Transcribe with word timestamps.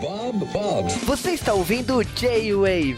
Bob, 0.00 0.44
Bob. 0.52 0.88
Você 1.06 1.32
está 1.32 1.52
ouvindo 1.52 2.04
J-Wave. 2.04 2.94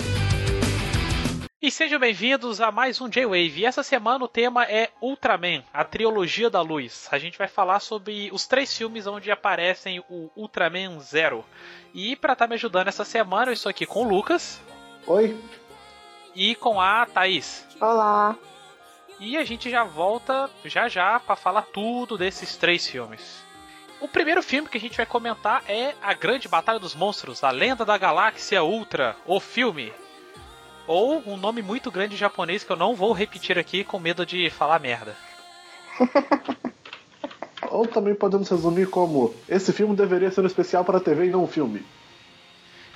E 1.63 1.71
sejam 1.71 1.99
bem-vindos 1.99 2.61
a 2.61 2.71
mais 2.71 3.01
um 3.01 3.09
J-Wave. 3.09 3.61
E 3.61 3.65
essa 3.65 3.83
semana 3.83 4.23
o 4.23 4.29
tema 4.29 4.65
é 4.65 4.91
Ultraman, 5.01 5.65
a 5.73 5.83
trilogia 5.83 6.51
da 6.51 6.61
luz. 6.61 7.09
A 7.11 7.19
gente 7.19 7.39
vai 7.39 7.49
falar 7.49 7.81
sobre 7.81 8.29
os 8.35 8.47
três 8.47 8.77
filmes 8.77 9.07
onde 9.07 9.31
aparecem 9.31 10.01
o 10.11 10.31
Ultraman 10.37 11.01
Zero. 11.01 11.43
E 11.95 12.17
para 12.17 12.35
estar 12.35 12.45
tá 12.45 12.49
me 12.49 12.57
ajudando 12.57 12.89
essa 12.89 13.05
semana, 13.05 13.51
eu 13.51 13.55
estou 13.55 13.71
aqui 13.71 13.87
com 13.87 14.05
o 14.05 14.09
Lucas. 14.09 14.61
Oi. 15.07 15.43
E 16.35 16.55
com 16.55 16.79
a 16.79 17.07
Thaís. 17.07 17.67
Olá. 17.81 18.37
E 19.19 19.39
a 19.39 19.45
gente 19.45 19.71
já 19.71 19.85
volta 19.85 20.51
já 20.67 20.87
já 20.87 21.19
para 21.19 21.35
falar 21.35 21.63
tudo 21.63 22.19
desses 22.19 22.59
três 22.59 22.87
filmes. 22.87 23.49
O 24.01 24.09
primeiro 24.09 24.43
filme 24.43 24.67
que 24.67 24.79
a 24.79 24.81
gente 24.81 24.97
vai 24.97 25.05
comentar 25.05 25.63
é 25.69 25.95
A 26.03 26.15
Grande 26.15 26.49
Batalha 26.49 26.79
dos 26.79 26.95
Monstros, 26.95 27.45
A 27.45 27.51
Lenda 27.51 27.85
da 27.85 27.99
Galáxia 27.99 28.65
Ultra, 28.65 29.15
o 29.27 29.39
filme. 29.39 29.93
Ou 30.87 31.23
um 31.27 31.37
nome 31.37 31.61
muito 31.61 31.91
grande 31.91 32.17
japonês 32.17 32.65
que 32.65 32.73
eu 32.73 32.77
não 32.77 32.95
vou 32.95 33.13
repetir 33.13 33.59
aqui 33.59 33.85
com 33.85 33.99
medo 34.01 34.25
de 34.25 34.49
falar 34.49 34.81
merda. 34.81 35.15
Ou 37.71 37.87
também 37.87 38.15
podemos 38.15 38.49
resumir 38.49 38.89
como 38.89 39.35
esse 39.47 39.71
filme 39.71 39.95
deveria 39.95 40.31
ser 40.31 40.41
um 40.41 40.47
especial 40.47 40.83
para 40.83 40.97
a 40.97 41.01
TV 41.01 41.27
e 41.27 41.31
não 41.31 41.45
um 41.45 41.47
filme. 41.47 41.85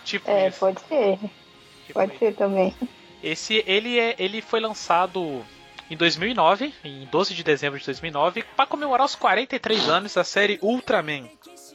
Tipo 0.04 0.30
é, 0.30 0.48
isso. 0.48 0.58
pode 0.58 0.80
ser. 0.88 1.18
Tipo 1.18 1.92
pode 1.92 2.12
isso. 2.12 2.18
ser 2.18 2.34
também. 2.34 2.74
Esse 3.22 3.62
ele 3.66 3.98
é, 3.98 4.16
ele 4.18 4.40
foi 4.40 4.58
lançado 4.58 5.44
em 5.90 5.96
2009, 5.96 6.72
em 6.82 7.06
12 7.06 7.34
de 7.34 7.44
dezembro 7.44 7.78
de 7.78 7.84
2009, 7.84 8.42
para 8.56 8.66
comemorar 8.66 9.04
os 9.04 9.14
43 9.14 9.88
anos 9.88 10.14
da 10.14 10.24
série 10.24 10.58
Ultraman. 10.62 11.28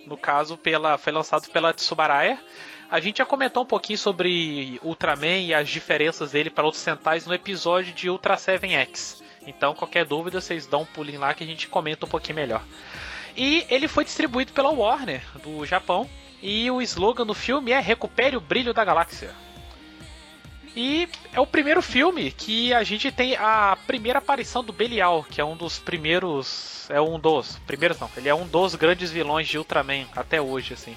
No 0.05 0.17
caso, 0.17 0.57
pela, 0.57 0.97
foi 0.97 1.13
lançado 1.13 1.49
pela 1.51 1.73
Tsubaraya. 1.73 2.39
A 2.89 2.99
gente 2.99 3.19
já 3.19 3.25
comentou 3.25 3.63
um 3.63 3.67
pouquinho 3.67 3.99
sobre 3.99 4.79
Ultraman 4.83 5.39
e 5.39 5.53
as 5.53 5.69
diferenças 5.69 6.31
dele 6.31 6.49
para 6.49 6.65
outros 6.65 6.81
Sentais 6.81 7.27
no 7.27 7.33
episódio 7.33 7.93
de 7.93 8.09
Ultra 8.09 8.35
7X. 8.35 9.21
Então, 9.45 9.75
qualquer 9.75 10.05
dúvida, 10.05 10.41
vocês 10.41 10.65
dão 10.65 10.81
um 10.81 10.85
pulinho 10.85 11.19
lá 11.19 11.33
que 11.33 11.43
a 11.43 11.47
gente 11.47 11.67
comenta 11.67 12.05
um 12.05 12.09
pouquinho 12.09 12.35
melhor. 12.35 12.63
E 13.37 13.65
ele 13.69 13.87
foi 13.87 14.03
distribuído 14.03 14.51
pela 14.53 14.69
Warner, 14.69 15.21
do 15.43 15.65
Japão. 15.65 16.09
E 16.41 16.69
o 16.71 16.81
slogan 16.81 17.25
do 17.25 17.33
filme 17.33 17.71
é 17.71 17.79
Recupere 17.79 18.37
o 18.37 18.41
Brilho 18.41 18.73
da 18.73 18.83
Galáxia. 18.83 19.35
E 20.75 21.09
é 21.33 21.39
o 21.39 21.47
primeiro 21.47 21.81
filme 21.81 22.31
que 22.31 22.73
a 22.73 22.83
gente 22.83 23.11
tem 23.11 23.35
a 23.35 23.77
primeira 23.87 24.19
aparição 24.19 24.63
do 24.63 24.71
Belial, 24.71 25.25
que 25.29 25.41
é 25.41 25.45
um 25.45 25.57
dos 25.57 25.79
primeiros. 25.79 26.87
É 26.89 27.01
um 27.01 27.19
dos. 27.19 27.57
Primeiros 27.67 27.99
não, 27.99 28.09
ele 28.15 28.29
é 28.29 28.35
um 28.35 28.47
dos 28.47 28.75
grandes 28.75 29.11
vilões 29.11 29.47
de 29.47 29.57
Ultraman 29.57 30.05
até 30.15 30.41
hoje, 30.41 30.73
assim. 30.73 30.95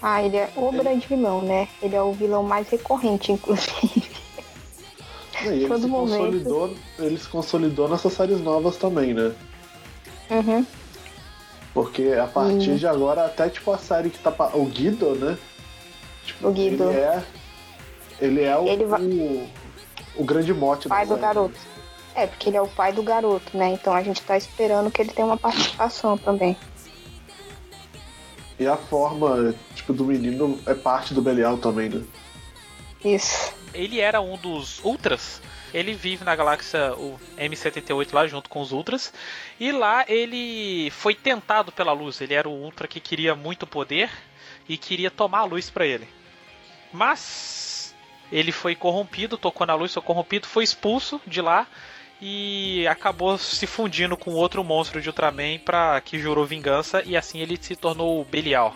Ah, 0.00 0.22
ele 0.22 0.36
é 0.36 0.50
o 0.56 0.70
grande 0.72 1.06
vilão, 1.06 1.40
né? 1.42 1.68
Ele 1.80 1.94
é 1.94 2.02
o 2.02 2.12
vilão 2.12 2.42
mais 2.42 2.68
recorrente, 2.68 3.32
inclusive. 3.32 4.10
E 5.42 5.46
ele, 5.46 5.68
Todo 5.68 5.82
se 5.82 5.86
momento. 5.86 6.18
consolidou, 6.18 6.76
ele 6.98 7.18
se 7.18 7.28
consolidou 7.28 7.88
nessas 7.88 8.12
séries 8.12 8.40
novas 8.40 8.76
também, 8.76 9.14
né? 9.14 9.32
Uhum. 10.30 10.66
Porque 11.74 12.12
a 12.12 12.26
partir 12.26 12.70
uhum. 12.70 12.76
de 12.76 12.86
agora, 12.86 13.24
até 13.24 13.48
tipo 13.48 13.72
a 13.72 13.78
série 13.78 14.10
que 14.10 14.18
tá. 14.18 14.32
O 14.54 14.64
Guido, 14.66 15.14
né? 15.14 15.38
Tipo, 16.24 16.48
o 16.48 16.52
Guido. 16.52 16.90
Ele 16.90 17.00
é 17.00 17.22
ele 18.22 18.42
é 18.42 18.56
o, 18.56 18.68
ele 18.68 18.84
vai... 18.84 19.02
o, 19.02 19.48
o, 20.16 20.24
grande 20.24 20.54
mote 20.54 20.88
pai 20.88 21.04
do 21.04 21.16
garoto. 21.16 21.58
É, 22.14 22.26
porque 22.26 22.48
ele 22.48 22.56
é 22.56 22.62
o 22.62 22.68
pai 22.68 22.92
do 22.92 23.02
garoto, 23.02 23.56
né? 23.56 23.70
Então 23.72 23.92
a 23.92 24.02
gente 24.02 24.22
tá 24.22 24.36
esperando 24.36 24.90
que 24.90 25.02
ele 25.02 25.12
tenha 25.12 25.26
uma 25.26 25.36
participação 25.36 26.16
também. 26.16 26.56
E 28.60 28.66
a 28.66 28.76
forma, 28.76 29.54
tipo, 29.74 29.92
do 29.92 30.04
menino 30.04 30.60
é 30.66 30.74
parte 30.74 31.12
do 31.12 31.20
Belial 31.20 31.58
também, 31.58 31.88
né? 31.88 32.04
Isso. 33.04 33.52
Ele 33.74 33.98
era 33.98 34.20
um 34.20 34.36
dos 34.36 34.78
Ultras. 34.84 35.42
Ele 35.74 35.94
vive 35.94 36.22
na 36.22 36.36
galáxia 36.36 36.94
o 36.94 37.18
M78 37.36 38.12
lá 38.12 38.26
junto 38.28 38.48
com 38.48 38.60
os 38.60 38.70
Ultras. 38.70 39.12
E 39.58 39.72
lá 39.72 40.04
ele 40.06 40.90
foi 40.90 41.14
tentado 41.14 41.72
pela 41.72 41.92
luz. 41.92 42.20
Ele 42.20 42.34
era 42.34 42.48
o 42.48 42.52
Ultra 42.52 42.86
que 42.86 43.00
queria 43.00 43.34
muito 43.34 43.66
poder 43.66 44.10
e 44.68 44.76
queria 44.76 45.10
tomar 45.10 45.40
a 45.40 45.44
luz 45.44 45.70
para 45.70 45.86
ele. 45.86 46.06
Mas 46.92 47.81
ele 48.32 48.50
foi 48.50 48.74
corrompido, 48.74 49.36
tocou 49.36 49.66
na 49.66 49.74
luz, 49.74 49.92
foi 49.92 50.02
corrompido, 50.02 50.46
foi 50.46 50.64
expulso 50.64 51.20
de 51.26 51.42
lá 51.42 51.66
e 52.20 52.86
acabou 52.88 53.36
se 53.36 53.66
fundindo 53.66 54.16
com 54.16 54.30
outro 54.32 54.64
monstro 54.64 55.02
de 55.02 55.08
Ultraman 55.08 55.58
para 55.58 56.00
que 56.00 56.18
jurou 56.18 56.46
vingança 56.46 57.02
e 57.04 57.16
assim 57.16 57.40
ele 57.40 57.58
se 57.60 57.76
tornou 57.76 58.24
Belial. 58.24 58.74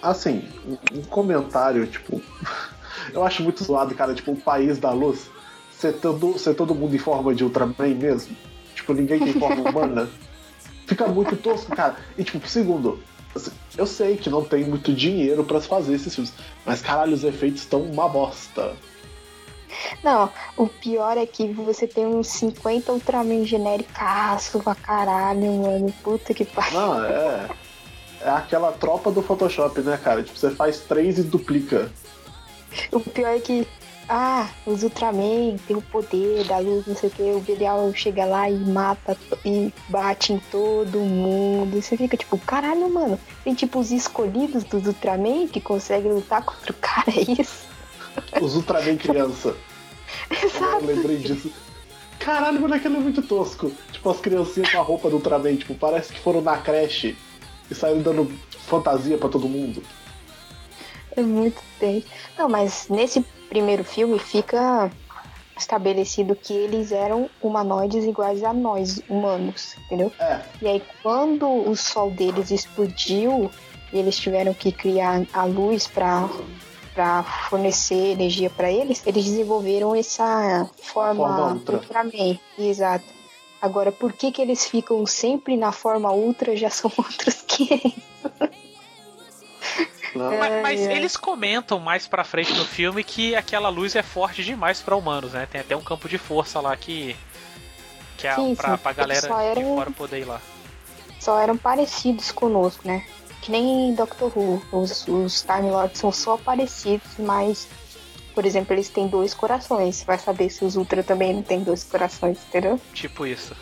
Assim, 0.00 0.48
um 0.92 1.02
comentário, 1.02 1.86
tipo, 1.86 2.22
eu 3.12 3.22
acho 3.22 3.42
muito 3.42 3.62
zoado, 3.62 3.94
cara, 3.94 4.14
tipo, 4.14 4.32
o 4.32 4.36
país 4.36 4.78
da 4.78 4.90
luz 4.90 5.28
ser 5.72 5.94
todo, 5.94 6.38
ser 6.38 6.54
todo 6.54 6.74
mundo 6.74 6.94
em 6.94 6.98
forma 6.98 7.34
de 7.34 7.44
Ultraman 7.44 7.94
mesmo. 7.94 8.34
Tipo, 8.74 8.94
ninguém 8.94 9.18
tem 9.18 9.32
forma 9.34 9.62
humana. 9.68 10.08
Fica 10.86 11.06
muito 11.08 11.36
tosco, 11.36 11.74
cara. 11.74 11.96
E 12.16 12.24
tipo, 12.24 12.46
segundo, 12.48 13.02
eu 13.76 13.86
sei 13.86 14.16
que 14.16 14.30
não 14.30 14.44
tem 14.44 14.64
muito 14.64 14.92
dinheiro 14.92 15.44
para 15.44 15.60
fazer 15.60 15.94
esses 15.94 16.14
filmes, 16.14 16.32
mas 16.64 16.80
caralho, 16.80 17.14
os 17.14 17.24
efeitos 17.24 17.62
estão 17.62 17.82
uma 17.82 18.08
bosta. 18.08 18.74
Não, 20.02 20.30
o 20.56 20.68
pior 20.68 21.16
é 21.16 21.26
que 21.26 21.48
você 21.52 21.86
tem 21.86 22.06
uns 22.06 22.28
50 22.28 22.92
Ultraman 22.92 23.44
genéricaço 23.44 24.60
pra 24.60 24.74
caralho, 24.74 25.52
mano. 25.52 25.92
Puta 26.02 26.32
que 26.32 26.44
pariu. 26.44 26.78
Não, 26.78 27.04
é. 27.04 27.48
É 28.20 28.30
aquela 28.30 28.72
tropa 28.72 29.10
do 29.10 29.20
Photoshop, 29.20 29.80
né, 29.82 29.98
cara? 30.02 30.22
Tipo, 30.22 30.38
você 30.38 30.50
faz 30.50 30.80
três 30.80 31.18
e 31.18 31.22
duplica. 31.22 31.90
O 32.90 33.00
pior 33.00 33.36
é 33.36 33.38
que 33.38 33.68
ah, 34.08 34.48
os 34.66 34.82
Ultraman 34.82 35.56
tem 35.66 35.76
o 35.76 35.82
poder 35.82 36.44
da 36.44 36.58
luz, 36.58 36.86
não 36.86 36.94
sei 36.94 37.08
o 37.08 37.12
que, 37.12 37.22
o 37.22 37.40
Belial 37.40 37.92
chega 37.94 38.24
lá 38.24 38.50
e 38.50 38.56
mata 38.56 39.16
e 39.44 39.72
bate 39.88 40.32
em 40.32 40.38
todo 40.50 40.98
mundo. 41.00 41.76
E 41.76 41.82
você 41.82 41.96
fica 41.96 42.16
tipo, 42.16 42.38
caralho, 42.38 42.88
mano, 42.92 43.18
tem 43.42 43.54
tipo 43.54 43.78
os 43.78 43.90
escolhidos 43.90 44.64
dos 44.64 44.86
Ultraman 44.86 45.48
que 45.48 45.60
conseguem 45.60 46.12
lutar 46.12 46.44
contra 46.44 46.72
o 46.72 46.76
cara, 46.76 47.10
é 47.10 47.40
isso? 47.40 47.64
Os 48.40 48.56
Ultraman 48.56 48.96
criança. 48.96 49.56
Exato. 50.30 50.84
Eu 50.84 50.96
lembrei 50.96 51.18
disso. 51.18 51.50
Caralho, 52.18 52.60
mano, 52.60 52.74
aquilo 52.74 52.96
é 52.96 53.00
muito 53.00 53.22
tosco. 53.22 53.70
Tipo, 53.92 54.10
as 54.10 54.20
criancinhas 54.20 54.70
com 54.70 54.78
a 54.78 54.82
roupa 54.82 55.10
do 55.10 55.16
Ultraman, 55.16 55.56
tipo, 55.56 55.74
parece 55.74 56.12
que 56.12 56.20
foram 56.20 56.40
na 56.40 56.56
creche 56.56 57.16
e 57.70 57.74
saíram 57.74 58.02
dando 58.02 58.32
fantasia 58.66 59.18
para 59.18 59.28
todo 59.28 59.48
mundo. 59.48 59.82
É 61.16 61.22
muito 61.22 61.62
tenso. 61.78 62.06
Não, 62.38 62.48
mas 62.48 62.88
nesse 62.88 63.20
primeiro 63.48 63.84
filme 63.84 64.18
fica 64.18 64.90
estabelecido 65.56 66.34
que 66.34 66.52
eles 66.52 66.90
eram 66.92 67.30
humanoides 67.40 68.04
iguais 68.04 68.42
a 68.42 68.52
nós, 68.52 69.00
humanos, 69.08 69.76
entendeu? 69.86 70.12
É. 70.18 70.40
E 70.60 70.66
aí, 70.66 70.82
quando 71.02 71.48
o 71.48 71.76
sol 71.76 72.10
deles 72.10 72.50
explodiu 72.50 73.50
e 73.92 73.98
eles 73.98 74.16
tiveram 74.18 74.52
que 74.52 74.72
criar 74.72 75.22
a 75.32 75.44
luz 75.44 75.86
para 75.86 76.28
para 76.94 77.24
fornecer 77.24 78.12
energia 78.12 78.48
para 78.48 78.70
eles, 78.70 79.04
eles 79.04 79.24
desenvolveram 79.24 79.96
essa 79.96 80.70
forma, 80.80 81.26
forma 81.26 81.52
ultra. 81.54 81.76
Ultraman. 81.78 82.38
Exato. 82.56 83.04
Agora, 83.60 83.90
por 83.90 84.12
que 84.12 84.30
que 84.30 84.40
eles 84.40 84.64
ficam 84.66 85.04
sempre 85.04 85.56
na 85.56 85.72
forma 85.72 86.12
ultra 86.12 86.56
já 86.56 86.70
são 86.70 86.92
outros 86.96 87.42
500? 87.42 87.94
Mas, 90.18 90.62
mas 90.62 90.80
é. 90.80 90.96
eles 90.96 91.16
comentam 91.16 91.78
mais 91.78 92.06
pra 92.06 92.24
frente 92.24 92.52
no 92.54 92.64
filme 92.64 93.02
que 93.02 93.34
aquela 93.34 93.68
luz 93.68 93.96
é 93.96 94.02
forte 94.02 94.44
demais 94.44 94.80
para 94.80 94.96
humanos, 94.96 95.32
né? 95.32 95.46
Tem 95.50 95.60
até 95.60 95.76
um 95.76 95.82
campo 95.82 96.08
de 96.08 96.18
força 96.18 96.60
lá 96.60 96.76
que. 96.76 97.16
Que 98.16 98.28
é 98.28 98.34
sim, 98.34 98.54
pra, 98.54 98.76
sim. 98.76 98.82
pra 98.82 98.92
galera 98.92 99.26
eram, 99.42 99.54
de 99.54 99.76
fora 99.76 99.90
poder 99.90 100.20
ir 100.20 100.24
lá. 100.24 100.40
Só 101.18 101.40
eram 101.40 101.56
parecidos 101.56 102.30
conosco, 102.30 102.86
né? 102.86 103.04
Que 103.42 103.50
nem 103.50 103.94
Doctor 103.94 104.32
Who. 104.36 104.62
Os, 104.72 105.06
os 105.08 105.42
Time 105.42 105.70
Lords 105.70 105.98
são 105.98 106.12
só 106.12 106.36
parecidos, 106.36 107.10
mas. 107.18 107.68
Por 108.34 108.44
exemplo, 108.44 108.74
eles 108.74 108.88
têm 108.88 109.06
dois 109.06 109.32
corações. 109.32 109.96
Você 109.96 110.04
vai 110.04 110.18
saber 110.18 110.50
se 110.50 110.64
os 110.64 110.76
Ultra 110.76 111.02
também 111.04 111.34
não 111.34 111.42
têm 111.42 111.62
dois 111.62 111.84
corações, 111.84 112.38
entendeu? 112.48 112.80
Tipo 112.92 113.26
isso. 113.26 113.54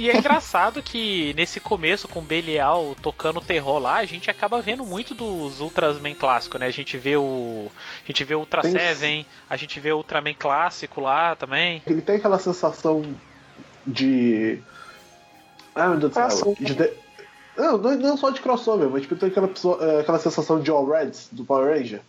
E 0.00 0.08
é 0.08 0.16
engraçado 0.16 0.82
que 0.82 1.34
nesse 1.34 1.60
começo, 1.60 2.08
com 2.08 2.20
o 2.20 2.22
Belial 2.22 2.96
tocando 3.02 3.38
terror 3.38 3.78
lá, 3.78 3.96
a 3.96 4.06
gente 4.06 4.30
acaba 4.30 4.62
vendo 4.62 4.82
muito 4.82 5.14
dos 5.14 5.60
Ultraman 5.60 6.14
clássicos, 6.14 6.58
né? 6.58 6.68
A 6.68 6.70
gente 6.70 6.96
vê 6.96 7.18
o. 7.18 7.70
A 8.02 8.06
gente 8.06 8.24
vê 8.24 8.34
o 8.34 8.38
Ultra 8.38 8.62
tem... 8.62 8.72
Seven, 8.72 9.26
a 9.50 9.56
gente 9.58 9.78
vê 9.78 9.92
o 9.92 9.98
Ultraman 9.98 10.32
clássico 10.32 11.02
lá 11.02 11.36
também. 11.36 11.82
Ele 11.86 12.00
tem 12.00 12.16
aquela 12.16 12.38
sensação 12.38 13.14
de. 13.86 14.62
Ah, 15.74 15.88
meu 15.88 15.98
Deus 15.98 16.14
do 16.14 16.30
céu. 16.30 16.56
De... 16.58 16.92
Não, 17.54 17.76
não 17.76 18.16
só 18.16 18.30
de 18.30 18.40
crossover, 18.40 18.88
mas 18.88 19.02
tipo, 19.02 19.16
tem 19.16 19.28
aquela, 19.28 19.50
é, 19.82 20.00
aquela 20.00 20.18
sensação 20.18 20.62
de 20.62 20.70
All 20.70 20.86
Reds 20.86 21.28
do 21.30 21.44
Power 21.44 21.76
Ranger. 21.76 22.00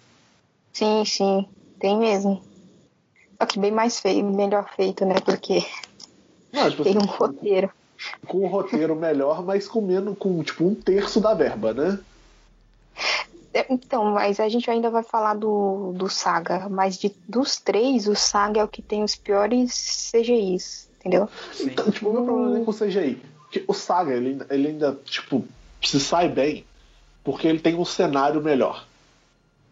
Sim, 0.71 1.03
sim, 1.03 1.45
tem 1.77 1.99
mesmo. 1.99 2.41
Só 3.37 3.45
que 3.45 3.59
bem 3.59 3.71
mais 3.71 3.99
feio, 3.99 4.23
melhor 4.23 4.69
feito, 4.77 5.05
né? 5.05 5.15
Porque 5.25 5.65
não, 6.53 6.69
tipo, 6.69 6.83
tem 6.83 6.95
um 6.95 6.99
assim, 6.99 7.07
roteiro. 7.07 7.69
Com 8.25 8.45
um 8.45 8.47
roteiro 8.47 8.95
melhor, 8.95 9.43
mas 9.43 9.67
com 9.67 9.81
menos, 9.81 10.17
com 10.17 10.41
tipo 10.43 10.65
um 10.65 10.75
terço 10.75 11.19
da 11.19 11.33
verba, 11.33 11.73
né? 11.73 11.99
é, 13.53 13.65
então, 13.69 14.05
mas 14.05 14.39
a 14.39 14.47
gente 14.47 14.69
ainda 14.69 14.89
vai 14.89 15.03
falar 15.03 15.33
do, 15.33 15.93
do 15.93 16.09
Saga. 16.09 16.67
Mas 16.69 16.97
de, 16.97 17.13
dos 17.27 17.59
três, 17.59 18.07
o 18.07 18.15
Saga 18.15 18.61
é 18.61 18.63
o 18.63 18.67
que 18.67 18.81
tem 18.81 19.03
os 19.03 19.15
piores 19.15 20.11
CGIs, 20.11 20.89
entendeu? 20.99 21.27
Então, 21.59 21.91
tipo, 21.91 22.09
o 22.09 22.13
meu 22.13 22.23
problema 22.23 22.59
é 22.59 22.63
com 22.63 22.71
o 22.71 22.73
CGI. 22.73 23.21
Que 23.51 23.63
o 23.67 23.73
Saga, 23.73 24.13
ele, 24.13 24.41
ele 24.49 24.67
ainda, 24.69 24.97
tipo, 25.05 25.45
se 25.81 25.99
sai 25.99 26.29
bem 26.29 26.65
porque 27.23 27.47
ele 27.47 27.59
tem 27.59 27.75
um 27.75 27.85
cenário 27.85 28.41
melhor. 28.41 28.85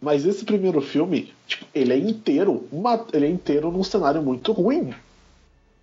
Mas 0.00 0.24
esse 0.24 0.44
primeiro 0.44 0.80
filme, 0.80 1.32
tipo, 1.46 1.66
ele 1.74 1.92
é 1.92 1.98
inteiro, 1.98 2.66
uma, 2.70 3.04
ele 3.12 3.26
é 3.26 3.28
inteiro 3.28 3.70
num 3.70 3.84
cenário 3.84 4.22
muito 4.22 4.52
ruim. 4.52 4.94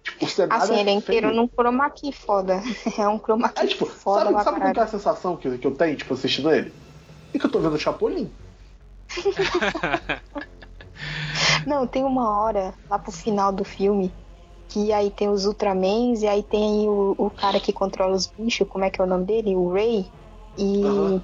Tipo, 0.08 0.26
o 0.26 0.30
cenário 0.30 0.64
Assim, 0.64 0.76
é 0.76 0.82
ele 0.82 0.90
é 0.90 0.94
inteiro 0.94 1.34
num 1.34 1.48
chroma 1.48 1.90
key 1.90 2.12
foda. 2.12 2.62
É 2.98 3.08
um 3.08 3.20
chroma 3.20 3.50
key 3.50 3.66
É, 3.66 3.68
tipo, 3.68 3.86
foda 3.86 4.32
sabe, 4.32 4.44
sabe 4.44 4.62
qual 4.62 4.74
que 4.74 4.80
é 4.80 4.84
a 4.84 4.88
sensação 4.88 5.38
que, 5.38 5.58
que 5.58 5.68
eu 5.68 5.76
tenho, 5.76 5.98
tipo, 5.98 6.14
assistindo 6.14 6.52
ele? 6.52 6.74
E 7.34 7.40
que 7.40 7.46
eu 7.46 7.52
tô 7.52 7.60
vendo 7.60 7.76
o 7.76 7.80
Chapolin. 7.80 8.32
Não, 11.68 11.86
tem 11.86 12.04
uma 12.04 12.42
hora 12.42 12.74
lá 12.90 12.98
pro 12.98 13.12
final 13.12 13.52
do 13.52 13.66
filme 13.66 14.14
que 14.70 14.92
aí 14.92 15.10
tem 15.12 15.30
os 15.30 15.46
Ultramans 15.46 16.22
e 16.22 16.28
aí 16.28 16.44
tem 16.44 16.90
o, 16.90 17.16
o 17.18 17.30
cara 17.30 17.60
que 17.60 17.72
controla 17.72 18.16
os 18.16 18.28
bichos, 18.28 18.68
como 18.68 18.86
é 18.86 18.90
que 18.90 19.02
é 19.02 19.04
o 19.04 19.08
nome 19.08 19.26
dele? 19.26 19.56
O 19.56 19.72
Ray. 19.72 20.12
E 20.58 20.86
Aham. 20.86 21.22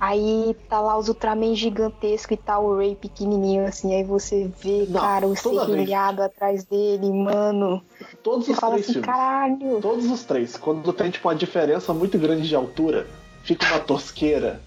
Aí 0.00 0.56
tá 0.68 0.80
lá 0.80 0.96
os 0.96 1.08
Ultraman 1.08 1.54
gigantescos 1.54 2.32
e 2.32 2.36
tá 2.36 2.58
o 2.58 2.76
Ray 2.76 2.94
pequenininho 2.94 3.66
assim. 3.66 3.94
Aí 3.94 4.04
você 4.04 4.50
vê, 4.62 4.86
Não, 4.88 5.00
cara, 5.00 5.26
o 5.26 5.36
serrilhado 5.36 6.22
atrás 6.22 6.64
dele, 6.64 7.10
mano. 7.12 7.82
Todos 8.22 8.46
Você 8.46 8.52
os 8.52 8.58
fala 8.58 8.72
três 8.74 8.84
assim, 8.84 8.92
filmes. 8.94 9.10
caralho. 9.10 9.80
Todos 9.80 10.10
os 10.10 10.24
três. 10.24 10.56
Quando 10.56 10.92
tem, 10.92 11.10
tipo, 11.10 11.28
uma 11.28 11.34
diferença 11.34 11.92
muito 11.94 12.18
grande 12.18 12.48
de 12.48 12.54
altura, 12.56 13.06
fica 13.42 13.66
uma 13.66 13.80
tosqueira. 13.80 14.60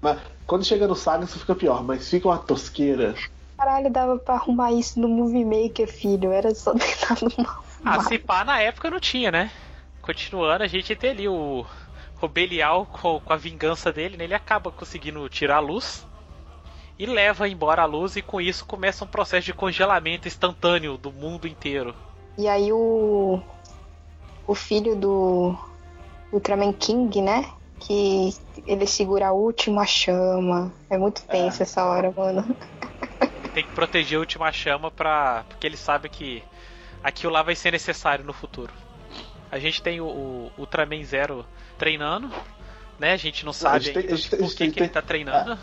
Mas 0.00 0.18
quando 0.46 0.64
chega 0.64 0.86
no 0.86 0.94
Saga, 0.94 1.24
isso 1.24 1.38
fica 1.38 1.54
pior, 1.54 1.82
mas 1.82 2.08
fica 2.08 2.28
uma 2.28 2.38
tosqueira. 2.38 3.14
Caralho, 3.56 3.90
dava 3.90 4.18
pra 4.18 4.34
arrumar 4.34 4.70
isso 4.72 5.00
no 5.00 5.08
Movie 5.08 5.44
Maker, 5.44 5.88
filho. 5.88 6.30
Era 6.30 6.54
só 6.54 6.72
deitar 6.74 7.16
numa. 7.20 7.58
Ah, 7.84 8.00
se 8.02 8.18
pá, 8.18 8.44
na 8.44 8.60
época 8.60 8.90
não 8.90 9.00
tinha, 9.00 9.30
né? 9.32 9.50
Continuando, 10.02 10.64
a 10.64 10.66
gente 10.66 10.94
tem 10.96 11.10
ali 11.10 11.28
o, 11.28 11.66
o 12.26 12.28
Belial 12.28 12.86
com, 12.86 13.20
com 13.20 13.32
a 13.32 13.36
vingança 13.36 13.92
dele, 13.92 14.16
né? 14.16 14.24
Ele 14.24 14.34
acaba 14.34 14.70
conseguindo 14.70 15.28
tirar 15.28 15.56
a 15.56 15.60
luz 15.60 16.06
e 16.98 17.06
leva 17.06 17.48
embora 17.48 17.82
a 17.82 17.86
luz, 17.86 18.16
e 18.16 18.22
com 18.22 18.40
isso 18.40 18.66
começa 18.66 19.04
um 19.04 19.08
processo 19.08 19.46
de 19.46 19.54
congelamento 19.54 20.26
instantâneo 20.26 20.98
do 20.98 21.12
mundo 21.12 21.46
inteiro. 21.46 21.94
E 22.36 22.48
aí 22.48 22.72
o. 22.72 23.40
O 24.46 24.54
filho 24.54 24.96
do 24.96 25.56
Ultraman 26.32 26.72
King, 26.72 27.20
né? 27.20 27.48
Que 27.78 28.34
ele 28.66 28.86
segura 28.86 29.28
a 29.28 29.32
última 29.32 29.86
chama. 29.86 30.72
É 30.90 30.98
muito 30.98 31.22
tenso 31.22 31.62
essa 31.62 31.84
hora, 31.84 32.12
mano. 32.16 32.56
Tem 33.54 33.62
que 33.62 33.72
proteger 33.72 34.16
a 34.16 34.20
última 34.20 34.50
chama 34.50 34.90
pra. 34.90 35.44
porque 35.48 35.66
ele 35.66 35.76
sabe 35.76 36.08
que 36.08 36.42
aquilo 37.02 37.32
lá 37.32 37.42
vai 37.42 37.54
ser 37.54 37.72
necessário 37.72 38.24
no 38.24 38.32
futuro. 38.32 38.72
A 39.50 39.58
gente 39.58 39.82
tem 39.82 40.00
o, 40.00 40.06
o 40.06 40.50
Ultraman 40.58 41.02
Zero 41.04 41.44
treinando, 41.78 42.30
né? 42.98 43.12
A 43.12 43.16
gente 43.16 43.44
não 43.46 43.52
sabe 43.52 43.84
gente 43.84 43.94
tem- 43.94 44.16
gente 44.16 44.36
por 44.36 44.48
que, 44.50 44.56
tem- 44.56 44.70
que 44.70 44.80
ele 44.80 44.88
tá 44.88 45.00
treinando. 45.02 45.58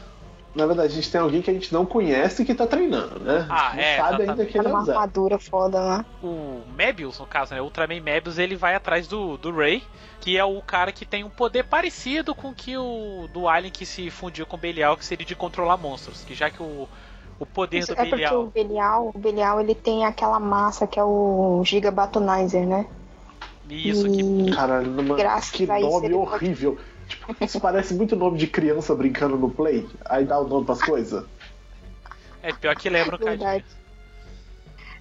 Na 0.56 0.66
verdade, 0.66 0.94
a 0.94 0.96
gente 0.96 1.12
tem 1.12 1.20
alguém 1.20 1.42
que 1.42 1.52
a 1.52 1.54
gente 1.54 1.74
não 1.74 1.86
conhece 1.86 2.46
que 2.46 2.56
tá 2.56 2.66
treinando, 2.66 3.20
né? 3.20 3.46
Ah, 3.50 3.68
a 3.68 3.72
gente 3.72 3.84
é, 3.84 3.98
não 3.98 4.06
sabe 4.10 4.24
ainda 4.24 4.46
que 4.46 4.58
ele 4.58 4.68
é 4.68 4.72
uma 4.72 4.80
armadura 4.80 5.38
foda 5.38 5.82
lá. 5.82 6.06
o 6.24 6.62
Mebius, 6.78 7.20
no 7.20 7.26
caso, 7.26 7.54
né? 7.54 7.60
O 7.60 7.66
Ultraman 7.66 8.00
Mebius, 8.00 8.38
ele 8.38 8.56
vai 8.56 8.74
atrás 8.74 9.06
do, 9.06 9.36
do 9.38 9.54
Ray, 9.54 9.84
que 10.22 10.38
é 10.38 10.46
o 10.46 10.62
cara 10.62 10.94
que 10.94 11.06
tem 11.06 11.26
um 11.26 11.30
poder 11.30 11.66
parecido 11.66 12.34
com 12.34 12.52
o 12.52 12.56
que 12.56 12.78
o 12.78 13.28
do 13.34 13.50
Alien 13.50 13.70
que 13.70 13.86
se 13.86 14.10
fundiu 14.10 14.46
com 14.46 14.56
o 14.56 14.60
Belial, 14.60 14.96
que 14.96 15.04
seria 15.06 15.26
de 15.26 15.36
controlar 15.36 15.76
monstros. 15.76 16.24
Que 16.24 16.34
já 16.34 16.50
que 16.50 16.64
o, 16.64 16.88
o 17.38 17.46
poder 17.46 17.80
Isso 17.80 17.94
do 17.94 18.00
é 18.00 18.06
porque 18.06 18.14
o 18.14 18.18
Belial. 18.18 18.48
Belial, 18.48 19.12
o 19.14 19.20
Belial 19.20 19.60
ele 19.60 19.76
tem 19.76 20.06
aquela 20.06 20.40
massa 20.40 20.88
que 20.88 20.98
é 20.98 21.04
o 21.04 21.62
Giga 21.66 21.92
Batonizer, 21.92 22.66
né? 22.66 22.88
Isso, 23.70 24.04
que 24.12 24.22
E 24.22 24.52
Caralho, 24.54 24.92
numa... 24.92 25.16
Graças 25.16 25.52
que 25.52 25.66
nome 25.66 25.82
pode- 25.84 26.14
horrível. 26.14 26.78
Tipo, 27.08 27.36
isso 27.46 27.60
parece 27.60 27.94
muito 27.94 28.16
nome 28.16 28.38
de 28.38 28.48
criança 28.48 28.94
brincando 28.96 29.38
no 29.38 29.50
play. 29.50 29.88
Aí 30.06 30.26
dá 30.26 30.40
o 30.40 30.48
nome 30.48 30.66
pras 30.66 30.82
coisas. 30.82 31.24
é 32.42 32.52
pior 32.54 32.76
que 32.76 32.90
lembra 32.90 33.16
o. 33.16 33.20
Verdade. 33.20 33.66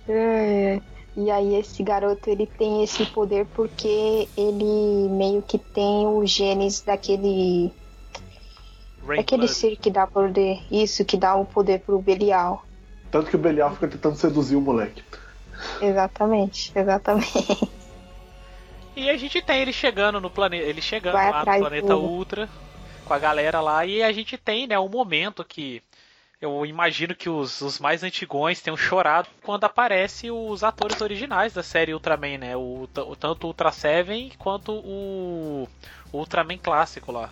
É, 0.09 0.81
E 1.17 1.31
aí 1.31 1.55
esse 1.55 1.83
garoto 1.83 2.29
ele 2.29 2.47
tem 2.47 2.83
esse 2.85 3.07
poder 3.07 3.47
porque 3.55 4.29
ele 4.37 5.09
meio 5.11 5.41
que 5.43 5.57
tem 5.59 6.07
os 6.07 6.31
genes 6.31 6.81
daquele 6.83 7.73
Rain 9.07 9.21
aquele 9.21 9.43
Blood. 9.47 9.55
ser 9.55 9.77
que 9.77 9.91
dá 9.91 10.07
poder, 10.07 10.61
isso 10.71 11.05
que 11.05 11.17
dá 11.17 11.35
o 11.37 11.45
poder 11.47 11.81
pro 11.81 11.99
Belial. 12.03 12.65
Tanto 13.11 13.31
que 13.31 13.37
o 13.37 13.39
Belial 13.39 13.73
fica 13.73 13.89
tentando 13.89 14.17
seduzir 14.17 14.57
o 14.57 14.61
moleque. 14.61 15.03
Exatamente, 15.81 16.71
exatamente. 16.75 17.69
E 18.97 19.11
a 19.11 19.17
gente 19.17 19.43
tem 19.43 19.61
ele 19.61 19.73
chegando 19.73 20.21
no 20.21 20.31
planeta. 20.31 20.65
Ele 20.65 20.81
chegando 20.81 21.15
Vai 21.15 21.31
lá 21.31 21.45
no 21.45 21.59
planeta 21.59 21.87
do- 21.89 22.01
Ultra 22.01 22.49
com 23.05 23.13
a 23.15 23.19
galera 23.19 23.61
lá. 23.61 23.85
E 23.85 24.03
a 24.03 24.13
gente 24.13 24.39
tem, 24.39 24.67
né, 24.67 24.79
um 24.79 24.89
momento 24.89 25.45
que 25.45 25.83
eu 26.41 26.65
imagino 26.67 27.15
que 27.15 27.29
os, 27.29 27.61
os 27.61 27.79
mais 27.79 28.03
antigões 28.03 28.61
tenham 28.61 28.77
chorado 28.77 29.29
quando 29.43 29.65
aparece 29.65 30.31
os 30.31 30.63
atores 30.63 31.01
originais 31.01 31.53
da 31.55 31.63
série 31.63 31.95
Ultraman, 31.95 32.39
né? 32.39 32.57
O, 32.57 32.89
o- 32.97 33.17
tanto 33.17 33.45
o 33.45 33.47
Ultra 33.49 33.73
Seven 33.73 34.33
quanto 34.39 34.73
o, 34.73 35.69
o 36.13 36.19
Ultraman 36.19 36.59
clássico 36.59 37.11
lá. 37.11 37.31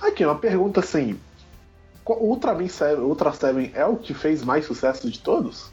Aqui, 0.00 0.24
uma 0.24 0.38
pergunta 0.38 0.80
assim. 0.80 1.18
O 2.06 2.12
Ultraman 2.30 2.68
7, 2.68 3.00
Ultra 3.00 3.32
7 3.32 3.72
é 3.74 3.84
o 3.84 3.96
que 3.96 4.14
fez 4.14 4.42
mais 4.42 4.64
sucesso 4.64 5.10
de 5.10 5.18
todos? 5.18 5.70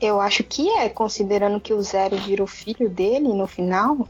Eu 0.00 0.20
acho 0.20 0.42
que 0.42 0.68
é, 0.70 0.88
considerando 0.88 1.60
que 1.60 1.74
o 1.74 1.82
Zero 1.82 2.16
virou 2.16 2.46
filho 2.46 2.88
dele 2.88 3.28
no 3.28 3.46
final. 3.46 4.08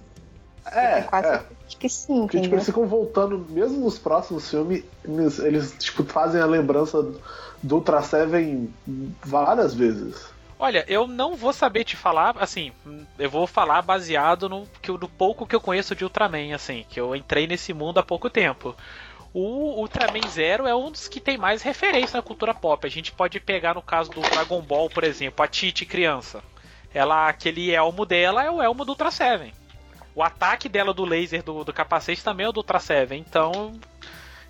É, 0.71 1.03
quase 1.03 1.29
é. 1.29 1.43
acho 1.67 1.77
que 1.79 1.89
sim, 1.89 2.21
Porque 2.23 2.37
tipo, 2.37 2.39
entendeu? 2.39 2.57
eles 2.59 2.67
ficam 2.67 2.87
voltando, 2.87 3.45
mesmo 3.49 3.81
nos 3.81 3.99
próximos 3.99 4.49
filmes, 4.49 4.85
eles, 5.05 5.39
eles, 5.41 5.75
tipo, 5.79 6.05
fazem 6.05 6.41
a 6.41 6.47
lembrança 6.47 7.03
do 7.63 7.75
Ultra 7.75 8.03
7 8.03 8.71
várias 9.25 9.75
vezes. 9.75 10.31
Olha, 10.59 10.85
eu 10.87 11.07
não 11.07 11.35
vou 11.35 11.55
saber 11.55 11.85
te 11.85 11.97
falar, 11.97 12.37
assim, 12.39 12.71
eu 13.19 13.31
vou 13.31 13.47
falar 13.47 13.81
baseado 13.81 14.47
no, 14.47 14.69
que, 14.83 14.93
no 14.93 15.09
pouco 15.09 15.47
que 15.47 15.57
eu 15.57 15.61
conheço 15.61 15.95
de 15.97 16.05
Ultraman, 16.05 16.55
assim, 16.55 16.85
que 16.91 17.01
eu 17.01 17.17
entrei 17.17 17.47
nesse 17.47 17.73
mundo 17.73 17.99
há 17.99 18.03
pouco 18.03 18.29
tempo. 18.29 18.77
O 19.33 19.81
Ultraman 19.81 20.29
Zero 20.29 20.67
é 20.67 20.75
um 20.75 20.91
dos 20.91 21.07
que 21.07 21.21
tem 21.21 21.39
mais 21.39 21.63
referência 21.63 22.17
na 22.17 22.23
cultura 22.23 22.53
pop. 22.53 22.85
A 22.85 22.91
gente 22.91 23.13
pode 23.13 23.39
pegar 23.39 23.75
no 23.75 23.83
caso 23.83 24.11
do 24.11 24.21
Dragon 24.21 24.61
Ball, 24.61 24.91
por 24.91 25.05
exemplo, 25.05 25.45
a 25.45 25.49
Titi 25.49 25.87
criança. 25.87 26.43
Ela, 26.93 27.29
aquele 27.29 27.71
elmo 27.71 28.05
dela 28.05 28.45
é 28.45 28.51
o 28.51 28.61
elmo 28.61 28.85
do 28.85 28.91
Ultra 28.91 29.11
Seven. 29.11 29.53
O 30.15 30.23
ataque 30.23 30.69
dela 30.69 30.93
do 30.93 31.05
laser 31.05 31.45
do, 31.45 31.63
do 31.63 31.73
capacete 31.73 32.25
também 32.25 32.45
é 32.45 32.49
o 32.49 32.53
do 32.53 32.59
Ultra 32.59 32.81
Seven. 32.81 33.21
Então, 33.21 33.79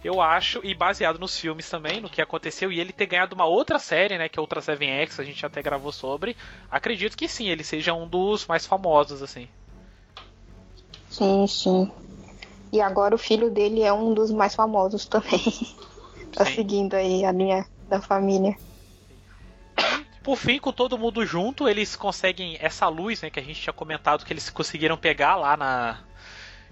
eu 0.03 0.21
acho, 0.21 0.61
e 0.65 0.75
baseado 0.75 1.19
nos 1.19 1.39
filmes 1.39 1.69
também, 1.69 2.01
no 2.01 2.09
que 2.09 2.23
aconteceu, 2.23 2.73
e 2.73 2.81
ele 2.81 2.93
ter 2.93 3.05
ganhado 3.05 3.35
uma 3.35 3.45
outra 3.45 3.79
série, 3.79 4.17
né, 4.17 4.31
que 4.31 4.39
é 4.39 4.41
Ultra 4.41 4.61
7X, 4.61 5.21
a 5.21 5.25
gente 5.25 5.45
até 5.45 5.61
gravou 5.61 5.93
sobre, 5.93 6.37
acredito 6.71 7.17
que 7.17 7.29
sim, 7.29 7.49
ele 7.49 7.63
seja 7.63 7.93
um 7.93 8.09
dos 8.09 8.47
mais 8.47 8.65
famosos, 8.65 9.23
assim. 9.23 9.47
Sim, 11.11 11.47
sim. 11.47 11.93
E 12.73 12.81
agora 12.81 13.15
o 13.15 13.19
filho 13.19 13.51
dele 13.51 13.83
é 13.83 13.93
um 13.93 14.15
dos 14.15 14.31
mais 14.31 14.55
famosos 14.55 15.07
também. 15.07 15.41
tá 16.33 16.45
Sim. 16.45 16.55
seguindo 16.55 16.95
aí 16.95 17.25
a 17.25 17.33
linha 17.33 17.67
da 17.89 18.01
família. 18.01 18.57
Por 20.23 20.37
fim, 20.37 20.59
com 20.59 20.73
todo 20.73 20.99
mundo 20.99 21.25
junto, 21.25 21.69
eles 21.69 21.97
conseguem 21.97 22.57
essa 22.61 22.87
luz, 22.89 23.23
né, 23.23 23.31
que 23.31 23.41
a 23.41 23.43
gente 23.43 23.61
tinha 23.61 23.73
comentado 23.73 24.25
que 24.25 24.33
eles 24.33 24.51
conseguiram 24.51 24.97
pegar 24.97 25.35
lá 25.37 25.57
na 25.57 25.99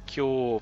que 0.07 0.21
o 0.21 0.61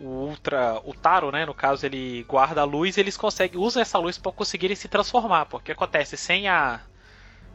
o 0.00 0.06
Ultra, 0.06 0.80
o 0.82 0.94
Taro, 0.94 1.30
né, 1.30 1.44
no 1.44 1.52
caso, 1.52 1.84
ele 1.84 2.24
guarda 2.26 2.62
a 2.62 2.64
luz, 2.64 2.96
eles 2.96 3.18
conseguem 3.18 3.60
usam 3.60 3.82
essa 3.82 3.98
luz 3.98 4.16
para 4.16 4.32
conseguirem 4.32 4.74
se 4.74 4.88
transformar, 4.88 5.44
porque 5.44 5.72
acontece 5.72 6.16
sem 6.16 6.48
a 6.48 6.80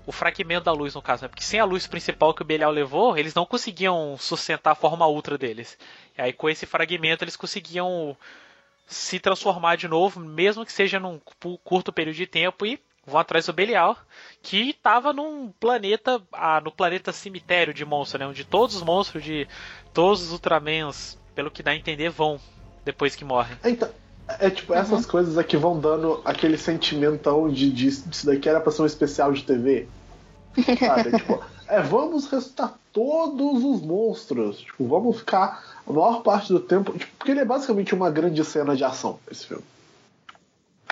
o 0.05 0.11
fragmento 0.11 0.65
da 0.65 0.71
luz 0.71 0.93
no 0.93 1.01
caso, 1.01 1.23
né, 1.23 1.27
porque 1.27 1.43
sem 1.43 1.59
a 1.59 1.65
luz 1.65 1.87
principal 1.87 2.33
que 2.33 2.41
o 2.41 2.45
Belial 2.45 2.71
levou, 2.71 3.17
eles 3.17 3.33
não 3.33 3.45
conseguiam 3.45 4.15
sustentar 4.19 4.71
a 4.71 4.75
forma 4.75 5.07
ultra 5.07 5.37
deles. 5.37 5.77
E 6.17 6.21
aí 6.21 6.31
com 6.33 6.49
esse 6.49 6.65
fragmento 6.65 7.23
eles 7.23 7.35
conseguiam 7.35 8.15
se 8.87 9.19
transformar 9.19 9.77
de 9.77 9.87
novo, 9.87 10.19
mesmo 10.19 10.65
que 10.65 10.71
seja 10.71 10.99
num 10.99 11.19
cu- 11.19 11.57
curto 11.63 11.91
período 11.91 12.15
de 12.15 12.27
tempo 12.27 12.65
e 12.65 12.79
vão 13.05 13.19
atrás 13.19 13.45
do 13.47 13.53
Belial, 13.53 13.97
que 14.41 14.69
estava 14.69 15.11
num 15.13 15.51
planeta, 15.59 16.21
ah, 16.31 16.61
no 16.61 16.71
planeta 16.71 17.11
cemitério 17.11 17.73
de 17.73 17.83
monstros, 17.85 18.19
né, 18.19 18.27
onde 18.27 18.43
todos 18.43 18.75
os 18.75 18.81
monstros 18.83 19.23
de 19.23 19.47
todos 19.93 20.21
os 20.23 20.31
Ultramans, 20.31 21.17
pelo 21.33 21.49
que 21.51 21.63
dá 21.63 21.71
a 21.71 21.75
entender, 21.75 22.09
vão 22.09 22.39
depois 22.83 23.15
que 23.15 23.25
morrem. 23.25 23.57
Então, 23.63 23.89
é 24.27 24.49
tipo, 24.49 24.73
essas 24.73 25.05
coisas 25.05 25.37
aqui 25.37 25.55
vão 25.57 25.79
dando 25.79 26.21
aquele 26.25 26.57
sentimentão 26.57 27.49
de, 27.49 27.71
de 27.71 27.87
isso 27.87 28.25
daqui 28.25 28.49
era 28.49 28.59
pra 28.59 28.71
ser 28.71 28.81
um 28.81 28.85
especial 28.85 29.31
de 29.31 29.43
TV. 29.43 29.87
Sabe? 30.79 31.09
É, 31.09 31.11
tipo, 31.19 31.43
é, 31.67 31.81
vamos 31.81 32.25
ressuscitar 32.27 32.73
todos 32.93 33.63
os 33.63 33.81
monstros. 33.81 34.57
Tipo, 34.59 34.87
vamos 34.87 35.17
ficar 35.17 35.63
a 35.87 35.91
maior 35.93 36.21
parte 36.23 36.51
do 36.51 36.59
tempo. 36.59 36.91
Tipo, 36.97 37.11
porque 37.17 37.31
ele 37.31 37.41
é 37.41 37.45
basicamente 37.45 37.93
uma 37.93 38.09
grande 38.09 38.43
cena 38.43 38.75
de 38.75 38.83
ação, 38.83 39.19
esse 39.29 39.45
filme. 39.47 39.63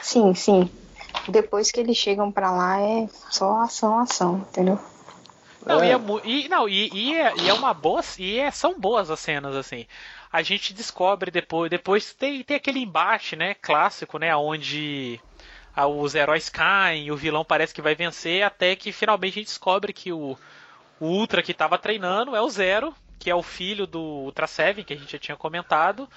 Sim, 0.01 0.33
sim. 0.35 0.69
Depois 1.29 1.71
que 1.71 1.79
eles 1.79 1.95
chegam 1.97 2.31
pra 2.31 2.51
lá 2.51 2.79
é 2.81 3.07
só 3.29 3.61
ação, 3.61 3.97
ação, 3.99 4.45
entendeu? 4.49 4.77
Não, 5.65 5.81
É. 5.81 5.87
e, 5.87 5.91
é, 5.91 5.97
mu- 5.97 6.21
e- 6.25 6.49
não, 6.49 6.67
e, 6.67 6.89
e 6.93 7.15
é, 7.15 7.33
e 7.37 7.47
é 7.49 7.53
uma 7.53 7.73
boa. 7.73 8.01
E 8.19 8.37
é- 8.37 8.51
são 8.51 8.77
boas 8.77 9.09
as 9.09 9.19
cenas, 9.21 9.55
assim. 9.55 9.85
A 10.33 10.41
gente 10.41 10.73
descobre 10.73 11.29
depois. 11.29 11.69
Depois 11.69 12.13
tem, 12.13 12.43
tem 12.43 12.57
aquele 12.57 12.79
embate, 12.79 13.35
né? 13.35 13.53
Clássico, 13.53 14.17
né? 14.17 14.35
Onde 14.35 15.19
os 15.95 16.15
heróis 16.15 16.49
caem, 16.49 17.11
o 17.11 17.15
vilão 17.15 17.45
parece 17.45 17.73
que 17.73 17.81
vai 17.81 17.95
vencer, 17.95 18.43
até 18.43 18.75
que 18.75 18.91
finalmente 18.91 19.33
a 19.33 19.35
gente 19.41 19.47
descobre 19.47 19.93
que 19.93 20.11
o, 20.11 20.37
o 20.99 21.05
Ultra 21.05 21.41
que 21.43 21.51
estava 21.51 21.77
treinando 21.77 22.35
é 22.35 22.41
o 22.41 22.49
Zero, 22.49 22.93
que 23.19 23.29
é 23.29 23.35
o 23.35 23.43
filho 23.43 23.85
do 23.87 23.99
Ultra 23.99 24.47
Seven, 24.47 24.83
que 24.83 24.93
a 24.93 24.97
gente 24.97 25.11
já 25.11 25.19
tinha 25.19 25.37
comentado. 25.37 26.07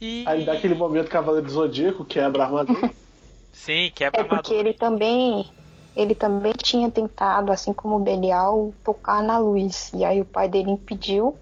E. 0.00 0.24
Aí 0.26 0.44
dá 0.44 0.52
aquele 0.54 0.74
momento 0.74 1.08
Cavaleiro 1.10 1.46
do 1.46 1.52
Zodíaco, 1.52 2.04
quebra 2.04 2.42
a 2.42 2.46
armadura. 2.46 2.90
Sim, 3.52 3.90
quebra 3.94 4.20
É 4.20 4.24
porque 4.24 4.54
armadura. 4.54 4.68
ele 4.68 4.74
também. 4.74 5.50
Ele 5.96 6.14
também 6.14 6.52
tinha 6.52 6.90
tentado, 6.90 7.50
assim 7.52 7.72
como 7.72 7.96
o 7.96 7.98
Belial, 8.00 8.72
tocar 8.84 9.22
na 9.22 9.38
luz. 9.38 9.92
E 9.92 10.04
aí 10.04 10.20
o 10.20 10.24
pai 10.24 10.48
dele 10.48 10.70
impediu. 10.70 11.36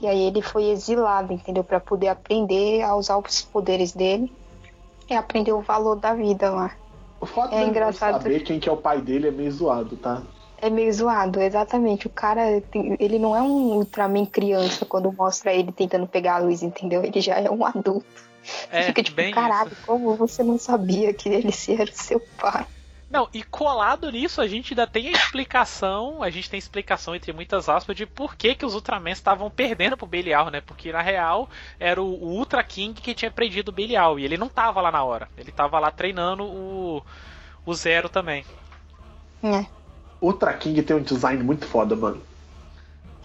E 0.00 0.06
aí 0.06 0.22
ele 0.22 0.40
foi 0.40 0.70
exilado, 0.70 1.32
entendeu? 1.32 1.62
Pra 1.62 1.78
poder 1.78 2.08
aprender 2.08 2.82
a 2.82 2.96
usar 2.96 3.18
os 3.18 3.42
poderes 3.42 3.92
dele 3.92 4.32
e 5.08 5.14
aprender 5.14 5.52
o 5.52 5.60
valor 5.60 5.96
da 5.96 6.14
vida 6.14 6.50
lá. 6.50 6.72
O 7.20 7.26
fato 7.26 7.54
É 7.54 7.60
não 7.60 7.68
engraçado. 7.68 8.22
saber 8.22 8.40
quem 8.40 8.58
que 8.58 8.68
é 8.68 8.72
o 8.72 8.76
pai 8.76 9.00
dele 9.00 9.28
é 9.28 9.30
meio 9.30 9.52
zoado, 9.52 9.96
tá? 9.96 10.22
É 10.62 10.70
meio 10.70 10.92
zoado, 10.92 11.40
exatamente. 11.40 12.06
O 12.06 12.10
cara, 12.10 12.60
tem- 12.70 12.96
ele 12.98 13.18
não 13.18 13.36
é 13.36 13.42
um 13.42 13.76
Ultraman 13.76 14.24
criança 14.26 14.86
quando 14.86 15.12
mostra 15.12 15.52
ele 15.52 15.72
tentando 15.72 16.06
pegar 16.06 16.36
a 16.36 16.38
luz, 16.38 16.62
entendeu? 16.62 17.02
Ele 17.04 17.20
já 17.20 17.36
é 17.38 17.50
um 17.50 17.64
adulto. 17.64 18.06
É, 18.72 18.84
Fica 18.84 19.02
tipo, 19.02 19.16
bem 19.16 19.34
caralho, 19.34 19.70
isso. 19.70 19.82
como 19.86 20.14
você 20.16 20.42
não 20.42 20.58
sabia 20.58 21.12
que 21.12 21.28
ele 21.28 21.50
era 21.78 21.92
seu 21.92 22.20
pai? 22.38 22.66
Não, 23.10 23.28
e 23.34 23.42
colado 23.42 24.08
nisso, 24.12 24.40
a 24.40 24.46
gente 24.46 24.72
ainda 24.72 24.86
tem 24.86 25.08
a 25.08 25.10
explicação, 25.10 26.22
a 26.22 26.30
gente 26.30 26.48
tem 26.48 26.58
explicação 26.58 27.12
entre 27.12 27.32
muitas 27.32 27.68
aspas 27.68 27.96
de 27.96 28.06
por 28.06 28.36
que, 28.36 28.54
que 28.54 28.64
os 28.64 28.72
Ultraman 28.74 29.10
estavam 29.10 29.50
perdendo 29.50 29.96
pro 29.96 30.06
Belial, 30.06 30.48
né? 30.48 30.60
Porque 30.60 30.92
na 30.92 31.02
real 31.02 31.50
era 31.80 32.00
o, 32.00 32.06
o 32.06 32.28
Ultra 32.28 32.62
King 32.62 33.00
que 33.00 33.12
tinha 33.12 33.30
prendido 33.30 33.70
o 33.70 33.72
Belial 33.72 34.16
e 34.16 34.24
ele 34.24 34.36
não 34.36 34.48
tava 34.48 34.80
lá 34.80 34.92
na 34.92 35.02
hora. 35.02 35.28
Ele 35.36 35.50
tava 35.50 35.80
lá 35.80 35.90
treinando 35.90 36.44
o, 36.44 37.02
o 37.66 37.74
Zero 37.74 38.08
também. 38.08 38.44
É. 39.42 39.66
Ultra 40.20 40.54
King 40.54 40.80
tem 40.80 40.94
um 40.94 41.02
design 41.02 41.42
muito 41.42 41.66
foda, 41.66 41.96
mano. 41.96 42.22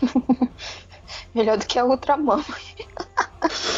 Melhor 1.35 1.57
do 1.59 1.65
que 1.67 1.77
a 1.77 1.85
Ultraman. 1.85 2.43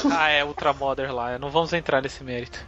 Ah, 0.09 0.29
é 0.29 0.45
Ultra 0.45 0.71
Mother 0.71 1.13
lá, 1.13 1.37
não 1.37 1.49
vamos 1.49 1.73
entrar 1.73 2.01
nesse 2.01 2.23
mérito. 2.23 2.65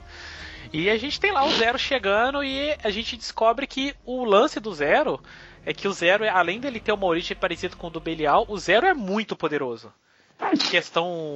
E 0.72 0.90
a 0.90 0.98
gente 0.98 1.20
tem 1.20 1.32
lá 1.32 1.44
o 1.44 1.52
Zero 1.52 1.80
chegando 1.80 2.44
e 2.44 2.78
a 2.84 2.92
gente 2.92 3.18
descobre 3.18 3.66
que 3.66 3.96
o 4.06 4.24
lance 4.24 4.60
do 4.60 4.74
Zero 4.74 5.20
é 5.66 5.74
que 5.74 5.88
o 5.88 5.94
Zero, 5.94 6.30
além 6.30 6.60
dele 6.60 6.80
ter 6.80 6.92
uma 6.92 7.08
origem 7.08 7.36
parecida 7.36 7.76
com 7.76 7.88
o 7.88 7.90
do 7.90 8.00
Belial, 8.00 8.46
o 8.48 8.58
Zero 8.58 8.86
é 8.86 8.94
muito 8.94 9.36
poderoso. 9.36 9.92
Em 10.54 10.58
questão 10.58 11.34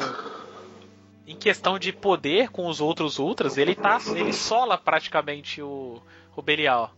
em 1.25 1.35
questão 1.35 1.79
de 1.79 1.91
poder 1.91 2.49
com 2.49 2.67
os 2.67 2.81
outros 2.81 3.17
Ultras, 3.17 3.57
ele 3.57 3.73
tá 3.73 3.99
ele 4.15 4.33
sola 4.33 4.77
praticamente 4.77 5.61
o, 5.61 6.01
o 6.35 6.41
Belial. 6.41 6.93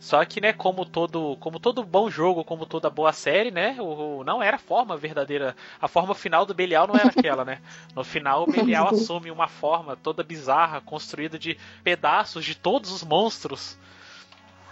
Só 0.00 0.24
que, 0.24 0.40
né, 0.40 0.52
como 0.52 0.84
todo, 0.84 1.36
como 1.40 1.58
todo 1.58 1.82
bom 1.82 2.08
jogo, 2.08 2.44
como 2.44 2.64
toda 2.64 2.88
boa 2.88 3.12
série, 3.12 3.50
né, 3.50 3.76
o, 3.80 4.18
o- 4.20 4.24
não 4.24 4.40
era 4.40 4.54
a 4.56 4.60
forma 4.60 4.96
verdadeira. 4.96 5.56
A 5.80 5.88
forma 5.88 6.14
final 6.14 6.46
do 6.46 6.54
Belial 6.54 6.86
não 6.86 6.96
era 6.96 7.10
aquela, 7.10 7.44
né? 7.44 7.60
No 7.96 8.04
final, 8.04 8.44
o 8.44 8.46
Belial 8.46 8.86
assume 8.94 9.28
uma 9.30 9.48
forma 9.48 9.96
toda 9.96 10.22
bizarra, 10.22 10.80
construída 10.80 11.36
de 11.38 11.58
pedaços 11.82 12.44
de 12.44 12.54
todos 12.54 12.92
os 12.92 13.02
monstros. 13.02 13.76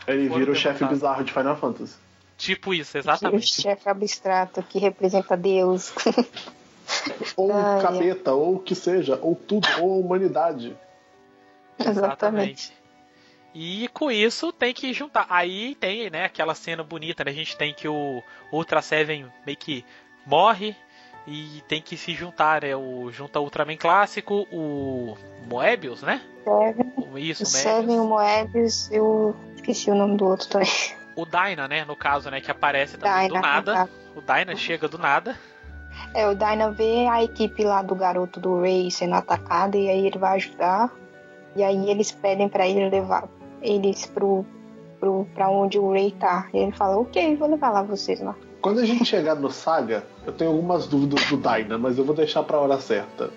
Ele 0.06 0.28
vira 0.28 0.52
o 0.52 0.54
chefe 0.54 0.84
bizarro 0.84 1.24
de 1.24 1.32
Final 1.32 1.56
Fantasy. 1.56 1.96
Tipo 2.36 2.72
isso, 2.72 2.96
O 2.96 3.00
exatamente. 3.00 3.60
chefe 3.62 3.88
abstrato 3.88 4.62
que 4.62 4.78
representa 4.78 5.36
Deus. 5.36 5.92
Ou 7.36 7.52
Ai, 7.52 7.82
capeta, 7.82 8.32
ou 8.32 8.54
o 8.56 8.58
que 8.60 8.74
seja, 8.74 9.18
ou 9.20 9.34
tudo, 9.34 9.66
ou 9.80 9.94
a 9.94 9.96
humanidade. 9.96 10.76
Exatamente. 11.78 12.72
E 13.58 13.88
com 13.88 14.10
isso 14.10 14.52
tem 14.52 14.74
que 14.74 14.92
juntar. 14.92 15.26
Aí 15.30 15.74
tem, 15.76 16.10
né, 16.10 16.24
aquela 16.26 16.54
cena 16.54 16.82
bonita, 16.82 17.24
né? 17.24 17.30
A 17.30 17.34
gente 17.34 17.56
tem 17.56 17.72
que 17.72 17.88
o 17.88 18.22
Ultra 18.52 18.82
Seven 18.82 19.26
meio 19.46 19.56
que 19.56 19.82
morre 20.26 20.76
e 21.26 21.62
tem 21.66 21.80
que 21.80 21.96
se 21.96 22.12
juntar, 22.12 22.60
né? 22.62 22.76
O 22.76 23.10
junta 23.10 23.40
o 23.40 23.44
Ultraman 23.44 23.78
clássico, 23.78 24.46
o 24.52 25.16
Moebius, 25.48 26.02
né? 26.02 26.20
Seven, 26.44 26.92
O- 26.98 27.16
Isso, 27.18 27.44
o 27.44 27.46
o 27.46 27.48
Seven, 27.48 27.98
o 28.00 28.04
Moebius. 28.04 28.10
Moebius 28.52 28.90
e 28.92 29.00
o. 29.00 29.34
Esqueci 29.54 29.90
o 29.90 29.94
nome 29.94 30.18
do 30.18 30.26
outro 30.26 30.46
também. 30.48 30.68
O 31.16 31.24
Dyna, 31.24 31.66
né, 31.66 31.82
no 31.86 31.96
caso, 31.96 32.30
né, 32.30 32.42
que 32.42 32.50
aparece 32.50 32.98
Dyna, 32.98 33.28
do 33.28 33.34
nada. 33.40 33.72
tá. 33.74 33.88
O 34.14 34.20
Dyna 34.20 34.54
chega 34.54 34.86
do 34.86 34.98
nada. 34.98 35.34
É, 36.12 36.28
o 36.28 36.34
Dyna 36.34 36.70
vê 36.72 37.06
a 37.06 37.24
equipe 37.24 37.64
lá 37.64 37.80
do 37.80 37.94
garoto 37.94 38.38
do 38.38 38.60
Ray 38.60 38.90
sendo 38.90 39.14
atacada 39.14 39.78
e 39.78 39.88
aí 39.88 40.06
ele 40.06 40.18
vai 40.18 40.36
ajudar. 40.36 40.92
E 41.56 41.62
aí 41.64 41.88
eles 41.88 42.12
pedem 42.12 42.50
pra 42.50 42.68
ele 42.68 42.90
levar 42.90 43.26
eles 43.62 44.06
pro, 44.06 44.44
pro, 44.98 45.26
pra 45.34 45.50
onde 45.50 45.78
o 45.78 45.92
Ray 45.92 46.12
tá. 46.12 46.48
E 46.52 46.58
ele 46.58 46.72
fala, 46.72 46.98
ok, 46.98 47.36
vou 47.36 47.48
levar 47.48 47.70
lá 47.70 47.82
vocês 47.82 48.20
lá. 48.20 48.34
Quando 48.60 48.80
a 48.80 48.84
gente 48.84 49.04
chegar 49.04 49.34
no 49.36 49.50
Saga, 49.50 50.04
eu 50.26 50.32
tenho 50.32 50.50
algumas 50.50 50.86
dúvidas 50.86 51.24
do 51.26 51.36
Dyna, 51.36 51.78
mas 51.78 51.98
eu 51.98 52.04
vou 52.04 52.14
deixar 52.14 52.42
pra 52.42 52.58
hora 52.58 52.80
certa. 52.80 53.30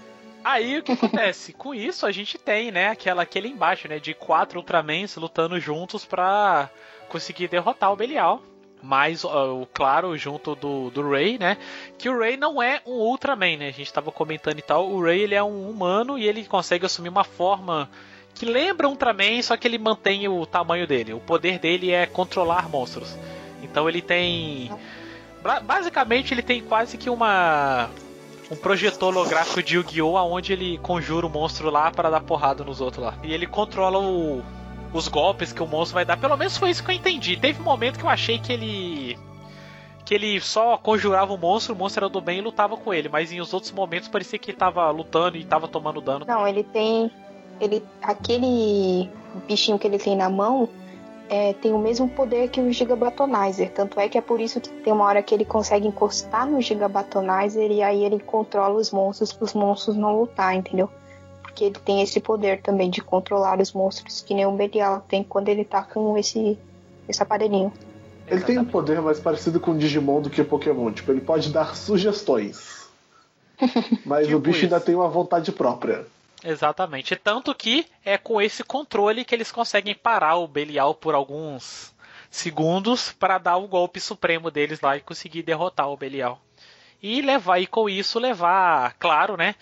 Aí 0.43 0.79
o 0.79 0.83
que 0.83 0.93
acontece? 0.93 1.53
Com 1.53 1.75
isso 1.75 2.05
a 2.05 2.11
gente 2.11 2.37
tem, 2.37 2.71
né, 2.71 2.87
aquela, 2.87 3.21
aquele 3.23 3.49
embaixo, 3.49 3.87
né, 3.87 3.99
de 3.99 4.13
quatro 4.13 4.57
Ultramans 4.57 5.15
lutando 5.17 5.59
juntos 5.59 6.05
pra 6.05 6.69
conseguir 7.09 7.47
derrotar 7.47 7.91
o 7.91 7.95
Belial. 7.95 8.41
Mas, 8.81 9.25
o 9.25 9.67
claro, 9.73 10.17
junto 10.17 10.55
do, 10.55 10.89
do 10.89 11.09
Ray, 11.09 11.37
né? 11.37 11.57
Que 11.97 12.09
o 12.09 12.17
Ray 12.17 12.37
não 12.37 12.63
é 12.63 12.81
um 12.85 12.93
Ultraman, 12.93 13.57
né? 13.57 13.67
A 13.67 13.71
gente 13.71 13.91
tava 13.91 14.09
comentando 14.09 14.57
e 14.57 14.61
tal. 14.61 14.89
O 14.89 15.03
Ray 15.03 15.19
ele 15.19 15.35
é 15.35 15.43
um 15.43 15.69
humano 15.69 16.17
e 16.17 16.25
ele 16.25 16.45
consegue 16.45 16.85
assumir 16.85 17.09
uma 17.09 17.25
forma 17.25 17.89
que 18.35 18.45
lembra 18.45 18.87
um 18.87 18.91
Ultraman, 18.91 19.41
só 19.41 19.57
que 19.57 19.67
ele 19.67 19.77
mantém 19.77 20.27
o 20.27 20.45
tamanho 20.45 20.87
dele. 20.87 21.13
O 21.13 21.19
poder 21.19 21.59
dele 21.59 21.91
é 21.91 22.05
controlar 22.05 22.69
monstros. 22.69 23.17
Então 23.61 23.87
ele 23.89 24.01
tem. 24.01 24.71
ba- 25.43 25.59
Basicamente 25.59 26.33
ele 26.33 26.41
tem 26.41 26.61
quase 26.61 26.97
que 26.97 27.09
uma. 27.09 27.89
Um 28.51 28.55
projetor 28.55 29.09
holográfico 29.15 29.61
de 29.61 29.75
Yu-Gi-Oh! 29.75 30.15
onde 30.15 30.51
ele 30.53 30.79
conjura 30.79 31.27
o 31.27 31.29
monstro 31.29 31.69
lá 31.69 31.91
para 31.91 32.09
dar 32.09 32.21
porrada 32.21 32.63
nos 32.63 32.81
outros 32.81 33.05
lá. 33.05 33.13
E 33.23 33.31
ele 33.33 33.45
controla 33.45 33.99
o- 33.99 34.41
os 34.91 35.07
golpes 35.07 35.53
que 35.53 35.61
o 35.61 35.67
monstro 35.67 35.93
vai 35.95 36.05
dar. 36.05 36.17
Pelo 36.17 36.35
menos 36.35 36.57
foi 36.57 36.71
isso 36.71 36.83
que 36.83 36.89
eu 36.89 36.95
entendi. 36.95 37.37
Teve 37.37 37.59
um 37.61 37.63
momento 37.65 37.99
que 37.99 38.05
eu 38.05 38.09
achei 38.09 38.39
que 38.39 38.51
ele. 38.53 39.17
Que 40.03 40.15
ele 40.15 40.41
só 40.41 40.75
conjurava 40.77 41.31
o 41.31 41.37
monstro, 41.37 41.75
o 41.75 41.77
monstro 41.77 42.05
era 42.05 42.09
do 42.09 42.19
bem 42.19 42.39
e 42.39 42.41
lutava 42.41 42.75
com 42.75 42.91
ele. 42.91 43.07
Mas 43.07 43.31
em 43.31 43.39
os 43.39 43.53
outros 43.53 43.71
momentos 43.71 44.07
parecia 44.07 44.39
que 44.39 44.49
ele 44.49 44.57
tava 44.57 44.89
lutando 44.89 45.37
e 45.37 45.43
tava 45.45 45.67
tomando 45.67 46.01
dano. 46.01 46.25
Não, 46.27 46.47
ele 46.47 46.63
tem. 46.63 47.11
Ele, 47.59 47.83
aquele 48.01 49.09
bichinho 49.47 49.77
que 49.77 49.87
ele 49.87 49.97
tem 49.99 50.15
na 50.15 50.29
mão 50.29 50.69
é, 51.29 51.53
tem 51.53 51.73
o 51.73 51.77
mesmo 51.77 52.09
poder 52.09 52.49
que 52.49 52.59
o 52.59 52.71
Gigabatonizer. 52.71 53.71
Tanto 53.71 53.99
é 53.99 54.09
que 54.09 54.17
é 54.17 54.21
por 54.21 54.41
isso 54.41 54.59
que 54.59 54.69
tem 54.69 54.91
uma 54.91 55.05
hora 55.05 55.21
que 55.21 55.33
ele 55.33 55.45
consegue 55.45 55.87
encostar 55.87 56.49
no 56.49 56.61
Gigabatonizer 56.61 57.71
e 57.71 57.83
aí 57.83 58.03
ele 58.03 58.19
controla 58.19 58.75
os 58.75 58.91
monstros 58.91 59.31
para 59.31 59.45
os 59.45 59.53
monstros 59.53 59.95
não 59.95 60.19
lutar, 60.19 60.55
entendeu? 60.55 60.89
Porque 61.43 61.65
ele 61.65 61.75
tem 61.85 62.01
esse 62.01 62.19
poder 62.19 62.61
também 62.61 62.89
de 62.89 63.01
controlar 63.01 63.59
os 63.59 63.73
monstros, 63.73 64.21
que 64.21 64.33
nem 64.33 64.45
o 64.45 64.51
Belial 64.51 65.03
tem 65.07 65.23
quando 65.23 65.49
ele 65.49 65.63
tá 65.63 65.83
com 65.83 66.17
esse, 66.17 66.57
esse 67.07 67.21
aparelhinho. 67.21 67.71
Ele 68.27 68.41
tem 68.41 68.57
um 68.57 68.61
Exatamente. 68.61 68.71
poder 68.71 69.01
mais 69.01 69.19
parecido 69.19 69.59
com 69.59 69.75
Digimon 69.75 70.21
do 70.21 70.29
que 70.29 70.43
Pokémon. 70.43 70.91
Tipo, 70.91 71.11
ele 71.11 71.21
pode 71.21 71.51
dar 71.51 71.75
sugestões. 71.75 72.87
Mas 74.05 74.25
Tipo 74.25 74.37
o 74.37 74.39
bicho 74.39 74.57
isso. 74.57 74.65
ainda 74.65 74.79
tem 74.79 74.95
uma 74.95 75.07
vontade 75.09 75.51
própria. 75.51 76.05
Exatamente. 76.43 77.15
Tanto 77.15 77.53
que 77.53 77.85
é 78.03 78.17
com 78.17 78.41
esse 78.41 78.63
controle 78.63 79.25
que 79.25 79.35
eles 79.35 79.51
conseguem 79.51 79.95
parar 79.95 80.37
o 80.37 80.47
Belial 80.47 80.95
por 80.95 81.13
alguns 81.13 81.93
segundos 82.29 83.11
para 83.11 83.37
dar 83.37 83.57
o 83.57 83.67
golpe 83.67 83.99
supremo 83.99 84.49
deles 84.51 84.79
lá 84.81 84.95
e 84.95 85.01
conseguir 85.01 85.43
derrotar 85.43 85.89
o 85.89 85.97
Belial. 85.97 86.39
E 87.01 87.21
levar 87.21 87.59
e 87.59 87.67
com 87.67 87.89
isso 87.89 88.19
levar, 88.19 88.93
claro, 88.99 89.35
né? 89.35 89.55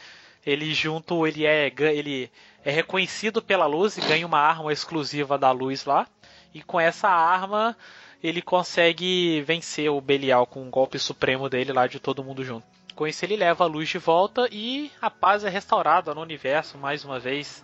Ele 0.45 0.73
junto, 0.73 1.25
ele 1.27 1.45
é 1.45 1.71
ele 1.79 2.31
é 2.63 2.71
reconhecido 2.71 3.41
pela 3.41 3.65
luz 3.65 3.97
e 3.97 4.01
ganha 4.01 4.25
uma 4.25 4.39
arma 4.39 4.71
exclusiva 4.71 5.37
da 5.37 5.51
luz 5.51 5.85
lá. 5.85 6.07
E 6.53 6.61
com 6.61 6.79
essa 6.79 7.07
arma 7.07 7.75
ele 8.23 8.41
consegue 8.41 9.41
vencer 9.41 9.89
o 9.89 10.01
Belial 10.01 10.45
com 10.45 10.63
um 10.63 10.69
golpe 10.69 10.97
supremo 10.97 11.49
dele 11.49 11.71
lá 11.71 11.87
de 11.87 11.99
todo 11.99 12.23
mundo 12.23 12.43
junto. 12.43 12.76
Com 12.97 13.05
isso 13.05 13.23
ele 13.23 13.35
leva 13.37 13.63
a 13.63 13.67
luz 13.67 13.87
de 13.87 13.99
volta 13.99 14.49
e 14.51 14.91
a 14.99 15.07
paz 15.11 15.43
é 15.43 15.49
restaurada 15.49 16.15
no 16.15 16.21
universo 16.21 16.79
mais 16.79 17.05
uma 17.05 17.19
vez, 17.19 17.63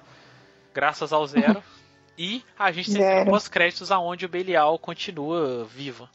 graças 0.71 1.11
ao 1.11 1.25
Zero. 1.25 1.63
e 2.15 2.43
a 2.57 2.71
gente 2.71 2.91
tem 2.93 3.01
Zero. 3.01 3.31
pós-créditos 3.31 3.91
aonde 3.91 4.27
o 4.27 4.29
Belial 4.29 4.77
continua 4.77 5.65
vivo. 5.65 6.07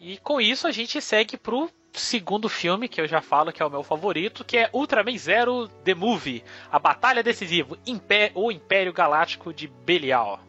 E 0.00 0.18
com 0.18 0.40
isso 0.40 0.66
a 0.66 0.72
gente 0.72 1.00
segue 1.00 1.36
pro 1.36 1.70
segundo 1.92 2.48
filme, 2.48 2.88
que 2.88 3.00
eu 3.00 3.06
já 3.06 3.20
falo 3.20 3.52
que 3.52 3.62
é 3.62 3.64
o 3.64 3.70
meu 3.70 3.84
favorito, 3.84 4.44
que 4.44 4.58
é 4.58 4.68
Ultraman 4.72 5.16
Zero 5.16 5.68
The 5.84 5.94
Movie, 5.94 6.42
a 6.70 6.80
batalha 6.80 7.22
decisiva, 7.22 7.78
Impé- 7.86 8.32
o 8.34 8.50
Império 8.50 8.92
Galáctico 8.92 9.52
de 9.54 9.68
Belial. 9.68 10.40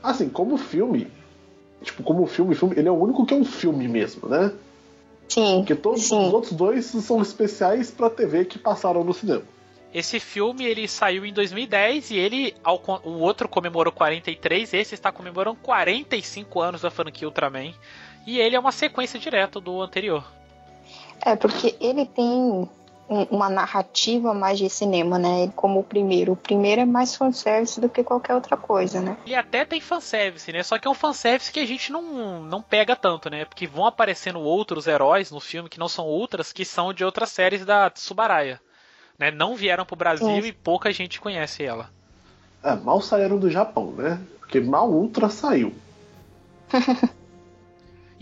Assim, 0.00 0.28
como 0.28 0.56
filme, 0.56 1.08
tipo, 1.82 2.04
como 2.04 2.24
filme, 2.28 2.54
filme, 2.54 2.76
ele 2.78 2.86
é 2.86 2.90
o 2.92 2.94
único 2.94 3.26
que 3.26 3.34
é 3.34 3.36
um 3.36 3.44
filme 3.44 3.88
mesmo, 3.88 4.28
né? 4.28 4.52
Sim. 5.28 5.58
Porque 5.58 5.74
todos 5.74 6.02
sim. 6.02 6.26
os 6.26 6.32
outros 6.32 6.52
dois 6.52 6.86
são 6.86 7.20
especiais 7.22 7.90
pra 7.90 8.10
TV 8.10 8.44
que 8.44 8.58
passaram 8.58 9.02
no 9.02 9.14
cinema. 9.14 9.42
Esse 9.94 10.18
filme 10.18 10.64
ele 10.64 10.88
saiu 10.88 11.26
em 11.26 11.32
2010 11.32 12.12
e 12.12 12.16
ele, 12.16 12.54
ao, 12.64 12.82
o 13.04 13.18
outro 13.18 13.46
comemorou 13.46 13.92
43, 13.92 14.72
esse 14.72 14.94
está 14.94 15.12
comemorando 15.12 15.58
45 15.62 16.60
anos 16.60 16.80
da 16.80 16.90
franquia 16.90 17.28
Ultraman. 17.28 17.74
E 18.26 18.38
ele 18.38 18.56
é 18.56 18.58
uma 18.58 18.72
sequência 18.72 19.18
direta 19.18 19.60
do 19.60 19.82
anterior. 19.82 20.24
É, 21.24 21.36
porque 21.36 21.76
ele 21.78 22.06
tem 22.06 22.68
um- 23.12 23.24
uma 23.24 23.48
narrativa 23.48 24.32
mais 24.34 24.58
de 24.58 24.68
cinema, 24.70 25.18
né? 25.18 25.52
Como 25.54 25.80
o 25.80 25.84
primeiro. 25.84 26.32
O 26.32 26.36
primeiro 26.36 26.80
é 26.80 26.84
mais 26.84 27.14
fanservice 27.14 27.80
do 27.80 27.88
que 27.88 28.02
qualquer 28.02 28.34
outra 28.34 28.56
coisa, 28.56 29.00
né? 29.00 29.16
Ele 29.26 29.34
até 29.34 29.64
tem 29.64 29.80
fanservice, 29.80 30.50
né? 30.52 30.62
Só 30.62 30.78
que 30.78 30.88
é 30.88 30.90
um 30.90 30.94
fanservice 30.94 31.52
que 31.52 31.60
a 31.60 31.66
gente 31.66 31.92
não, 31.92 32.42
não 32.42 32.62
pega 32.62 32.96
tanto, 32.96 33.28
né? 33.30 33.44
Porque 33.44 33.66
vão 33.66 33.86
aparecendo 33.86 34.40
outros 34.40 34.86
heróis 34.86 35.30
no 35.30 35.40
filme 35.40 35.68
que 35.68 35.78
não 35.78 35.88
são 35.88 36.04
outras, 36.06 36.52
que 36.52 36.64
são 36.64 36.92
de 36.92 37.04
outras 37.04 37.30
séries 37.30 37.64
da 37.64 37.90
Tsubaraya. 37.90 38.60
Né? 39.18 39.30
Não 39.30 39.54
vieram 39.54 39.84
pro 39.84 39.94
Brasil 39.94 40.26
Sim. 40.42 40.48
e 40.48 40.52
pouca 40.52 40.90
gente 40.92 41.20
conhece 41.20 41.62
ela. 41.62 41.90
É, 42.64 42.74
mal 42.74 43.00
saíram 43.00 43.38
do 43.38 43.50
Japão, 43.50 43.92
né? 43.92 44.20
Porque 44.38 44.60
mal 44.60 44.88
Ultra 44.90 45.28
saiu. 45.28 45.74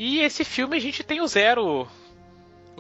E 0.03 0.21
esse 0.21 0.45
filme 0.45 0.79
a 0.79 0.81
gente 0.81 1.05
tem 1.05 1.21
o 1.21 1.27
Zero. 1.29 1.87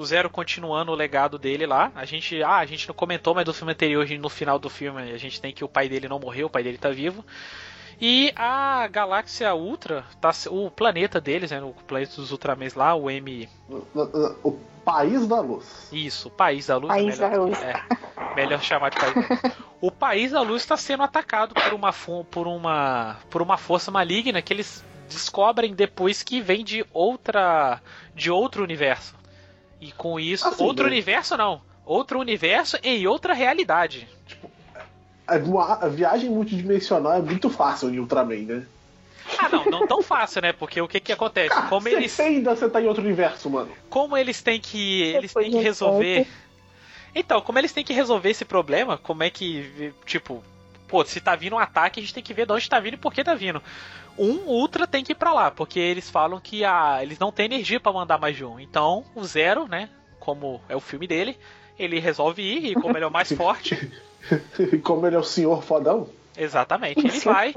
O 0.00 0.04
Zero 0.06 0.30
continuando 0.30 0.92
o 0.92 0.94
legado 0.94 1.38
dele 1.38 1.66
lá. 1.66 1.92
A 1.94 2.06
gente. 2.06 2.42
Ah, 2.42 2.56
a 2.56 2.64
gente 2.64 2.88
não 2.88 2.94
comentou, 2.94 3.34
mas 3.34 3.44
do 3.44 3.52
filme 3.52 3.72
anterior, 3.72 4.08
no 4.08 4.30
final 4.30 4.58
do 4.58 4.70
filme, 4.70 5.12
a 5.12 5.18
gente 5.18 5.38
tem 5.38 5.52
que 5.52 5.62
o 5.62 5.68
pai 5.68 5.90
dele 5.90 6.08
não 6.08 6.18
morreu, 6.18 6.46
o 6.46 6.50
pai 6.50 6.62
dele 6.62 6.78
tá 6.78 6.88
vivo. 6.88 7.22
E 8.00 8.32
a 8.34 8.86
galáxia 8.86 9.54
Ultra, 9.54 10.06
tá, 10.18 10.30
o 10.48 10.70
planeta 10.70 11.20
deles, 11.20 11.50
né? 11.50 11.62
O 11.62 11.74
planeta 11.86 12.16
dos 12.16 12.32
Ultramens 12.32 12.72
lá, 12.72 12.94
o 12.94 13.10
M. 13.10 13.46
O 14.42 14.52
país 14.82 15.26
da 15.26 15.38
luz. 15.38 15.90
Isso, 15.92 16.28
o 16.28 16.30
País 16.30 16.68
da 16.68 16.78
Luz. 16.78 16.88
País 16.88 17.20
é 17.20 17.28
melhor, 17.28 17.38
da 17.38 17.44
Luz. 17.44 17.62
é, 17.62 18.34
melhor 18.34 18.62
chamar 18.62 18.88
de 18.88 18.96
País 18.98 19.14
da 19.14 19.20
Luz. 19.20 19.56
O 19.82 19.90
País 19.90 20.32
da 20.32 20.40
Luz 20.40 20.62
está 20.62 20.78
sendo 20.78 21.02
atacado 21.02 21.52
por 21.52 21.74
uma, 21.74 21.92
por, 22.30 22.46
uma, 22.46 23.18
por 23.28 23.42
uma 23.42 23.58
força 23.58 23.90
maligna 23.90 24.40
que 24.40 24.54
eles 24.54 24.82
descobrem 25.10 25.74
depois 25.74 26.22
que 26.22 26.40
vem 26.40 26.64
de 26.64 26.86
outra 26.90 27.82
de 28.14 28.30
outro 28.30 28.62
universo. 28.62 29.19
E 29.80 29.92
com 29.92 30.20
isso, 30.20 30.46
Assim, 30.46 30.62
outro 30.64 30.84
né? 30.84 30.90
universo 30.90 31.36
não, 31.36 31.62
outro 31.84 32.18
universo 32.20 32.76
em 32.82 33.06
outra 33.06 33.32
realidade. 33.34 34.06
A, 35.26 35.38
vo- 35.38 35.60
a 35.60 35.88
viagem 35.88 36.28
multidimensional 36.28 37.14
é 37.14 37.22
muito 37.22 37.48
fácil 37.48 37.88
em 37.90 37.98
Ultraman, 37.98 38.42
né? 38.42 38.66
Ah, 39.38 39.48
não, 39.48 39.64
não 39.70 39.86
tão 39.86 40.02
fácil, 40.02 40.42
né? 40.42 40.52
Porque 40.52 40.80
o 40.80 40.88
que 40.88 40.98
que 40.98 41.12
acontece? 41.12 41.54
Cara, 41.54 41.68
Como 41.68 41.82
você 41.88 41.94
eles 41.94 42.18
ainda 42.20 42.54
você 42.56 42.68
tá 42.68 42.82
em 42.82 42.86
outro 42.86 43.02
universo, 43.02 43.48
mano. 43.48 43.70
como 43.88 44.16
eles 44.16 44.42
têm 44.42 44.60
que 44.60 45.02
eles 45.02 45.30
Depois 45.32 45.46
têm 45.46 45.52
que 45.56 45.60
resolver 45.62 46.26
então 47.14 47.40
como 47.40 47.58
eles 47.58 47.72
têm 47.72 47.84
que 47.84 47.92
resolver 47.92 48.30
esse 48.30 48.44
problema 48.44 48.96
como 48.98 49.22
é 49.22 49.30
que 49.30 49.92
tipo 50.04 50.42
pô 50.90 51.04
se 51.04 51.20
tá 51.20 51.36
vindo 51.36 51.54
um 51.54 51.58
ataque 51.58 52.00
a 52.00 52.02
gente 52.02 52.12
tem 52.12 52.22
que 52.22 52.34
ver 52.34 52.46
de 52.46 52.52
onde 52.52 52.68
tá 52.68 52.80
vindo 52.80 52.94
e 52.94 52.98
por 52.98 53.14
que 53.14 53.22
tá 53.22 53.34
vindo 53.34 53.62
um 54.18 54.48
ultra 54.48 54.86
tem 54.86 55.04
que 55.04 55.12
ir 55.12 55.14
pra 55.14 55.32
lá 55.32 55.50
porque 55.50 55.78
eles 55.78 56.10
falam 56.10 56.40
que 56.40 56.64
a 56.64 56.98
eles 57.02 57.18
não 57.18 57.30
têm 57.30 57.46
energia 57.46 57.78
pra 57.78 57.92
mandar 57.92 58.18
mais 58.18 58.36
de 58.36 58.44
um 58.44 58.58
então 58.58 59.04
o 59.14 59.24
zero 59.24 59.68
né 59.68 59.88
como 60.18 60.60
é 60.68 60.74
o 60.74 60.80
filme 60.80 61.06
dele 61.06 61.38
ele 61.78 62.00
resolve 62.00 62.42
ir 62.42 62.72
e 62.72 62.74
como 62.74 62.96
ele 62.96 63.04
é 63.04 63.08
o 63.08 63.12
mais 63.12 63.30
forte 63.32 63.90
E 64.58 64.76
como 64.78 65.06
ele 65.06 65.16
é 65.16 65.18
o 65.18 65.24
senhor 65.24 65.62
fodão, 65.62 66.08
exatamente 66.36 67.00
ele 67.00 67.20
vai 67.20 67.54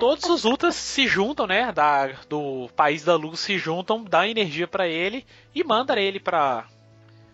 todos 0.00 0.24
os 0.24 0.46
ultras 0.46 0.74
se 0.74 1.06
juntam, 1.06 1.46
né? 1.46 1.70
Da, 1.70 2.08
do 2.28 2.70
país 2.74 3.04
da 3.04 3.14
luz 3.14 3.38
se 3.40 3.58
juntam, 3.58 4.02
dá 4.02 4.26
energia 4.26 4.66
pra 4.66 4.88
ele 4.88 5.26
e 5.54 5.62
manda 5.62 6.00
ele 6.00 6.18
pra, 6.18 6.64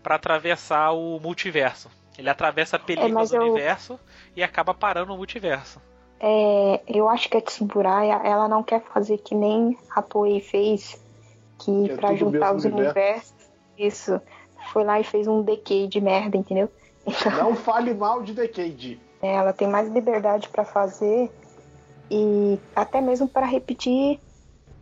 pra 0.02 0.16
atravessar 0.16 0.90
o 0.90 1.20
multiverso. 1.20 1.88
Ele 2.20 2.28
atravessa 2.30 2.76
a 2.76 2.78
película 2.78 3.12
mas 3.14 3.30
do 3.30 3.36
eu- 3.36 3.42
universo 3.42 3.98
e 4.34 4.42
acaba 4.42 4.72
parando 4.74 5.08
no 5.12 5.16
multiverso. 5.16 5.80
É, 6.18 6.80
eu 6.88 7.08
acho 7.08 7.28
que 7.28 7.36
a 7.36 7.42
Tsuburaya, 7.42 8.20
ela 8.24 8.48
não 8.48 8.62
quer 8.62 8.82
fazer 8.82 9.18
que 9.18 9.34
nem 9.34 9.76
a 9.94 10.00
Toei 10.00 10.40
fez, 10.40 10.98
que 11.58 11.84
Que 11.86 11.92
é 11.92 11.96
pra 11.96 12.08
tudo 12.08 12.18
juntar 12.18 12.54
os 12.54 12.64
universo. 12.64 12.98
universos, 12.98 13.34
isso, 13.76 14.20
foi 14.72 14.82
lá 14.84 14.98
e 14.98 15.04
fez 15.04 15.26
um 15.28 15.42
decay 15.42 15.86
de 15.86 16.00
merda, 16.00 16.36
entendeu? 16.36 16.70
Então, 17.06 17.30
não 17.32 17.54
fale 17.54 17.92
mal 17.94 18.22
de 18.22 18.32
Decade. 18.32 18.98
é, 19.22 19.34
ela 19.34 19.52
tem 19.52 19.68
mais 19.68 19.88
liberdade 19.88 20.48
pra 20.48 20.64
fazer 20.64 21.30
e 22.10 22.58
até 22.74 23.00
mesmo 23.00 23.28
para 23.28 23.44
repetir 23.46 24.18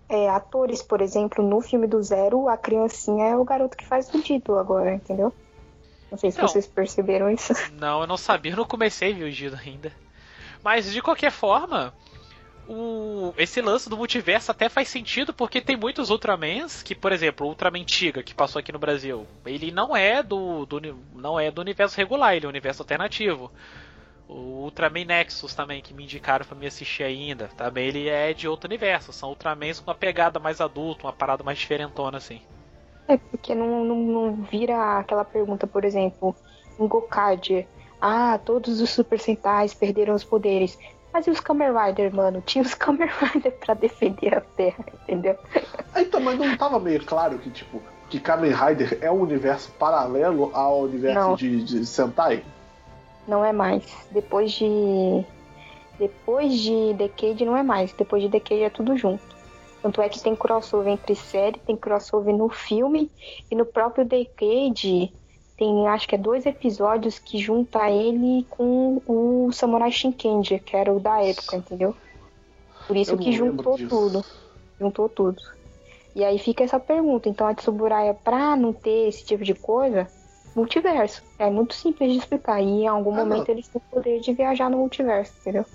é, 0.08 0.28
atores, 0.28 0.82
por 0.82 1.00
exemplo, 1.00 1.44
no 1.44 1.60
filme 1.60 1.86
do 1.86 2.00
Zero, 2.02 2.48
a 2.48 2.56
criancinha 2.56 3.26
é 3.26 3.36
o 3.36 3.44
garoto 3.44 3.76
que 3.76 3.86
faz 3.86 4.12
o 4.14 4.22
título 4.22 4.58
agora, 4.58 4.94
entendeu? 4.94 5.32
Não 6.10 6.18
sei 6.18 6.30
se 6.30 6.36
Então. 6.38 6.48
vocês 6.48 6.66
perceberam 6.66 7.30
isso. 7.30 7.52
Não, 7.74 8.00
eu 8.02 8.06
não 8.06 8.16
sabia, 8.16 8.52
eu 8.52 8.56
não 8.56 8.64
comecei 8.64 9.12
a 9.12 9.16
ver 9.16 9.24
o 9.24 9.30
Gido 9.30 9.56
ainda. 9.56 9.92
Mas 10.62 10.90
de 10.92 11.02
qualquer 11.02 11.30
forma, 11.30 11.92
o, 12.66 13.34
esse 13.36 13.60
lance 13.60 13.88
do 13.90 13.96
multiverso 13.96 14.50
até 14.50 14.68
faz 14.68 14.88
sentido 14.88 15.34
porque 15.34 15.60
tem 15.60 15.76
muitos 15.76 16.08
Ultramans 16.10 16.82
que, 16.82 16.94
por 16.94 17.12
exemplo, 17.12 17.46
o 17.46 17.50
Ultraman 17.50 17.84
Tiga 17.84 18.22
que 18.22 18.34
passou 18.34 18.58
aqui 18.60 18.72
no 18.72 18.78
Brasil, 18.78 19.26
ele 19.44 19.70
não 19.70 19.94
é 19.94 20.22
do, 20.22 20.64
do 20.64 20.80
não 21.14 21.38
é 21.38 21.50
do 21.50 21.60
universo 21.60 21.96
regular, 21.96 22.34
ele 22.34 22.46
é 22.46 22.48
um 22.48 22.50
universo 22.50 22.82
alternativo. 22.82 23.52
O 24.26 24.62
Ultraman 24.64 25.04
Nexus 25.04 25.54
também 25.54 25.82
que 25.82 25.92
me 25.92 26.04
indicaram 26.04 26.46
pra 26.46 26.56
me 26.56 26.66
assistir 26.66 27.02
ainda, 27.02 27.48
também 27.48 27.88
ele 27.88 28.08
é 28.08 28.32
de 28.32 28.48
outro 28.48 28.66
universo, 28.66 29.12
são 29.12 29.28
Ultramans 29.28 29.80
com 29.80 29.90
uma 29.90 29.94
pegada 29.94 30.38
mais 30.40 30.62
adulta, 30.62 31.06
uma 31.06 31.12
parada 31.12 31.44
mais 31.44 31.58
diferentona 31.58 32.16
assim. 32.16 32.40
É 33.06 33.16
porque 33.16 33.54
não, 33.54 33.84
não, 33.84 33.96
não 33.96 34.32
vira 34.34 34.98
aquela 34.98 35.24
pergunta, 35.24 35.66
por 35.66 35.84
exemplo, 35.84 36.34
em 36.78 36.86
Gokaiger. 36.86 37.66
Ah, 38.00 38.38
todos 38.44 38.80
os 38.80 38.90
Super 38.90 39.18
Sentais 39.18 39.74
perderam 39.74 40.14
os 40.14 40.24
poderes. 40.24 40.78
Mas 41.12 41.26
e 41.26 41.30
os 41.30 41.38
Kamen 41.38 41.68
Rider, 41.72 42.14
mano? 42.14 42.42
Tinha 42.44 42.64
os 42.64 42.74
Kamen 42.74 43.08
Rider 43.08 43.52
pra 43.52 43.74
defender 43.74 44.34
a 44.34 44.40
Terra, 44.40 44.84
entendeu? 45.02 45.38
Então, 45.96 46.20
mas 46.20 46.38
não 46.38 46.56
tava 46.56 46.80
meio 46.80 47.04
claro 47.04 47.38
que, 47.38 47.50
tipo, 47.50 47.80
que 48.10 48.18
Kamen 48.18 48.52
Rider 48.52 48.98
é 49.00 49.10
um 49.10 49.20
universo 49.20 49.70
paralelo 49.72 50.50
ao 50.52 50.80
universo 50.82 51.36
de, 51.36 51.62
de 51.62 51.86
Sentai? 51.86 52.44
Não 53.26 53.44
é 53.44 53.52
mais. 53.52 53.84
Depois 54.10 54.52
de. 54.52 55.24
Depois 55.98 56.52
de 56.52 56.94
Decade 56.94 57.44
não 57.44 57.56
é 57.56 57.62
mais. 57.62 57.92
Depois 57.92 58.22
de 58.22 58.28
Decade 58.28 58.62
é 58.62 58.70
tudo 58.70 58.96
junto. 58.96 59.33
Tanto 59.84 60.00
é 60.00 60.08
que 60.08 60.18
tem 60.18 60.34
crossover 60.34 60.90
entre 60.90 61.14
série, 61.14 61.60
tem 61.60 61.76
crossover 61.76 62.34
no 62.34 62.48
filme 62.48 63.12
e 63.50 63.54
no 63.54 63.66
próprio 63.66 64.02
Decade 64.02 65.12
tem 65.58 65.86
acho 65.88 66.08
que 66.08 66.14
é 66.14 66.18
dois 66.18 66.46
episódios 66.46 67.18
que 67.18 67.36
junta 67.36 67.90
ele 67.90 68.46
com 68.48 69.02
o 69.06 69.52
Samurai 69.52 69.92
Shinkenger, 69.92 70.64
que 70.64 70.74
era 70.74 70.90
o 70.90 70.98
da 70.98 71.22
época, 71.22 71.56
entendeu? 71.56 71.94
Por 72.88 72.96
isso 72.96 73.12
Eu 73.12 73.18
que 73.18 73.26
não 73.26 73.32
juntou 73.32 73.76
disso. 73.76 73.88
tudo. 73.90 74.24
Juntou 74.80 75.06
tudo. 75.10 75.42
E 76.16 76.24
aí 76.24 76.38
fica 76.38 76.64
essa 76.64 76.80
pergunta. 76.80 77.28
Então 77.28 77.46
a 77.46 77.54
Tsuburaya, 77.54 78.14
pra 78.14 78.56
não 78.56 78.72
ter 78.72 79.08
esse 79.08 79.22
tipo 79.22 79.44
de 79.44 79.52
coisa, 79.52 80.08
multiverso. 80.56 81.22
É 81.38 81.50
muito 81.50 81.74
simples 81.74 82.10
de 82.10 82.20
explicar. 82.20 82.58
E 82.62 82.64
em 82.64 82.88
algum 82.88 83.12
Ah, 83.12 83.18
não. 83.18 83.26
momento 83.26 83.50
eles 83.50 83.68
têm 83.68 83.82
o 83.86 83.94
poder 83.94 84.18
de 84.20 84.32
viajar 84.32 84.70
no 84.70 84.78
multiverso, 84.78 85.34
entendeu? 85.42 85.66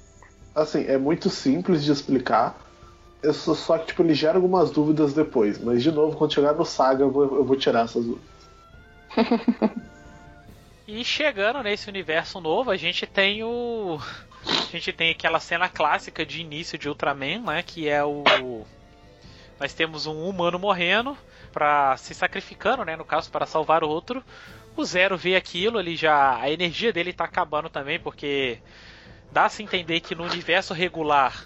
Assim, 0.55 0.83
é 0.85 0.97
muito 0.97 1.29
simples 1.29 1.83
de 1.83 1.91
explicar. 1.91 2.68
Eu 3.21 3.33
só, 3.33 3.53
só 3.53 3.77
que, 3.77 3.87
tipo, 3.87 4.01
ele 4.01 4.13
gera 4.13 4.37
algumas 4.37 4.71
dúvidas 4.71 5.13
depois. 5.13 5.61
Mas, 5.61 5.83
de 5.83 5.91
novo, 5.91 6.15
quando 6.15 6.33
chegar 6.33 6.53
no 6.53 6.65
Saga, 6.65 7.03
eu 7.03 7.11
vou, 7.11 7.23
eu 7.23 7.43
vou 7.43 7.57
tirar 7.57 7.85
essas 7.85 8.05
dúvidas. 8.05 8.29
E 10.91 11.05
chegando 11.05 11.61
nesse 11.61 11.87
universo 11.87 12.41
novo, 12.41 12.71
a 12.71 12.75
gente 12.75 13.05
tem 13.05 13.43
o. 13.43 13.99
A 14.43 14.71
gente 14.71 14.91
tem 14.91 15.11
aquela 15.11 15.39
cena 15.39 15.69
clássica 15.69 16.25
de 16.25 16.41
início 16.41 16.79
de 16.79 16.89
Ultraman, 16.89 17.41
né? 17.41 17.61
Que 17.61 17.87
é 17.87 18.03
o. 18.03 18.23
Nós 19.59 19.71
temos 19.71 20.07
um 20.07 20.27
humano 20.27 20.57
morrendo 20.57 21.15
para 21.53 21.95
se 21.97 22.15
sacrificando, 22.15 22.83
né? 22.83 22.95
No 22.95 23.05
caso, 23.05 23.29
para 23.29 23.45
salvar 23.45 23.83
o 23.83 23.87
outro. 23.87 24.23
O 24.75 24.83
Zero 24.83 25.15
vê 25.15 25.35
aquilo, 25.35 25.79
ele 25.79 25.95
já. 25.95 26.39
A 26.39 26.49
energia 26.49 26.91
dele 26.91 27.13
tá 27.13 27.25
acabando 27.25 27.69
também, 27.69 27.99
porque 27.99 28.57
dá-se 29.31 29.61
entender 29.61 29.99
que 29.99 30.15
no 30.15 30.23
universo 30.23 30.73
regular. 30.73 31.45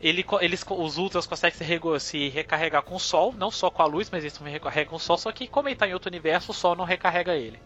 Ele, 0.00 0.24
eles, 0.40 0.64
os 0.68 0.98
Ultras 0.98 1.26
conseguem 1.26 1.56
se, 1.58 2.00
se 2.00 2.28
recarregar 2.28 2.82
com 2.82 2.96
o 2.96 3.00
Sol, 3.00 3.32
não 3.32 3.50
só 3.50 3.70
com 3.70 3.82
a 3.82 3.86
luz, 3.86 4.10
mas 4.10 4.22
eles 4.24 4.36
também 4.36 4.52
recarregam 4.52 4.90
com 4.90 4.96
o 4.96 5.00
Sol, 5.00 5.16
só 5.18 5.32
que 5.32 5.48
como 5.48 5.68
ele 5.68 5.76
tá 5.76 5.88
em 5.88 5.94
outro 5.94 6.08
universo, 6.10 6.52
o 6.52 6.54
Sol 6.54 6.76
não 6.76 6.84
recarrega 6.84 7.34
ele. 7.34 7.60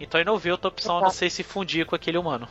Então 0.00 0.18
ele 0.20 0.28
não 0.28 0.38
vê 0.38 0.50
outra 0.50 0.68
opção 0.68 0.98
a 0.98 1.02
não 1.02 1.10
ser 1.10 1.30
se 1.30 1.42
fundir 1.42 1.86
com 1.86 1.94
aquele 1.94 2.18
humano. 2.18 2.48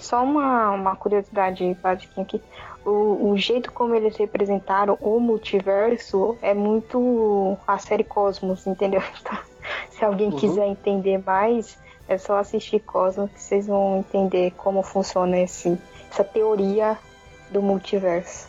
Só 0.00 0.22
uma, 0.22 0.70
uma 0.70 0.96
curiosidade 0.96 1.74
básica 1.82 2.20
aqui. 2.20 2.40
O, 2.84 3.30
o 3.30 3.36
jeito 3.36 3.72
como 3.72 3.94
eles 3.94 4.16
representaram 4.16 4.96
o 5.00 5.18
multiverso 5.18 6.38
é 6.40 6.54
muito 6.54 7.58
a 7.66 7.78
série 7.78 8.04
Cosmos, 8.04 8.66
entendeu? 8.66 9.02
Então, 9.20 9.38
se 9.90 10.04
alguém 10.04 10.30
Uhum. 10.30 10.32
quiser 10.32 10.66
entender 10.68 11.18
mais, 11.24 11.76
é 12.06 12.16
só 12.18 12.38
assistir 12.38 12.78
Cosmos 12.80 13.30
que 13.32 13.40
vocês 13.42 13.66
vão 13.66 13.98
entender 13.98 14.52
como 14.56 14.80
funciona 14.82 15.38
esse, 15.40 15.76
essa 16.10 16.22
teoria 16.22 16.96
do 17.50 17.62
multiverso. 17.62 18.48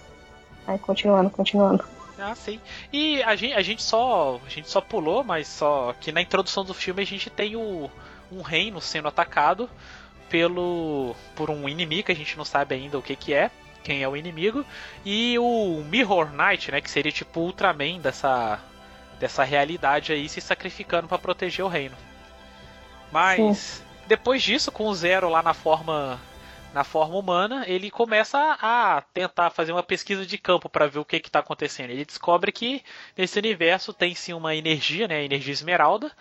Aí 0.65 0.77
continuando, 0.77 1.29
continuando. 1.29 1.83
Ah, 2.19 2.33
sim. 2.35 2.59
E 2.91 3.21
a 3.23 3.35
gente, 3.35 3.53
a 3.53 3.61
gente 3.61 3.83
só 3.83 4.39
a 4.45 4.49
gente 4.49 4.69
só 4.69 4.81
pulou, 4.81 5.23
mas 5.23 5.47
só 5.47 5.93
que 5.99 6.11
na 6.11 6.21
introdução 6.21 6.65
do 6.65 6.73
filme 6.73 7.01
a 7.01 7.05
gente 7.05 7.29
tem 7.29 7.55
o, 7.55 7.89
um 8.31 8.41
reino 8.41 8.81
sendo 8.81 9.07
atacado 9.07 9.69
pelo 10.29 11.15
por 11.35 11.49
um 11.49 11.69
inimigo 11.69 12.07
que 12.07 12.11
a 12.11 12.15
gente 12.15 12.37
não 12.37 12.43
sabe 12.43 12.75
ainda 12.75 12.97
o 12.97 13.01
que 13.01 13.15
que 13.15 13.33
é, 13.33 13.51
quem 13.83 14.03
é 14.03 14.09
o 14.09 14.17
inimigo, 14.17 14.65
e 15.05 15.37
o 15.39 15.83
Mirror 15.87 16.31
Knight, 16.33 16.71
né, 16.71 16.81
que 16.81 16.91
seria 16.91 17.11
tipo 17.11 17.39
o 17.39 17.43
Ultraman 17.43 17.99
dessa 17.99 18.59
dessa 19.19 19.43
realidade 19.43 20.11
aí 20.11 20.27
se 20.29 20.41
sacrificando 20.41 21.07
para 21.07 21.17
proteger 21.17 21.65
o 21.65 21.69
reino. 21.69 21.95
Mas 23.11 23.57
Sim. 23.57 23.83
depois 24.07 24.43
disso, 24.43 24.71
com 24.71 24.87
o 24.87 24.95
Zero 24.95 25.29
lá 25.29 25.41
na 25.41 25.53
forma 25.53 26.19
na 26.73 26.83
forma 26.83 27.15
humana, 27.15 27.63
ele 27.67 27.89
começa 27.89 28.37
a 28.61 29.01
tentar 29.13 29.49
fazer 29.49 29.71
uma 29.71 29.83
pesquisa 29.83 30.25
de 30.25 30.37
campo 30.37 30.69
para 30.69 30.87
ver 30.87 30.99
o 30.99 31.05
que 31.05 31.17
está 31.17 31.39
acontecendo. 31.39 31.91
Ele 31.91 32.05
descobre 32.05 32.51
que 32.51 32.83
nesse 33.17 33.39
universo 33.39 33.93
tem 33.93 34.13
sim 34.13 34.33
uma 34.33 34.55
energia, 34.55 35.07
né, 35.07 35.23
energia 35.23 35.53
esmeralda, 35.53 36.11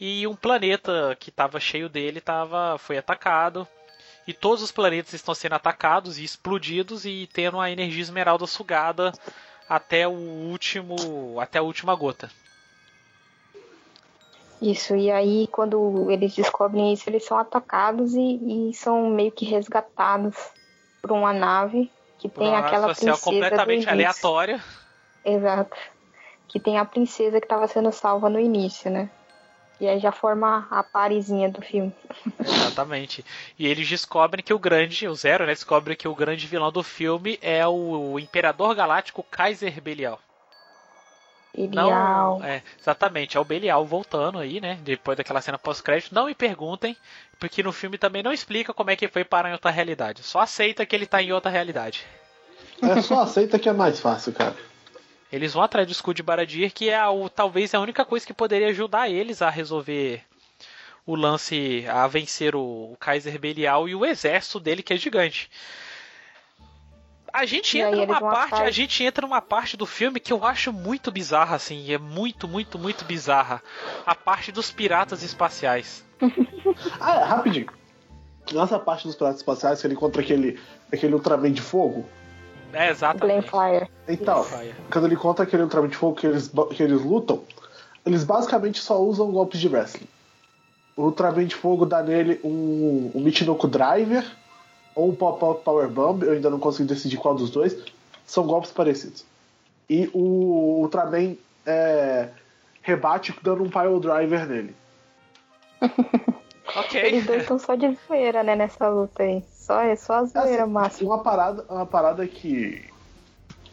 e 0.00 0.26
um 0.26 0.36
planeta 0.36 1.16
que 1.18 1.30
estava 1.30 1.58
cheio 1.58 1.88
dele 1.88 2.20
tava, 2.20 2.78
foi 2.78 2.96
atacado. 2.96 3.66
E 4.26 4.32
todos 4.32 4.62
os 4.62 4.70
planetas 4.70 5.14
estão 5.14 5.34
sendo 5.34 5.54
atacados 5.54 6.18
e 6.18 6.24
explodidos 6.24 7.04
e 7.04 7.28
tendo 7.32 7.58
a 7.58 7.70
energia 7.70 8.02
esmeralda 8.02 8.46
sugada 8.46 9.12
até 9.68 10.06
o 10.06 10.12
último, 10.12 11.40
até 11.40 11.58
a 11.58 11.62
última 11.62 11.94
gota. 11.94 12.30
Isso, 14.60 14.96
e 14.96 15.10
aí 15.10 15.46
quando 15.48 16.10
eles 16.10 16.34
descobrem 16.34 16.92
isso, 16.92 17.08
eles 17.08 17.24
são 17.24 17.38
atacados 17.38 18.14
e, 18.14 18.68
e 18.70 18.74
são 18.74 19.08
meio 19.08 19.30
que 19.30 19.44
resgatados 19.44 20.36
por 21.00 21.12
uma 21.12 21.32
nave 21.32 21.90
que 22.18 22.28
por 22.28 22.42
tem 22.42 22.54
aquela 22.54 22.86
princesa 22.86 23.20
completamente 23.20 23.88
aleatória. 23.88 24.62
Exato. 25.24 25.76
Que 26.48 26.58
tem 26.58 26.78
a 26.78 26.84
princesa 26.84 27.38
que 27.38 27.46
estava 27.46 27.68
sendo 27.68 27.92
salva 27.92 28.28
no 28.28 28.40
início, 28.40 28.90
né? 28.90 29.08
E 29.80 29.86
aí 29.86 30.00
já 30.00 30.10
forma 30.10 30.66
a 30.70 30.82
parizinha 30.82 31.48
do 31.48 31.62
filme. 31.62 31.94
Exatamente. 32.40 33.24
E 33.56 33.66
eles 33.66 33.88
descobrem 33.88 34.42
que 34.42 34.52
o 34.52 34.58
grande, 34.58 35.06
o 35.06 35.14
Zero, 35.14 35.46
né? 35.46 35.52
Descobre 35.52 35.94
que 35.94 36.08
o 36.08 36.14
grande 36.14 36.48
vilão 36.48 36.72
do 36.72 36.82
filme 36.82 37.38
é 37.40 37.64
o 37.66 38.18
Imperador 38.18 38.74
Galáctico 38.74 39.22
Kaiser 39.22 39.80
Belial. 39.80 40.18
Belial. 41.66 42.38
Não, 42.38 42.44
é, 42.44 42.62
exatamente, 42.78 43.36
é 43.36 43.40
o 43.40 43.44
Belial 43.44 43.84
voltando 43.84 44.38
aí, 44.38 44.60
né? 44.60 44.78
Depois 44.82 45.16
daquela 45.16 45.40
cena 45.40 45.58
pós-crédito. 45.58 46.14
Não 46.14 46.26
me 46.26 46.34
perguntem, 46.34 46.96
porque 47.38 47.62
no 47.62 47.72
filme 47.72 47.98
também 47.98 48.22
não 48.22 48.32
explica 48.32 48.72
como 48.72 48.90
é 48.90 48.96
que 48.96 49.08
foi 49.08 49.24
parar 49.24 49.50
em 49.50 49.52
outra 49.52 49.70
realidade. 49.70 50.22
Só 50.22 50.40
aceita 50.40 50.86
que 50.86 50.94
ele 50.94 51.06
tá 51.06 51.22
em 51.22 51.32
outra 51.32 51.50
realidade. 51.50 52.06
É, 52.82 53.00
só 53.02 53.22
aceita 53.22 53.58
que 53.58 53.68
é 53.68 53.72
mais 53.72 53.98
fácil, 53.98 54.32
cara. 54.32 54.56
Eles 55.30 55.52
vão 55.52 55.62
atrás 55.62 55.86
do 55.86 55.92
escudo 55.92 56.16
de 56.16 56.22
Baradir, 56.22 56.72
que 56.72 56.88
é 56.88 57.06
o, 57.06 57.28
talvez 57.28 57.74
a 57.74 57.80
única 57.80 58.04
coisa 58.04 58.26
que 58.26 58.32
poderia 58.32 58.68
ajudar 58.68 59.10
eles 59.10 59.42
a 59.42 59.50
resolver 59.50 60.22
o 61.04 61.14
lance, 61.14 61.86
a 61.88 62.06
vencer 62.06 62.54
o, 62.54 62.92
o 62.92 62.96
Kaiser 62.98 63.38
Belial 63.38 63.88
e 63.88 63.94
o 63.94 64.04
exército 64.04 64.60
dele, 64.60 64.82
que 64.82 64.92
é 64.92 64.96
gigante. 64.96 65.50
A 67.32 67.44
gente 67.44 67.78
entra 67.78 68.06
numa 68.06 68.20
parte, 68.20 68.62
a 68.62 68.70
gente 68.70 69.04
entra 69.04 69.26
numa 69.26 69.42
parte 69.42 69.76
do 69.76 69.86
filme 69.86 70.20
que 70.20 70.32
eu 70.32 70.44
acho 70.44 70.72
muito 70.72 71.10
bizarra, 71.10 71.56
assim, 71.56 71.92
é 71.92 71.98
muito, 71.98 72.48
muito, 72.48 72.78
muito 72.78 73.04
bizarra. 73.04 73.62
A 74.06 74.14
parte 74.14 74.50
dos 74.50 74.70
piratas 74.70 75.22
espaciais. 75.22 76.04
ah, 77.00 77.14
é, 77.14 77.24
rapidinho. 77.24 77.66
Nessa 78.52 78.78
parte 78.78 79.06
dos 79.06 79.14
piratas 79.14 79.38
espaciais, 79.38 79.80
que 79.80 79.86
ele 79.86 79.94
encontra 79.94 80.22
aquele, 80.22 80.58
aquele 80.92 81.14
Ultraman 81.14 81.52
de 81.52 81.60
fogo. 81.60 82.06
É, 82.72 82.90
exatamente. 82.90 83.50
Fire. 83.50 83.88
Então, 84.06 84.46
quando 84.90 85.06
ele 85.06 85.14
encontra 85.14 85.44
aquele 85.44 85.62
Ultraman 85.62 85.88
de 85.88 85.96
fogo 85.96 86.16
que 86.16 86.26
eles, 86.26 86.50
que 86.74 86.82
eles 86.82 87.02
lutam, 87.02 87.42
eles 88.04 88.24
basicamente 88.24 88.80
só 88.80 89.00
usam 89.00 89.30
golpes 89.30 89.60
de 89.60 89.68
wrestling. 89.68 90.08
O 90.96 91.04
Ultraman 91.04 91.46
de 91.46 91.54
fogo 91.54 91.84
dá 91.84 92.02
nele 92.02 92.40
um, 92.42 93.10
um 93.14 93.20
Michinoku 93.20 93.68
Driver 93.68 94.24
ou 94.98 95.10
um 95.10 95.14
Pop-Up 95.14 95.62
Power 95.62 95.88
Bomb, 95.88 96.24
eu 96.24 96.32
ainda 96.32 96.50
não 96.50 96.58
consegui 96.58 96.88
decidir 96.88 97.18
qual 97.18 97.32
dos 97.32 97.50
dois, 97.50 97.76
são 98.26 98.44
golpes 98.44 98.72
parecidos. 98.72 99.24
E 99.88 100.10
o 100.12 100.80
Ultraman 100.80 101.36
é, 101.64 102.30
rebate 102.82 103.32
dando 103.40 103.62
um 103.62 103.70
Pile 103.70 104.00
Driver 104.00 104.44
nele. 104.46 104.74
ok. 106.74 107.00
Eles 107.00 107.24
dois 107.24 107.42
estão 107.42 107.60
só 107.60 107.76
de 107.76 107.96
zoeira, 108.08 108.42
né, 108.42 108.56
nessa 108.56 108.88
luta 108.88 109.22
aí. 109.22 109.44
Só, 109.52 109.80
é 109.82 109.94
só 109.94 110.14
a 110.14 110.24
zoeira 110.24 110.64
assim, 110.64 110.72
máxima. 110.72 111.14
Uma 111.14 111.22
parada, 111.22 111.64
uma 111.70 111.86
parada 111.86 112.26
que, 112.26 112.84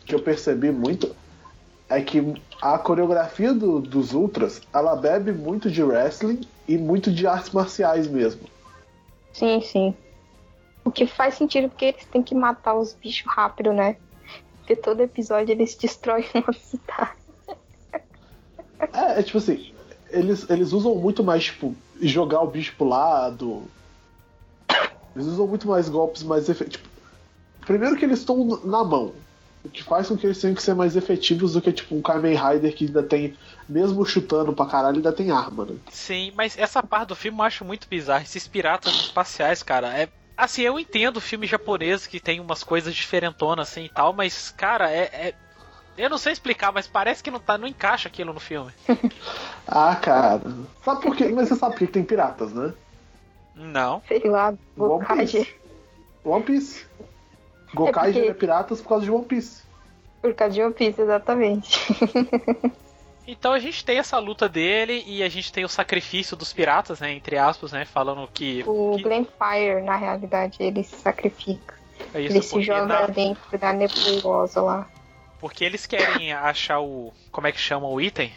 que 0.06 0.14
eu 0.14 0.20
percebi 0.20 0.72
muito 0.72 1.16
é 1.90 2.02
que 2.02 2.40
a 2.62 2.78
coreografia 2.78 3.52
do, 3.52 3.80
dos 3.80 4.14
Ultras, 4.14 4.62
ela 4.72 4.96
bebe 4.96 5.32
muito 5.32 5.72
de 5.72 5.82
wrestling 5.82 6.42
e 6.68 6.78
muito 6.78 7.12
de 7.12 7.26
artes 7.26 7.50
marciais 7.50 8.08
mesmo. 8.08 8.42
Sim, 9.34 9.60
sim. 9.62 9.96
O 10.86 10.92
que 10.92 11.08
faz 11.08 11.34
sentido 11.34 11.68
porque 11.68 11.86
eles 11.86 12.06
têm 12.06 12.22
que 12.22 12.36
matar 12.36 12.76
os 12.76 12.94
bichos 12.94 13.26
rápido, 13.26 13.74
né? 13.74 13.98
Porque 14.60 14.76
todo 14.76 15.02
episódio 15.02 15.52
eles 15.52 15.76
destroem 15.76 16.26
uma 16.36 16.54
cidade. 16.54 17.12
É, 18.94 19.20
é 19.20 19.24
tipo 19.24 19.40
assim, 19.40 19.74
eles, 20.10 20.48
eles 20.50 20.72
usam 20.72 20.96
muito 20.96 21.24
mais, 21.24 21.46
tipo, 21.46 21.76
jogar 22.00 22.42
o 22.42 22.48
bicho 22.48 22.76
pro 22.78 22.88
lado. 22.88 23.64
Eles 25.16 25.28
usam 25.28 25.48
muito 25.48 25.68
mais 25.68 25.90
golpes 25.90 26.24
mais 26.24 26.48
efetivos. 26.50 26.78
Tipo, 26.78 26.90
primeiro 27.66 27.96
que 27.96 28.06
eles 28.06 28.20
estão 28.20 28.46
na 28.64 28.84
mão. 28.84 29.14
O 29.64 29.70
que 29.70 29.84
faz 29.84 30.08
com 30.08 30.16
que 30.16 30.28
eles 30.28 30.40
tenham 30.40 30.54
que 30.56 30.62
ser 30.62 30.76
mais 30.76 30.96
efetivos 30.96 31.54
do 31.54 31.62
que, 31.62 31.72
tipo, 31.72 31.96
um 31.96 32.02
Kamen 32.02 32.36
Rider 32.36 32.76
que 32.76 32.86
ainda 32.86 33.02
tem, 33.02 33.36
mesmo 33.68 34.06
chutando 34.06 34.54
pra 34.54 34.68
caralho, 34.68 34.98
ainda 34.98 35.12
tem 35.12 35.32
arma, 35.32 35.66
né? 35.66 35.76
Sim, 35.90 36.32
mas 36.36 36.56
essa 36.56 36.84
parte 36.84 37.08
do 37.08 37.16
filme 37.16 37.40
eu 37.40 37.44
acho 37.44 37.66
muito 37.66 37.88
bizarra. 37.90 38.22
Esses 38.22 38.48
piratas 38.48 38.94
espaciais, 38.94 39.64
cara, 39.64 39.92
é 39.98 40.08
Assim, 40.38 40.64
eu 40.64 40.78
entendo 40.78 41.22
filme 41.22 41.48
japonês 41.48 42.06
que 42.06 42.20
tem 42.20 42.40
umas 42.40 42.64
coisas 42.64 42.94
diferentonas 42.94 43.70
assim 43.70 43.86
e 43.86 43.90
tal, 43.90 44.12
mas, 44.12 44.52
cara, 44.52 44.92
é, 44.92 45.04
é. 45.04 45.34
Eu 45.98 46.10
não 46.10 46.18
sei 46.18 46.34
explicar, 46.34 46.74
mas 46.74 46.88
parece 46.88 47.24
que 47.24 47.32
não, 47.32 47.40
tá, 47.40 47.58
não 47.58 47.68
encaixa 47.68 48.10
aquilo 48.10 48.34
no 48.34 48.40
filme. 48.40 48.72
ah, 49.66 49.96
cara. 49.96 50.42
Sabe 50.84 51.02
por 51.02 51.16
quê? 51.16 51.30
Mas 51.30 51.48
você 51.48 51.56
sabe 51.56 51.76
que 51.76 51.88
tem 51.88 52.04
piratas, 52.04 52.52
né? 52.52 52.74
Não. 53.56 54.02
Sei 54.08 54.20
lá, 54.26 54.54
Gokage. 54.78 55.56
One 56.24 56.44
Piece. 56.44 56.86
Gokage 57.74 58.10
é, 58.10 58.22
porque... 58.22 58.32
é 58.32 58.34
piratas 58.34 58.82
por 58.82 58.90
causa 58.90 59.06
de 59.06 59.12
One 59.12 59.26
Piece. 59.26 59.64
Por 60.22 60.34
causa 60.34 60.54
de 60.54 60.62
One 60.62 60.74
Piece, 60.74 61.02
exatamente. 61.02 61.80
Então 63.28 63.54
a 63.54 63.60
gente 63.60 63.84
tem 63.84 63.98
essa 63.98 64.20
luta 64.20 64.48
dele 64.48 65.04
e 65.08 65.24
a 65.24 65.30
gente 65.30 65.52
tem 65.52 65.66
o 65.66 65.70
sacrifício 65.70 66.38
dos 66.38 66.54
piratas, 66.54 67.00
né? 67.00 67.12
Entre 67.12 67.38
aspas, 67.38 67.72
né? 67.72 67.86
Falando 67.86 68.28
que. 68.32 68.64
O 68.68 68.96
que... 68.98 69.04
Glenfire, 69.04 69.82
na 69.84 69.96
realidade, 69.96 70.58
ele 70.60 70.84
se 70.84 70.96
sacrifica. 70.96 71.76
É 72.14 72.22
isso, 72.22 72.34
ele 72.34 72.42
se 72.42 72.62
joga 72.62 73.08
dentro 73.08 73.58
da 73.58 73.74
nebulosa 73.74 74.62
lá. 74.62 74.88
Porque 75.40 75.64
eles 75.64 75.86
querem 75.86 76.34
achar 76.34 76.80
o. 76.80 77.12
Como 77.32 77.48
é 77.48 77.52
que 77.52 77.60
chama 77.60 77.88
o 77.88 78.00
item? 78.00 78.32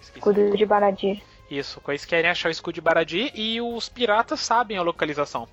Escudo 0.00 0.56
de 0.56 0.66
Baradir. 0.66 1.22
Isso, 1.50 1.80
eles 1.86 2.04
querem 2.04 2.30
achar 2.30 2.48
o 2.48 2.52
escudo 2.52 2.74
de 2.74 2.80
Baradir 2.80 3.30
e 3.34 3.60
os 3.60 3.88
piratas 3.88 4.40
sabem 4.40 4.78
a 4.78 4.82
localização. 4.82 5.46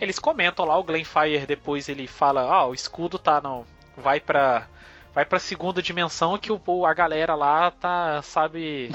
Eles 0.00 0.18
comentam 0.18 0.64
lá, 0.64 0.76
o 0.78 0.82
Glenfire 0.82 1.46
depois 1.46 1.88
ele 1.88 2.06
fala: 2.06 2.42
Ah, 2.42 2.66
o 2.66 2.74
escudo 2.74 3.18
tá 3.18 3.40
não. 3.40 3.64
Vai 3.96 4.18
pra 4.18 4.66
vai 5.14 5.24
pra 5.24 5.38
segunda 5.38 5.82
dimensão 5.82 6.38
que 6.38 6.50
o, 6.52 6.86
a 6.86 6.94
galera 6.94 7.34
lá 7.34 7.70
tá, 7.70 8.22
sabe, 8.22 8.90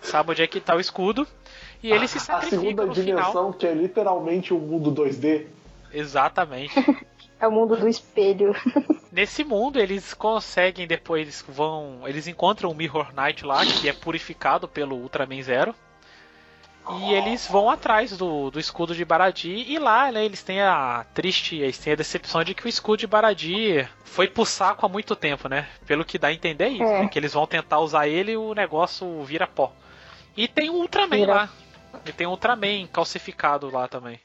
sabe 0.00 0.32
onde 0.32 0.42
é 0.42 0.46
que 0.46 0.60
tá 0.60 0.74
o 0.74 0.80
escudo. 0.80 1.26
E 1.82 1.90
ele 1.90 2.06
se 2.06 2.20
sacrifica 2.20 2.56
A 2.56 2.60
segunda 2.60 2.86
no 2.86 2.92
dimensão, 2.92 3.30
final. 3.30 3.52
que 3.54 3.66
é 3.66 3.72
literalmente 3.72 4.52
o 4.52 4.56
um 4.56 4.60
mundo 4.60 4.92
2D. 4.92 5.46
Exatamente. 5.92 6.74
é 7.40 7.48
o 7.48 7.52
mundo 7.52 7.76
do 7.76 7.88
espelho. 7.88 8.54
Nesse 9.10 9.42
mundo 9.42 9.80
eles 9.80 10.12
conseguem 10.12 10.86
depois 10.86 11.22
eles 11.22 11.44
vão, 11.48 12.06
eles 12.06 12.28
encontram 12.28 12.70
o 12.70 12.74
Mirror 12.74 13.12
Knight 13.14 13.44
lá, 13.44 13.64
que 13.64 13.88
é 13.88 13.92
purificado 13.92 14.68
pelo 14.68 14.96
Ultraman 14.96 15.42
Zero. 15.42 15.74
E 16.88 17.14
eles 17.14 17.46
vão 17.46 17.70
atrás 17.70 18.16
do, 18.16 18.50
do 18.50 18.58
escudo 18.58 18.94
de 18.94 19.04
Baradi 19.04 19.64
e 19.68 19.78
lá 19.78 20.10
né, 20.10 20.24
eles 20.24 20.42
têm 20.42 20.60
a 20.60 21.04
triste, 21.14 21.56
eles 21.56 21.78
têm 21.78 21.92
a 21.92 21.96
decepção 21.96 22.42
de 22.42 22.54
que 22.54 22.64
o 22.64 22.68
escudo 22.68 22.98
de 22.98 23.06
Baradi 23.06 23.88
foi 24.04 24.26
pro 24.26 24.44
saco 24.44 24.84
há 24.84 24.88
muito 24.88 25.14
tempo, 25.14 25.48
né? 25.48 25.68
Pelo 25.86 26.04
que 26.04 26.18
dá 26.18 26.28
a 26.28 26.32
entender 26.32 26.68
isso, 26.68 26.82
é. 26.82 27.02
né? 27.02 27.08
Que 27.08 27.18
eles 27.18 27.34
vão 27.34 27.46
tentar 27.46 27.78
usar 27.78 28.08
ele 28.08 28.32
e 28.32 28.36
o 28.36 28.54
negócio 28.54 29.22
vira 29.22 29.46
pó. 29.46 29.72
E 30.36 30.48
tem 30.48 30.70
um 30.70 30.80
Ultraman 30.80 31.16
vira. 31.16 31.34
lá. 31.34 31.50
E 32.04 32.12
tem 32.12 32.26
um 32.26 32.30
Ultraman 32.30 32.86
calcificado 32.92 33.70
lá 33.70 33.86
também. 33.86 34.18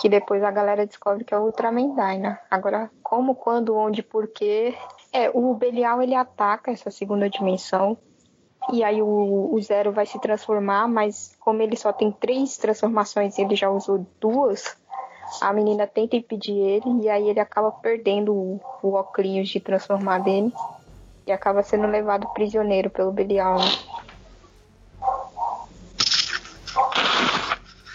Que 0.00 0.08
depois 0.08 0.42
a 0.42 0.50
galera 0.50 0.86
descobre 0.86 1.24
que 1.24 1.32
é 1.32 1.38
o 1.38 1.42
Ultraman 1.42 1.94
Dyna. 1.94 2.40
Agora, 2.50 2.90
como, 3.02 3.34
quando, 3.34 3.76
onde, 3.76 4.02
porquê. 4.02 4.74
É, 5.12 5.30
o 5.32 5.54
Belial 5.54 6.02
ele 6.02 6.14
ataca 6.14 6.70
essa 6.70 6.90
segunda 6.90 7.28
dimensão 7.28 7.98
e 8.72 8.84
aí 8.84 9.00
o, 9.00 9.50
o 9.52 9.62
Zero 9.62 9.90
vai 9.90 10.06
se 10.06 10.18
transformar, 10.20 10.86
mas 10.86 11.34
como 11.40 11.62
ele 11.62 11.76
só 11.76 11.92
tem 11.92 12.12
três 12.12 12.56
transformações 12.56 13.38
e 13.38 13.42
ele 13.42 13.56
já 13.56 13.70
usou 13.70 14.06
duas, 14.20 14.76
A 15.40 15.52
menina 15.52 15.86
tenta 15.86 16.16
impedir 16.16 16.56
ele 16.56 17.02
e 17.02 17.08
aí 17.08 17.28
ele 17.28 17.40
acaba 17.40 17.70
perdendo 17.70 18.34
o, 18.34 18.60
o 18.82 18.92
óculos 18.94 19.48
de 19.48 19.60
transformar 19.60 20.18
dele 20.18 20.52
e 21.26 21.32
acaba 21.32 21.62
sendo 21.62 21.86
levado 21.86 22.26
prisioneiro 22.34 22.90
pelo 22.90 23.12
Belial. 23.12 23.58
Né? 23.58 23.70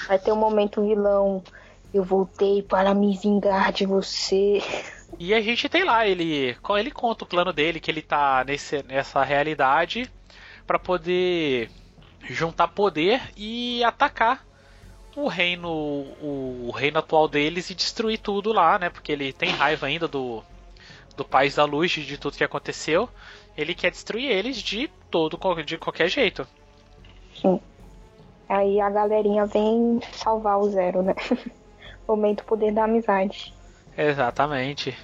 Vai 0.08 0.20
ter 0.20 0.32
um 0.32 0.38
momento 0.38 0.82
vilão. 0.82 1.44
Eu 1.94 2.04
voltei 2.04 2.62
para 2.62 2.94
me 2.94 3.18
vingar 3.18 3.72
de 3.72 3.86
você. 3.86 4.62
E 5.18 5.34
a 5.34 5.42
gente 5.42 5.70
tem 5.70 5.84
lá, 5.84 6.06
ele, 6.06 6.58
ele 6.78 6.92
conta 6.92 7.24
o 7.24 7.28
plano 7.28 7.54
dele, 7.54 7.80
que 7.80 7.90
ele 7.90 8.02
tá 8.02 8.44
nesse, 8.46 8.84
nessa 8.84 9.24
realidade 9.24 10.12
para 10.66 10.80
poder 10.80 11.70
juntar 12.30 12.68
poder 12.70 13.22
e 13.38 13.84
atacar 13.84 14.46
o 15.16 15.28
reino 15.28 15.70
o, 15.70 16.68
o, 16.68 16.72
reino 16.72 17.00
atual 17.00 17.28
deles 17.28 17.70
e 17.70 17.76
destruir 17.76 18.20
tudo 18.20 18.52
lá, 18.52 18.78
né? 18.78 18.90
Porque 18.90 19.12
ele 19.12 19.32
tem 19.32 19.50
raiva 19.50 19.88
ainda 19.88 20.08
do 20.08 20.44
do 21.16 21.24
país 21.24 21.56
da 21.56 21.64
luz 21.64 21.92
de 21.92 22.18
tudo 22.18 22.36
que 22.36 22.44
aconteceu. 22.44 23.10
Ele 23.56 23.74
quer 23.74 23.90
destruir 23.90 24.30
eles 24.30 24.58
de 24.58 24.90
todo 25.10 25.40
de 25.64 25.78
qualquer 25.78 26.10
jeito. 26.10 26.46
Sim. 27.34 27.60
Aí 28.50 28.80
a 28.82 28.90
galerinha 28.90 29.46
vem 29.46 30.02
salvar 30.12 30.60
o 30.60 30.70
Zero, 30.70 31.02
né? 31.02 31.16
Momento 32.08 32.44
poder 32.44 32.74
da 32.74 32.84
amizade. 32.84 33.54
Exatamente. 33.98 34.96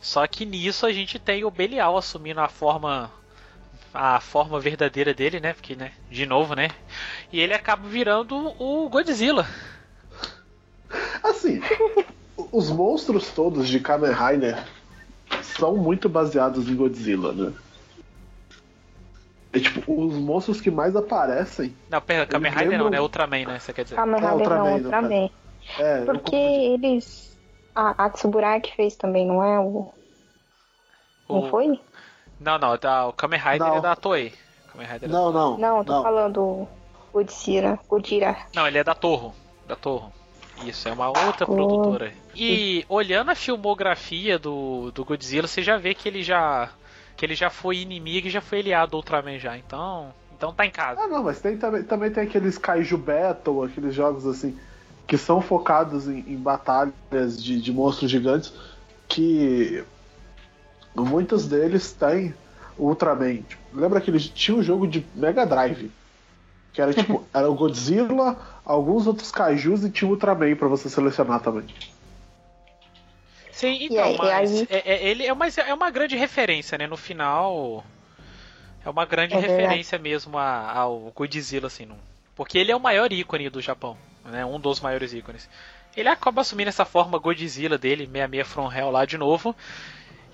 Só 0.00 0.26
que 0.26 0.44
nisso 0.44 0.86
a 0.86 0.92
gente 0.92 1.18
tem 1.18 1.44
o 1.44 1.50
Belial 1.50 1.96
assumindo 1.96 2.40
a 2.40 2.48
forma 2.48 3.10
a 3.96 4.20
forma 4.20 4.60
verdadeira 4.60 5.14
dele, 5.14 5.40
né? 5.40 5.52
Porque, 5.52 5.74
né, 5.74 5.92
de 6.10 6.26
novo, 6.26 6.54
né? 6.54 6.68
E 7.32 7.40
ele 7.40 7.54
acaba 7.54 7.88
virando 7.88 8.54
o 8.58 8.88
Godzilla. 8.88 9.46
Assim, 11.22 11.60
os 12.52 12.70
monstros 12.70 13.30
todos 13.30 13.68
de 13.68 13.80
Kamen 13.80 14.12
Rider 14.12 14.62
são 15.42 15.76
muito 15.76 16.08
baseados 16.08 16.68
em 16.68 16.76
Godzilla, 16.76 17.32
né? 17.32 17.52
É 19.52 19.58
tipo, 19.58 20.06
os 20.06 20.14
monstros 20.14 20.60
que 20.60 20.70
mais 20.70 20.94
aparecem. 20.94 21.74
Não, 21.88 22.00
pera, 22.00 22.26
Kamen 22.26 22.52
Rider 22.52 22.68
lembram... 22.68 22.84
não, 22.84 22.90
né? 22.90 23.00
Ultraman, 23.00 23.46
né? 23.46 23.58
Você 23.58 23.72
quer 23.72 23.84
dizer? 23.84 23.96
Kamen 23.96 24.20
Rider 24.20 24.30
é, 24.30 24.34
Ultraman, 24.34 24.64
não, 24.64 24.76
Ultraman. 24.76 25.30
É, 25.78 26.04
Porque 26.04 26.36
eles. 26.36 27.36
A, 27.74 28.04
a 28.04 28.10
Tsuburaki 28.10 28.74
fez 28.76 28.96
também, 28.96 29.26
não 29.26 29.42
é? 29.42 29.58
O... 29.58 29.92
o... 31.28 31.34
Não 31.34 31.50
foi? 31.50 31.80
Não, 32.38 32.58
não, 32.58 32.76
tá, 32.76 33.06
o 33.06 33.12
Kamen 33.12 33.40
Rider 33.40 33.66
não. 33.66 33.76
é 33.76 33.80
da 33.80 33.96
Toei. 33.96 34.32
Kamen 34.72 34.86
Rider 34.86 35.08
é 35.08 35.12
não, 35.12 35.32
não. 35.32 35.58
Não, 35.58 35.84
tô 35.84 35.92
não. 35.92 36.02
falando 36.02 36.68
Godzilla, 37.12 37.78
Godira. 37.88 38.36
Não, 38.54 38.66
ele 38.66 38.78
é 38.78 38.84
da 38.84 38.94
Torro. 38.94 39.34
Da 39.66 39.74
Torro. 39.74 40.12
Isso, 40.64 40.88
é 40.88 40.92
uma 40.92 41.08
outra 41.08 41.44
oh. 41.48 41.54
produtora. 41.54 42.12
E 42.34 42.84
olhando 42.88 43.30
a 43.30 43.34
filmografia 43.34 44.38
do, 44.38 44.90
do 44.92 45.04
Godzilla, 45.04 45.46
você 45.46 45.62
já 45.62 45.76
vê 45.76 45.94
que 45.94 46.08
ele 46.08 46.22
já 46.22 46.70
que 47.16 47.24
ele 47.24 47.34
já 47.34 47.48
foi 47.48 47.78
inimigo 47.78 48.26
e 48.26 48.30
já 48.30 48.42
foi 48.42 48.60
aliado 48.60 48.90
do 48.90 48.96
Ultraman 48.98 49.38
já. 49.38 49.56
Então, 49.56 50.12
então 50.36 50.52
tá 50.52 50.66
em 50.66 50.70
casa. 50.70 51.00
Ah, 51.00 51.06
não, 51.06 51.22
mas 51.22 51.40
tem, 51.40 51.56
também, 51.56 51.82
também 51.82 52.10
tem 52.10 52.24
aqueles 52.24 52.58
Kaiju 52.58 52.98
Battle, 52.98 53.64
aqueles 53.64 53.94
jogos 53.94 54.26
assim 54.26 54.58
que 55.06 55.16
são 55.16 55.40
focados 55.40 56.08
em, 56.08 56.18
em 56.26 56.36
batalhas 56.36 57.42
de, 57.42 57.60
de 57.60 57.72
monstros 57.72 58.10
gigantes 58.10 58.52
que 59.08 59.84
muitos 61.04 61.46
deles 61.46 61.92
têm 61.92 62.34
Ultraman. 62.78 63.42
Tipo, 63.42 63.62
lembra 63.72 64.00
que 64.00 64.10
eles 64.10 64.28
tinham 64.28 64.60
um 64.60 64.62
jogo 64.62 64.86
de 64.86 65.04
Mega 65.14 65.44
Drive? 65.44 65.90
Que 66.72 66.80
era 66.80 66.92
tipo, 66.92 67.24
era 67.32 67.50
o 67.50 67.54
Godzilla, 67.54 68.36
alguns 68.64 69.06
outros 69.06 69.30
kaijus 69.30 69.84
e 69.84 69.90
tinha 69.90 70.08
o 70.08 70.12
Ultraman 70.12 70.54
pra 70.56 70.68
você 70.68 70.88
selecionar 70.88 71.40
também. 71.40 71.66
Sim, 73.56 73.78
então, 73.80 74.04
aí, 74.04 74.18
mas. 74.18 74.70
É, 74.70 74.82
é, 74.84 75.08
ele 75.08 75.24
é 75.24 75.32
uma, 75.32 75.46
é 75.46 75.72
uma 75.72 75.90
grande 75.90 76.14
referência, 76.14 76.76
né? 76.76 76.86
No 76.86 76.96
final. 76.96 77.82
É 78.84 78.90
uma 78.90 79.06
grande 79.06 79.34
é 79.34 79.38
referência 79.38 79.98
mesmo 79.98 80.36
a, 80.36 80.72
ao 80.72 81.10
Godzilla, 81.14 81.66
assim. 81.66 81.86
Não, 81.86 81.96
porque 82.34 82.58
ele 82.58 82.70
é 82.70 82.76
o 82.76 82.80
maior 82.80 83.10
ícone 83.10 83.48
do 83.48 83.62
Japão, 83.62 83.96
né? 84.26 84.44
Um 84.44 84.60
dos 84.60 84.78
maiores 84.80 85.14
ícones. 85.14 85.48
Ele 85.96 86.10
acaba 86.10 86.42
assumindo 86.42 86.68
essa 86.68 86.84
forma 86.84 87.18
Godzilla 87.18 87.78
dele, 87.78 88.04
66 88.04 88.46
From 88.46 88.70
Hell 88.70 88.90
lá 88.90 89.06
de 89.06 89.16
novo. 89.16 89.56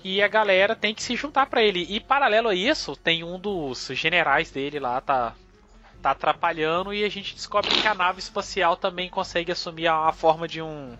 E 0.03 0.21
a 0.21 0.27
galera 0.27 0.75
tem 0.75 0.93
que 0.93 1.01
se 1.01 1.15
juntar 1.15 1.45
para 1.45 1.63
ele. 1.63 1.85
E 1.89 1.99
paralelo 1.99 2.49
a 2.49 2.55
isso, 2.55 2.95
tem 2.95 3.23
um 3.23 3.39
dos 3.39 3.87
generais 3.93 4.51
dele 4.51 4.79
lá, 4.79 4.99
tá, 4.99 5.33
tá 6.01 6.11
atrapalhando. 6.11 6.93
E 6.93 7.03
a 7.03 7.09
gente 7.09 7.33
descobre 7.33 7.69
que 7.69 7.87
a 7.87 7.93
nave 7.93 8.19
espacial 8.19 8.75
também 8.75 9.09
consegue 9.09 9.51
assumir 9.51 9.87
a, 9.87 10.09
a 10.09 10.11
forma 10.11 10.47
de 10.47 10.61
um 10.61 10.93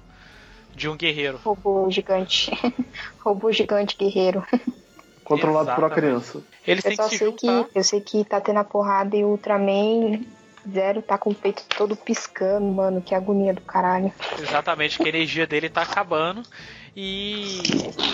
de 0.75 0.89
um 0.89 0.97
guerreiro. 0.97 1.39
Robô 1.43 1.89
gigante. 1.91 2.51
Robô 3.23 3.51
gigante 3.51 3.95
guerreiro. 3.97 4.43
Controlado 5.23 5.69
Exatamente. 5.69 5.75
por 5.75 5.83
uma 5.83 5.89
criança. 5.89 6.43
Eles 6.65 6.85
eu 6.85 6.95
só 6.95 7.07
sei 7.07 7.17
juntar. 7.17 7.37
que 7.65 7.79
eu 7.79 7.83
sei 7.83 8.01
que 8.01 8.25
tá 8.25 8.41
tendo 8.41 8.59
a 8.59 8.63
porrada 8.63 9.15
e 9.15 9.23
o 9.23 9.29
Ultraman 9.29 10.21
Zero 10.69 11.01
tá 11.01 11.17
com 11.17 11.29
o 11.29 11.35
peito 11.35 11.63
todo 11.77 11.95
piscando, 11.95 12.65
mano. 12.65 13.01
Que 13.01 13.13
agonia 13.13 13.53
do 13.53 13.61
caralho. 13.61 14.11
Exatamente, 14.39 14.97
que 14.97 15.03
a 15.03 15.09
energia 15.09 15.45
dele 15.45 15.69
tá 15.69 15.81
acabando. 15.81 16.43
E 16.95 17.63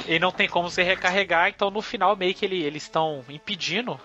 ele 0.06 0.20
não 0.20 0.32
tem 0.32 0.48
como 0.48 0.70
se 0.70 0.82
recarregar, 0.82 1.50
então 1.50 1.70
no 1.70 1.82
final 1.82 2.16
meio 2.16 2.34
que 2.34 2.46
ele, 2.46 2.64
eles 2.64 2.84
estão 2.84 3.24
impedindo 3.30 4.00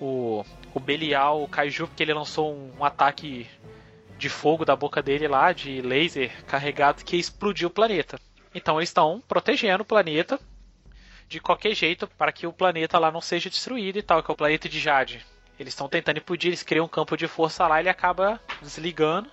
o, 0.00 0.44
o 0.72 0.80
Belial, 0.80 1.42
o 1.42 1.48
Kaiju, 1.48 1.88
porque 1.88 2.02
ele 2.02 2.14
lançou 2.14 2.54
um, 2.54 2.72
um 2.78 2.84
ataque 2.84 3.46
de 4.16 4.28
fogo 4.28 4.64
da 4.64 4.76
boca 4.76 5.02
dele 5.02 5.28
lá, 5.28 5.52
de 5.52 5.80
laser 5.80 6.44
carregado, 6.44 7.04
que 7.04 7.16
explodiu 7.16 7.68
o 7.68 7.72
planeta. 7.72 8.18
Então 8.54 8.78
eles 8.78 8.88
estão 8.88 9.22
protegendo 9.26 9.82
o 9.82 9.86
planeta 9.86 10.38
de 11.28 11.40
qualquer 11.40 11.74
jeito 11.74 12.06
para 12.06 12.32
que 12.32 12.46
o 12.46 12.52
planeta 12.52 12.98
lá 12.98 13.10
não 13.12 13.20
seja 13.20 13.50
destruído 13.50 13.98
e 13.98 14.02
tal, 14.02 14.22
que 14.22 14.30
é 14.30 14.34
o 14.34 14.36
planeta 14.36 14.68
de 14.68 14.80
Jade. 14.80 15.24
Eles 15.58 15.74
estão 15.74 15.88
tentando 15.88 16.18
impedir, 16.18 16.48
eles 16.48 16.62
criam 16.62 16.86
um 16.86 16.88
campo 16.88 17.16
de 17.16 17.26
força 17.26 17.66
lá, 17.66 17.80
ele 17.80 17.88
acaba 17.88 18.40
desligando 18.62 19.30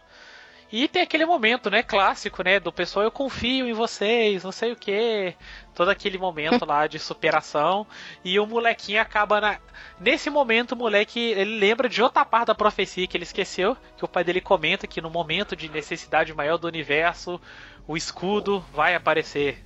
e 0.72 0.88
tem 0.88 1.02
aquele 1.02 1.26
momento, 1.26 1.70
né, 1.70 1.84
clássico, 1.84 2.44
né, 2.44 2.60
do 2.60 2.72
pessoal, 2.72 3.06
eu 3.06 3.12
confio 3.12 3.68
em 3.68 3.74
vocês, 3.74 4.44
não 4.44 4.52
sei 4.52 4.72
o 4.72 4.76
que, 4.76 5.36
todo 5.74 5.90
aquele 5.90 6.18
momento 6.18 6.66
lá 6.66 6.88
de 6.88 6.98
superação, 7.00 7.86
e 8.24 8.40
o 8.40 8.48
molequinho 8.48 9.02
acaba 9.02 9.40
na... 9.40 9.58
Nesse 10.00 10.30
momento, 10.30 10.74
o 10.74 10.76
moleque, 10.76 11.20
ele 11.20 11.60
lembra 11.60 11.88
de 11.88 12.02
outra 12.02 12.26
parte 12.26 12.48
da 12.48 12.56
profecia 12.56 13.08
que 13.08 13.16
ele 13.16 13.24
esqueceu, 13.24 13.78
que 13.96 14.04
o 14.04 14.08
pai 14.08 14.24
dele 14.24 14.42
comenta 14.42 14.88
que 14.88 15.02
no 15.02 15.10
momento 15.10 15.56
de 15.56 15.70
necessidade 15.70 16.34
maior 16.34 16.58
do 16.58 16.68
universo, 16.68 17.40
o 17.88 17.96
escudo 17.96 18.64
vai 18.74 18.96
aparecer. 18.96 19.64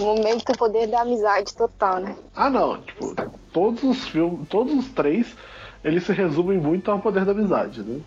momento 0.00 0.44
do 0.44 0.58
poder 0.58 0.86
da 0.86 1.02
amizade 1.02 1.54
total, 1.54 2.00
né? 2.00 2.16
Ah, 2.34 2.48
não, 2.48 2.80
tipo, 2.80 3.14
todos 3.52 3.82
os 3.82 4.08
filmes, 4.08 4.48
todos 4.48 4.72
os 4.72 4.88
três, 4.88 5.34
eles 5.84 6.04
se 6.04 6.12
resumem 6.12 6.58
muito 6.58 6.90
ao 6.90 6.98
poder 6.98 7.24
da 7.24 7.32
amizade, 7.32 7.82
né? 7.82 8.00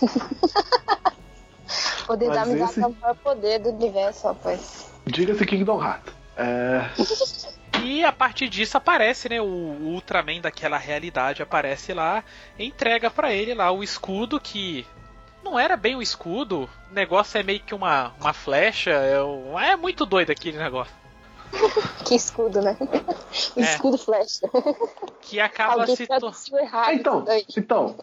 poder 2.06 2.30
da 2.30 2.42
amizade 2.42 2.72
esse... 2.72 2.82
é 2.82 2.86
o 2.86 2.92
maior 2.92 3.16
poder 3.16 3.58
do 3.60 3.70
universo, 3.70 4.28
rapaz. 4.28 4.90
Diga-se 5.06 5.46
Kingdom 5.46 5.82
Hearts. 5.82 6.12
É... 6.36 6.90
E 7.80 8.04
a 8.04 8.12
partir 8.12 8.48
disso 8.48 8.76
aparece, 8.76 9.28
né? 9.28 9.40
O 9.40 9.46
Ultraman 9.46 10.40
daquela 10.40 10.76
realidade 10.76 11.42
aparece 11.42 11.94
lá, 11.94 12.24
entrega 12.58 13.08
para 13.08 13.32
ele 13.32 13.54
lá 13.54 13.70
o 13.70 13.84
escudo 13.84 14.40
que 14.40 14.84
não 15.42 15.58
era 15.58 15.76
bem 15.76 15.94
o 15.94 16.02
escudo, 16.02 16.68
o 16.90 16.94
negócio 16.94 17.38
é 17.38 17.42
meio 17.42 17.60
que 17.60 17.74
uma, 17.74 18.12
uma 18.20 18.32
flecha, 18.32 18.90
é, 18.90 19.22
um, 19.22 19.58
é 19.58 19.76
muito 19.76 20.04
doido 20.04 20.30
aquele 20.30 20.58
negócio. 20.58 20.92
que 22.04 22.14
escudo, 22.14 22.60
né? 22.60 22.76
É. 23.56 23.60
Escudo 23.60 23.96
flecha. 23.96 24.46
Que 25.22 25.40
acaba 25.40 25.80
Alguém 25.80 25.96
se 25.96 26.06
tornando. 26.06 26.36
Então, 26.92 27.24
então, 27.56 27.96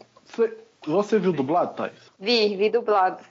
você 0.85 1.19
viu 1.19 1.33
dublado, 1.33 1.75
Thais? 1.75 1.93
Vi, 2.19 2.55
vi 2.55 2.69
dublado. 2.69 3.23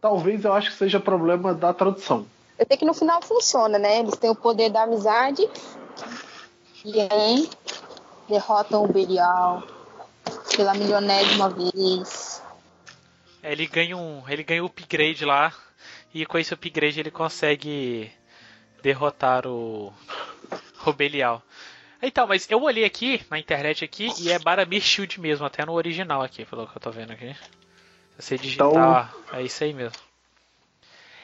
Talvez 0.00 0.44
eu 0.44 0.52
acho 0.52 0.70
que 0.70 0.76
seja 0.76 1.00
problema 1.00 1.52
da 1.52 1.72
tradução. 1.72 2.26
Eu 2.58 2.66
sei 2.66 2.76
que 2.76 2.84
no 2.84 2.94
final 2.94 3.22
funciona, 3.22 3.78
né? 3.78 4.00
Eles 4.00 4.16
têm 4.16 4.30
o 4.30 4.34
poder 4.34 4.70
da 4.70 4.82
amizade. 4.82 5.48
E 6.84 7.00
aí 7.00 7.48
derrotam 8.28 8.84
o 8.84 8.88
Belial 8.88 9.62
pela 10.56 10.74
milionésima 10.74 11.48
vez. 11.48 12.42
É, 13.42 13.52
ele 13.52 13.66
ganha 13.66 13.96
um. 13.96 14.22
Ele 14.28 14.42
ganha 14.42 14.62
um 14.62 14.66
upgrade 14.66 15.24
lá. 15.24 15.52
E 16.12 16.24
com 16.26 16.38
esse 16.38 16.54
upgrade 16.54 17.00
ele 17.00 17.10
consegue 17.10 18.10
derrotar 18.82 19.46
o. 19.46 19.92
O 20.86 20.92
Belial. 20.92 21.42
Então, 22.00 22.26
mas 22.26 22.48
eu 22.50 22.62
olhei 22.62 22.84
aqui 22.84 23.20
na 23.28 23.38
internet 23.38 23.84
aqui 23.84 24.08
e 24.20 24.30
é 24.30 24.38
Baramir 24.38 24.80
Shield 24.80 25.20
mesmo, 25.20 25.44
até 25.44 25.66
no 25.66 25.72
original 25.72 26.22
aqui, 26.22 26.44
pelo 26.44 26.66
que 26.66 26.76
eu 26.76 26.80
tô 26.80 26.90
vendo 26.90 27.12
aqui. 27.12 27.34
Se 28.18 28.22
você 28.22 28.38
digitar, 28.38 28.68
então... 28.68 29.38
é 29.38 29.42
isso 29.42 29.64
aí 29.64 29.72
mesmo. 29.72 29.98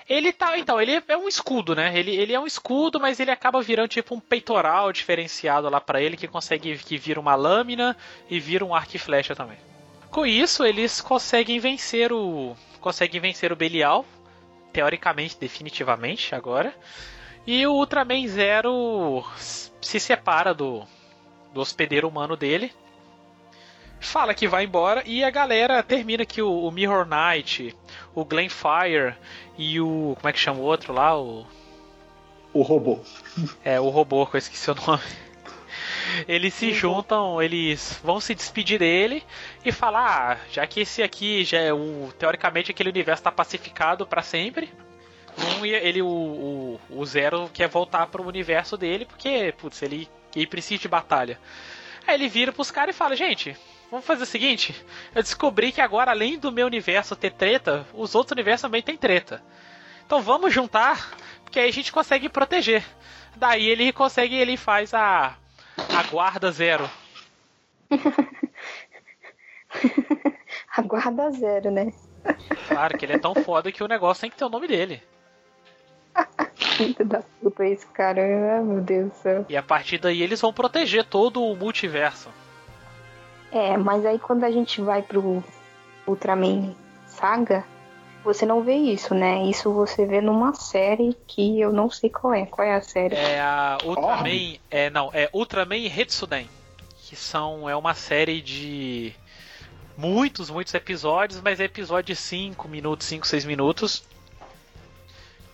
Ele 0.08 0.32
tá, 0.32 0.58
então, 0.58 0.80
ele 0.80 1.02
é 1.08 1.16
um 1.16 1.26
escudo, 1.26 1.74
né? 1.74 1.96
Ele, 1.98 2.14
ele 2.14 2.34
é 2.34 2.40
um 2.40 2.46
escudo, 2.46 3.00
mas 3.00 3.18
ele 3.20 3.30
acaba 3.30 3.62
virando 3.62 3.88
tipo 3.88 4.14
um 4.14 4.20
peitoral 4.20 4.92
diferenciado 4.92 5.70
lá 5.70 5.80
para 5.80 6.02
ele 6.02 6.16
que 6.16 6.28
consegue 6.28 6.76
que 6.76 6.98
vira 6.98 7.18
uma 7.18 7.34
lâmina 7.34 7.96
e 8.28 8.38
vira 8.38 8.64
um 8.64 8.74
arco 8.74 8.96
e 8.96 8.98
flecha 8.98 9.34
também. 9.34 9.56
Com 10.10 10.26
isso, 10.26 10.64
eles 10.64 11.00
conseguem 11.00 11.58
vencer 11.58 12.12
o 12.12 12.54
conseguem 12.80 13.20
vencer 13.20 13.50
o 13.50 13.56
Belial 13.56 14.04
teoricamente, 14.72 15.38
definitivamente 15.40 16.34
agora. 16.34 16.74
E 17.46 17.66
o 17.66 17.72
Ultraman 17.72 18.26
Zero 18.28 19.24
se 19.86 20.00
separa 20.00 20.54
do, 20.54 20.84
do 21.52 21.60
hospedeiro 21.60 22.08
humano 22.08 22.36
dele. 22.36 22.72
Fala 24.00 24.34
que 24.34 24.46
vai 24.46 24.64
embora 24.64 25.02
e 25.06 25.24
a 25.24 25.30
galera 25.30 25.82
termina 25.82 26.26
que 26.26 26.42
o, 26.42 26.66
o 26.66 26.70
Mirror 26.70 27.06
Knight, 27.06 27.74
o 28.14 28.24
Glenfire 28.24 29.14
e 29.56 29.80
o. 29.80 30.14
Como 30.16 30.28
é 30.28 30.32
que 30.32 30.38
chama 30.38 30.60
o 30.60 30.64
outro 30.64 30.92
lá? 30.92 31.18
O. 31.18 31.46
O 32.52 32.62
robô. 32.62 33.00
É, 33.64 33.80
o 33.80 33.88
robô, 33.88 34.26
que 34.26 34.36
eu 34.36 34.38
esqueci 34.38 34.70
o 34.70 34.74
nome. 34.74 35.02
Eles 36.28 36.54
se 36.54 36.72
juntam, 36.72 37.42
eles 37.42 37.98
vão 38.04 38.20
se 38.20 38.34
despedir 38.34 38.78
dele 38.78 39.24
e 39.64 39.72
falar, 39.72 40.32
ah, 40.32 40.46
já 40.50 40.66
que 40.66 40.80
esse 40.80 41.02
aqui 41.02 41.42
já 41.44 41.58
é 41.58 41.72
o 41.72 42.12
teoricamente 42.18 42.70
aquele 42.70 42.90
universo 42.90 43.20
está 43.20 43.32
pacificado 43.32 44.06
para 44.06 44.22
sempre, 44.22 44.70
ia, 45.64 45.78
ele 45.78 46.02
o, 46.02 46.08
o, 46.08 46.80
o 46.90 47.06
Zero 47.06 47.50
quer 47.52 47.68
voltar 47.68 48.06
pro 48.06 48.26
universo 48.26 48.76
dele 48.76 49.04
porque, 49.04 49.54
putz, 49.58 49.82
ele, 49.82 50.08
ele 50.34 50.46
precisa 50.46 50.82
de 50.82 50.88
batalha. 50.88 51.38
Aí 52.06 52.14
ele 52.14 52.28
vira 52.28 52.52
pros 52.52 52.70
caras 52.70 52.94
e 52.94 52.98
fala, 52.98 53.16
gente, 53.16 53.56
vamos 53.90 54.06
fazer 54.06 54.24
o 54.24 54.26
seguinte, 54.26 54.74
eu 55.14 55.22
descobri 55.22 55.72
que 55.72 55.80
agora 55.80 56.10
além 56.10 56.38
do 56.38 56.52
meu 56.52 56.66
universo 56.66 57.16
ter 57.16 57.32
treta, 57.32 57.86
os 57.94 58.14
outros 58.14 58.32
universos 58.32 58.62
também 58.62 58.82
tem 58.82 58.96
treta. 58.96 59.42
Então 60.06 60.20
vamos 60.20 60.52
juntar, 60.52 61.12
porque 61.42 61.58
aí 61.58 61.68
a 61.68 61.72
gente 61.72 61.90
consegue 61.90 62.28
proteger. 62.28 62.84
Daí 63.36 63.66
ele 63.66 63.92
consegue, 63.92 64.36
ele 64.36 64.56
faz 64.56 64.94
a 64.94 65.36
a 65.76 66.02
guarda 66.04 66.52
zero. 66.52 66.88
a 70.76 70.82
guarda 70.82 71.30
zero, 71.30 71.70
né? 71.70 71.92
Claro 72.68 72.96
que 72.96 73.04
ele 73.04 73.14
é 73.14 73.18
tão 73.18 73.34
foda 73.34 73.72
que 73.72 73.82
o 73.82 73.88
negócio 73.88 74.20
tem 74.20 74.30
que 74.30 74.36
ter 74.36 74.44
o 74.44 74.48
nome 74.48 74.68
dele. 74.68 75.02
Filho 76.54 77.04
da 77.04 77.22
puta 77.40 77.66
esse 77.66 77.86
cara, 77.86 78.22
meu 78.62 78.80
Deus 78.80 79.10
do 79.10 79.14
céu. 79.16 79.46
E 79.48 79.56
a 79.56 79.62
partir 79.62 79.98
daí 79.98 80.22
eles 80.22 80.40
vão 80.40 80.52
proteger 80.52 81.04
todo 81.04 81.42
o 81.42 81.56
multiverso. 81.56 82.28
É, 83.52 83.76
mas 83.76 84.04
aí 84.04 84.18
quando 84.18 84.44
a 84.44 84.50
gente 84.50 84.80
vai 84.80 85.02
pro 85.02 85.42
Ultraman 86.06 86.74
Saga, 87.06 87.64
você 88.24 88.46
não 88.46 88.62
vê 88.62 88.74
isso, 88.74 89.14
né? 89.14 89.44
Isso 89.44 89.72
você 89.72 90.06
vê 90.06 90.20
numa 90.20 90.54
série 90.54 91.16
que 91.26 91.60
eu 91.60 91.72
não 91.72 91.90
sei 91.90 92.10
qual 92.10 92.32
é. 92.32 92.46
Qual 92.46 92.66
é 92.66 92.74
a 92.74 92.80
série? 92.80 93.14
É 93.14 93.40
a 93.40 93.78
Ultraman. 93.84 94.56
É, 94.70 94.90
não, 94.90 95.10
é 95.12 95.28
Ultraman 95.32 95.76
e 95.76 95.86
Hetsuden. 95.86 96.48
Que 96.96 97.14
são. 97.14 97.68
É 97.68 97.76
uma 97.76 97.94
série 97.94 98.40
de 98.40 99.14
muitos, 99.96 100.50
muitos 100.50 100.72
episódios, 100.74 101.40
mas 101.40 101.60
é 101.60 101.64
episódio 101.64 102.14
de 102.14 102.16
5 102.16 102.66
minutos, 102.66 103.06
5, 103.06 103.26
6 103.26 103.44
minutos. 103.44 104.02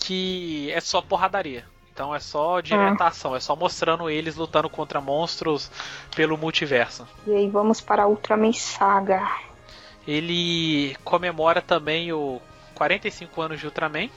Que 0.00 0.70
é 0.72 0.80
só 0.80 1.00
porradaria. 1.00 1.64
Então 1.92 2.14
é 2.14 2.18
só 2.18 2.60
diretação, 2.60 3.34
ah. 3.34 3.36
é 3.36 3.40
só 3.40 3.54
mostrando 3.54 4.08
eles 4.08 4.34
lutando 4.34 4.70
contra 4.70 5.00
monstros 5.00 5.70
pelo 6.16 6.38
multiverso. 6.38 7.06
E 7.26 7.34
aí 7.34 7.48
vamos 7.48 7.80
para 7.80 8.04
a 8.04 8.08
Ultraman 8.08 8.52
Saga. 8.52 9.28
Ele 10.06 10.96
comemora 11.04 11.60
também 11.60 12.12
o 12.12 12.40
45 12.74 13.42
anos 13.42 13.60
de 13.60 13.66
Ultraman. 13.66 14.08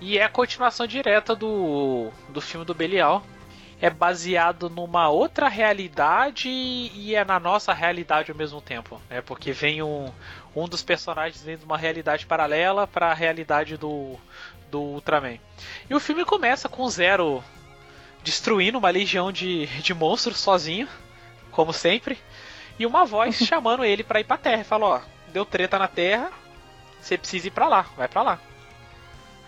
E 0.00 0.18
é 0.18 0.24
a 0.24 0.28
continuação 0.28 0.86
direta 0.86 1.36
do, 1.36 2.10
do 2.30 2.40
filme 2.40 2.66
do 2.66 2.74
Belial. 2.74 3.22
É 3.80 3.88
baseado 3.88 4.68
numa 4.68 5.08
outra 5.08 5.48
realidade 5.48 6.48
e 6.48 7.14
é 7.14 7.24
na 7.24 7.38
nossa 7.38 7.72
realidade 7.72 8.30
ao 8.30 8.36
mesmo 8.36 8.60
tempo. 8.60 9.00
É 9.08 9.20
porque 9.20 9.52
vem 9.52 9.82
um, 9.82 10.10
um 10.54 10.66
dos 10.66 10.82
personagens 10.82 11.42
vem 11.42 11.56
de 11.56 11.64
uma 11.64 11.78
realidade 11.78 12.26
paralela 12.26 12.86
para 12.86 13.10
a 13.10 13.14
realidade 13.14 13.76
do, 13.76 14.18
do 14.74 14.80
Ultraman. 14.80 15.38
E 15.88 15.94
o 15.94 16.00
filme 16.00 16.24
começa 16.24 16.68
com 16.68 16.82
o 16.82 16.90
Zero 16.90 17.44
destruindo 18.24 18.78
uma 18.78 18.90
legião 18.90 19.30
de, 19.30 19.66
de 19.66 19.94
monstros 19.94 20.40
sozinho, 20.40 20.88
como 21.52 21.72
sempre, 21.72 22.18
e 22.76 22.84
uma 22.84 23.04
voz 23.04 23.36
chamando 23.46 23.84
ele 23.84 24.02
para 24.02 24.18
ir 24.18 24.24
pra 24.24 24.36
Terra. 24.36 24.64
Fala: 24.64 24.86
Ó, 24.86 25.00
deu 25.32 25.44
treta 25.44 25.78
na 25.78 25.86
Terra, 25.86 26.32
você 27.00 27.16
precisa 27.16 27.46
ir 27.46 27.52
para 27.52 27.68
lá, 27.68 27.82
vai 27.96 28.08
para 28.08 28.22
lá. 28.22 28.40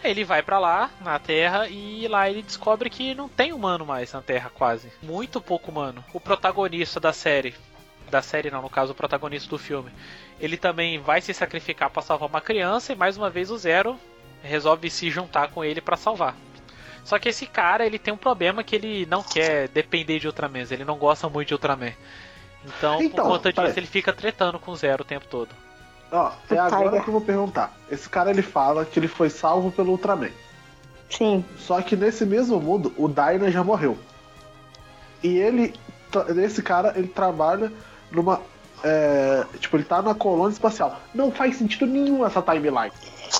Aí 0.05 0.13
ele 0.13 0.23
vai 0.23 0.43
para 0.43 0.61
lá, 0.61 0.91
na 1.01 1.19
Terra, 1.19 1.67
e 1.67 2.07
lá 2.07 2.31
ele 2.31 2.43
descobre 2.43 2.89
que 2.89 3.13
não 3.13 3.29
tem 3.29 3.53
humano 3.53 3.85
mais 3.85 4.13
na 4.13 4.23
Terra, 4.23 4.51
quase. 4.55 4.93
Muito 5.03 5.41
pouco 5.41 5.73
humano. 5.73 6.05
O 6.13 6.21
protagonista 6.21 7.01
da 7.01 7.13
série, 7.13 7.53
da 8.09 8.23
série 8.23 8.51
não, 8.51 8.63
no 8.63 8.71
caso, 8.71 8.93
o 8.93 8.95
protagonista 8.95 9.49
do 9.49 9.59
filme, 9.59 9.91
ele 10.39 10.57
também 10.57 11.01
vai 11.01 11.21
se 11.21 11.35
sacrificar 11.35 11.91
para 11.91 12.03
salvar 12.03 12.29
uma 12.29 12.41
criança, 12.41 12.93
e 12.93 12.97
mais 12.97 13.17
uma 13.17 13.29
vez 13.29 13.51
o 13.51 13.59
Zero 13.59 13.99
resolve 14.47 14.91
se 14.91 15.11
juntar 15.11 15.49
com 15.49 15.65
ele 15.65 15.81
para 15.81 15.97
salvar. 15.97 16.37
Só 17.05 17.19
que 17.19 17.29
esse 17.29 17.47
cara, 17.47 17.87
ele 17.87 17.99
tem 17.99 18.13
um 18.13 18.17
problema 18.17 18.65
que 18.65 18.75
ele 18.75 19.07
não 19.07 19.23
quer 19.23 19.69
depender 19.69 20.19
de 20.19 20.27
Ultraman, 20.27 20.67
ele 20.71 20.85
não 20.85 20.97
gosta 20.97 21.29
muito 21.29 21.49
de 21.49 21.55
Ultraman. 21.55 21.93
Então, 22.65 23.01
então 23.01 23.25
por 23.25 23.33
conta 23.33 23.53
disso, 23.53 23.79
ele 23.79 23.87
fica 23.87 24.13
tretando 24.13 24.59
com 24.59 24.73
o 24.73 24.77
Zero 24.77 25.03
o 25.03 25.07
tempo 25.07 25.27
todo. 25.31 25.51
Ó, 26.11 26.33
é 26.51 26.59
agora 26.59 27.01
que 27.01 27.09
eu 27.09 27.13
vou 27.13 27.21
perguntar. 27.21 27.77
Esse 27.91 28.09
cara 28.09 28.31
ele 28.31 28.43
fala 28.43 28.85
que 28.85 28.99
ele 28.99 29.09
foi 29.09 29.31
salvo 29.31 29.71
pelo 29.71 29.93
Ultraman. 29.93 30.31
Sim. 31.11 31.45
Só 31.59 31.81
que 31.81 31.97
nesse 31.97 32.25
mesmo 32.27 32.61
mundo, 32.61 32.93
o 32.97 33.09
Dyna 33.09 33.51
já 33.51 33.63
morreu. 33.63 33.97
E 35.23 35.39
ele. 35.39 35.75
Esse 36.45 36.63
cara, 36.63 36.93
ele 36.97 37.09
trabalha 37.09 37.73
numa. 38.11 38.41
É, 38.85 39.45
tipo, 39.59 39.77
ele 39.77 39.85
tá 39.85 40.03
na 40.03 40.15
colônia 40.15 40.53
espacial. 40.53 41.01
Não 41.15 41.31
faz 41.31 41.57
sentido 41.57 41.87
nenhum 41.87 42.25
essa 42.25 42.43
timeline. 42.43 42.93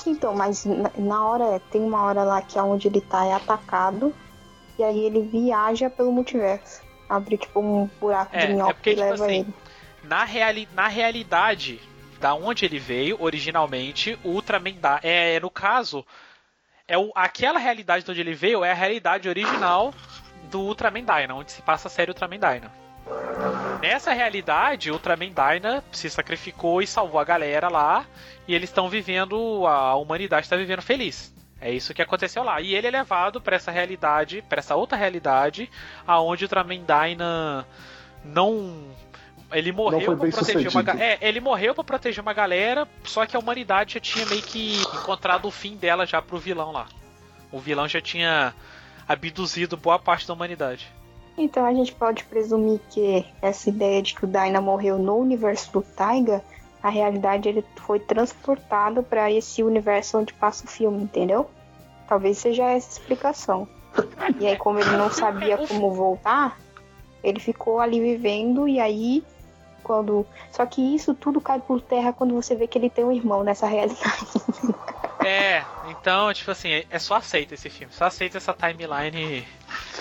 Então, 0.05 0.35
mas 0.35 0.65
na 0.97 1.25
hora, 1.25 1.61
tem 1.71 1.81
uma 1.81 2.03
hora 2.03 2.23
lá 2.23 2.41
que 2.41 2.57
é 2.57 2.61
onde 2.61 2.87
ele 2.87 3.01
tá 3.01 3.25
é 3.25 3.33
atacado. 3.33 4.13
E 4.77 4.83
aí 4.83 5.05
ele 5.05 5.21
viaja 5.21 5.89
pelo 5.89 6.11
multiverso. 6.11 6.81
Abre 7.09 7.37
tipo 7.37 7.59
um 7.59 7.89
buraco 7.99 8.35
é, 8.35 8.45
de 8.45 8.53
minhoca 8.53 8.71
é 8.71 8.73
porque, 8.73 8.89
tipo 8.91 9.01
leva 9.01 9.25
assim, 9.25 9.39
ele. 9.39 9.53
Na, 10.03 10.23
reali 10.23 10.67
na 10.73 10.87
realidade, 10.87 11.81
da 12.19 12.33
onde 12.33 12.65
ele 12.65 12.79
veio 12.79 13.17
originalmente, 13.19 14.17
o 14.23 14.29
Ultraman 14.29 14.73
da 14.73 14.99
é 15.01 15.39
no 15.39 15.49
caso 15.49 16.05
é 16.87 16.97
o, 16.97 17.11
aquela 17.15 17.59
realidade 17.59 18.05
de 18.05 18.11
onde 18.11 18.21
ele 18.21 18.33
veio 18.33 18.63
é 18.63 18.71
a 18.71 18.75
realidade 18.75 19.27
original 19.27 19.93
do 20.49 20.61
Ultraman 20.61 21.03
Dyna, 21.03 21.35
onde 21.35 21.51
se 21.51 21.61
passa 21.61 21.87
a 21.87 21.91
série 21.91 22.11
Ultraman 22.11 22.39
Dyna. 22.39 22.71
Nessa 23.81 24.11
realidade, 24.11 24.91
Ultraman 24.91 25.31
Dyna 25.31 25.83
se 25.91 26.09
sacrificou 26.09 26.81
e 26.81 26.87
salvou 26.87 27.19
a 27.19 27.23
galera 27.23 27.69
lá, 27.69 28.05
e 28.47 28.55
eles 28.55 28.69
estão 28.69 28.89
vivendo, 28.89 29.65
a 29.67 29.95
humanidade 29.95 30.45
está 30.45 30.55
vivendo 30.55 30.81
feliz. 30.81 31.33
É 31.59 31.71
isso 31.71 31.93
que 31.93 32.01
aconteceu 32.01 32.43
lá. 32.43 32.61
E 32.61 32.75
ele 32.75 32.87
é 32.87 32.91
levado 32.91 33.41
para 33.41 33.55
essa 33.55 33.71
realidade, 33.71 34.43
para 34.47 34.59
essa 34.59 34.75
outra 34.75 34.97
realidade, 34.97 35.69
aonde 36.05 36.45
Ultraman 36.45 36.83
Dyna 36.83 37.67
não 38.23 38.95
ele 39.51 39.71
morreu 39.71 40.17
para 40.17 40.29
proteger 40.29 40.69
uma 40.69 41.01
é, 41.01 41.17
ele 41.21 41.39
morreu 41.39 41.73
para 41.73 41.83
proteger 41.83 42.21
uma 42.21 42.33
galera, 42.33 42.85
só 43.05 43.25
que 43.25 43.35
a 43.35 43.39
humanidade 43.39 43.93
já 43.93 43.99
tinha 43.99 44.25
meio 44.25 44.41
que 44.41 44.81
encontrado 44.93 45.47
o 45.47 45.51
fim 45.51 45.77
dela 45.77 46.05
já 46.05 46.21
pro 46.21 46.37
vilão 46.37 46.71
lá. 46.71 46.87
O 47.51 47.59
vilão 47.59 47.87
já 47.87 48.01
tinha 48.01 48.53
abduzido 49.07 49.77
boa 49.77 49.97
parte 49.97 50.27
da 50.27 50.33
humanidade. 50.33 50.91
Então 51.37 51.63
a 51.65 51.73
gente 51.73 51.93
pode 51.93 52.23
presumir 52.23 52.79
que 52.89 53.23
essa 53.41 53.69
ideia 53.69 54.01
de 54.01 54.15
que 54.15 54.25
o 54.25 54.27
Dyna 54.27 54.59
morreu 54.59 54.97
no 54.97 55.17
universo 55.17 55.71
do 55.71 55.81
Taiga, 55.83 56.43
a 56.81 56.89
realidade 56.89 57.47
ele 57.47 57.63
foi 57.75 57.99
transportado 57.99 59.03
para 59.03 59.31
esse 59.31 59.61
universo 59.61 60.17
onde 60.17 60.33
passa 60.33 60.65
o 60.65 60.67
filme, 60.67 61.03
entendeu? 61.03 61.47
Talvez 62.07 62.39
seja 62.39 62.63
essa 62.63 62.87
a 62.87 62.91
explicação. 62.93 63.67
E 64.39 64.47
aí 64.47 64.57
como 64.57 64.79
ele 64.79 64.97
não 64.97 65.11
sabia 65.11 65.57
como 65.67 65.93
voltar, 65.93 66.59
ele 67.23 67.39
ficou 67.39 67.79
ali 67.79 67.99
vivendo 67.99 68.67
e 68.67 68.79
aí 68.79 69.23
quando. 69.83 70.25
Só 70.51 70.65
que 70.65 70.81
isso 70.95 71.13
tudo 71.13 71.39
cai 71.39 71.59
por 71.59 71.79
terra 71.81 72.11
quando 72.13 72.33
você 72.33 72.55
vê 72.55 72.67
que 72.67 72.77
ele 72.77 72.89
tem 72.89 73.05
um 73.05 73.11
irmão 73.11 73.43
nessa 73.43 73.67
realidade. 73.67 74.27
É, 75.27 75.65
então, 75.89 76.33
tipo 76.33 76.49
assim, 76.49 76.83
é 76.89 76.99
só 76.99 77.15
aceita 77.15 77.53
esse 77.53 77.69
filme. 77.69 77.93
Só 77.93 78.05
aceita 78.05 78.37
essa 78.37 78.53
timeline 78.53 79.45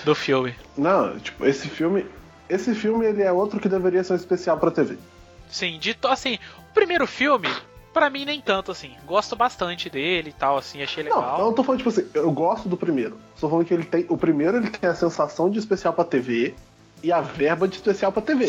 do 0.04 0.14
filme. 0.14 0.54
Não, 0.76 1.18
tipo, 1.18 1.44
esse 1.44 1.68
filme. 1.68 2.06
Esse 2.48 2.76
filme 2.76 3.04
ele 3.04 3.22
é 3.22 3.32
outro 3.32 3.58
que 3.58 3.68
deveria 3.68 4.04
ser 4.04 4.12
um 4.12 4.16
especial 4.16 4.56
pra 4.56 4.70
TV. 4.70 4.96
Sim, 5.50 5.78
dito 5.80 6.06
assim, 6.06 6.38
o 6.70 6.72
primeiro 6.72 7.04
filme, 7.06 7.48
para 7.92 8.08
mim 8.08 8.24
nem 8.24 8.40
tanto 8.40 8.70
assim. 8.70 8.92
Gosto 9.04 9.34
bastante 9.34 9.90
dele 9.90 10.30
e 10.30 10.32
tal, 10.32 10.56
assim, 10.56 10.80
achei 10.80 11.02
legal. 11.02 11.38
Não, 11.38 11.46
eu 11.46 11.52
tô 11.52 11.64
falando 11.64 11.78
tipo 11.80 11.90
assim, 11.90 12.06
eu 12.14 12.30
gosto 12.30 12.68
do 12.68 12.76
primeiro. 12.76 13.18
Tô 13.40 13.48
falando 13.48 13.66
que 13.66 13.74
ele 13.74 13.84
tem, 13.84 14.06
o 14.08 14.16
primeiro 14.16 14.58
ele 14.58 14.70
tem 14.70 14.88
a 14.88 14.94
sensação 14.94 15.50
de 15.50 15.58
especial 15.58 15.92
para 15.92 16.04
TV 16.04 16.54
e 17.02 17.10
a 17.10 17.20
verba 17.20 17.66
de 17.66 17.74
especial 17.74 18.12
para 18.12 18.22
TV. 18.22 18.46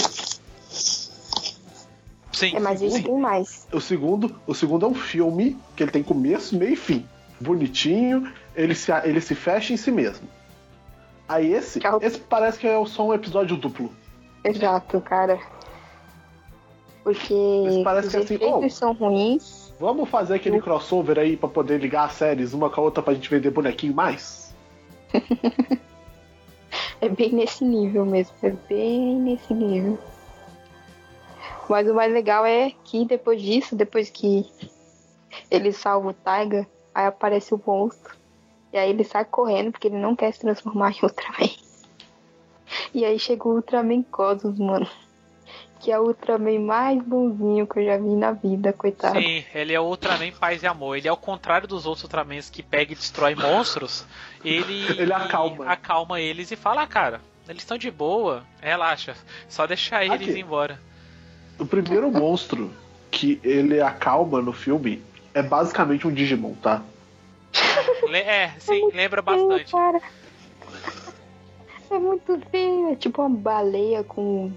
Sim. 2.37 2.55
É, 2.55 2.59
mas 2.59 2.83
ele 2.83 3.01
tem 3.01 3.17
mais. 3.17 3.67
O 3.73 3.81
segundo, 3.81 4.39
o 4.45 4.53
segundo 4.53 4.85
é 4.85 4.89
um 4.89 4.93
filme 4.93 5.57
que 5.75 5.81
ele 5.81 5.91
tem 5.91 6.03
começo, 6.03 6.55
meio 6.55 6.73
e 6.73 6.75
fim. 6.75 7.03
Bonitinho, 7.39 8.31
ele 8.55 8.75
se, 8.75 8.91
ele 9.03 9.19
se 9.19 9.33
fecha 9.33 9.73
em 9.73 9.77
si 9.77 9.89
mesmo. 9.89 10.27
Aí 11.27 11.51
esse, 11.51 11.79
é 11.79 12.05
esse 12.05 12.19
parece 12.19 12.59
que 12.59 12.67
é 12.67 12.85
só 12.85 13.07
um 13.07 13.13
episódio 13.13 13.57
duplo. 13.57 13.91
Exato, 14.43 15.01
cara. 15.01 15.39
Porque 17.03 17.33
esse 17.33 17.83
parece 17.83 18.07
os 18.07 18.13
que 18.13 18.19
assim, 18.19 18.35
efeitos 18.35 18.65
oh, 18.65 18.69
são 18.69 18.93
ruins. 18.93 19.73
Vamos 19.79 20.07
fazer 20.07 20.35
aquele 20.35 20.61
crossover 20.61 21.17
aí 21.17 21.35
pra 21.35 21.49
poder 21.49 21.79
ligar 21.79 22.05
as 22.05 22.13
séries 22.13 22.53
uma 22.53 22.69
com 22.69 22.81
a 22.81 22.83
outra 22.83 23.01
pra 23.01 23.15
gente 23.15 23.29
vender 23.31 23.49
bonequinho 23.49 23.95
mais? 23.95 24.55
É 26.99 27.07
bem 27.07 27.31
nesse 27.31 27.63
nível 27.63 28.03
mesmo, 28.07 28.33
é 28.41 28.49
bem 28.49 29.17
nesse 29.19 29.53
nível. 29.53 29.99
Mas 31.69 31.87
o 31.89 31.93
mais 31.93 32.11
legal 32.13 32.45
é 32.45 32.71
que 32.83 33.05
depois 33.05 33.41
disso, 33.41 33.75
depois 33.75 34.09
que 34.09 34.45
ele 35.51 35.71
salva 35.71 36.09
o 36.09 36.13
Taiga, 36.13 36.67
aí 36.93 37.05
aparece 37.05 37.53
o 37.53 37.61
monstro. 37.65 38.15
E 38.71 38.77
aí 38.77 38.89
ele 38.89 39.03
sai 39.03 39.25
correndo 39.25 39.71
porque 39.71 39.87
ele 39.87 39.97
não 39.97 40.15
quer 40.15 40.31
se 40.33 40.39
transformar 40.39 40.91
em 40.91 40.99
Ultraman. 41.03 41.49
E 42.93 43.05
aí 43.05 43.17
chega 43.17 43.47
o 43.47 43.53
Ultraman 43.55 44.03
Cosmos, 44.03 44.59
mano. 44.59 44.87
Que 45.79 45.91
é 45.91 45.99
o 45.99 46.07
Ultraman 46.07 46.59
mais 46.59 47.01
bonzinho 47.03 47.67
que 47.67 47.79
eu 47.79 47.85
já 47.85 47.97
vi 47.97 48.15
na 48.15 48.31
vida, 48.31 48.73
coitado. 48.73 49.19
Sim, 49.19 49.43
ele 49.53 49.73
é 49.73 49.79
o 49.79 49.85
Ultraman 49.85 50.31
paz 50.31 50.63
e 50.63 50.67
amor. 50.67 50.97
Ele 50.97 51.07
é 51.07 51.11
o 51.11 51.17
contrário 51.17 51.67
dos 51.67 51.85
outros 51.85 52.03
Ultramans 52.03 52.49
que 52.49 52.63
pega 52.63 52.91
e 52.93 52.95
destrói 52.95 53.35
monstros. 53.35 54.05
Ele, 54.43 54.85
Ele 54.99 55.13
acalma. 55.13 55.65
acalma 55.65 56.19
eles 56.19 56.51
e 56.51 56.55
fala, 56.55 56.81
ah, 56.81 56.87
cara, 56.87 57.21
eles 57.47 57.61
estão 57.61 57.77
de 57.77 57.91
boa, 57.91 58.43
relaxa, 58.59 59.15
só 59.47 59.65
deixar 59.67 60.03
eles 60.03 60.21
Aqui. 60.21 60.31
ir 60.31 60.39
embora. 60.41 60.79
O 61.59 61.65
primeiro 61.65 62.11
monstro 62.11 62.71
que 63.09 63.39
ele 63.43 63.81
acalma 63.81 64.41
no 64.41 64.53
filme 64.53 65.03
é 65.33 65.41
basicamente 65.41 66.07
um 66.07 66.11
Digimon, 66.13 66.53
tá? 66.55 66.83
Le- 68.07 68.17
é, 68.19 68.53
sim, 68.59 68.89
lembra 68.93 69.21
bastante. 69.21 69.71
Cara. 69.71 70.01
É 71.89 71.97
muito 71.99 72.39
feio, 72.51 72.89
é 72.91 72.95
tipo 72.95 73.21
uma 73.21 73.29
baleia 73.29 74.03
com. 74.03 74.51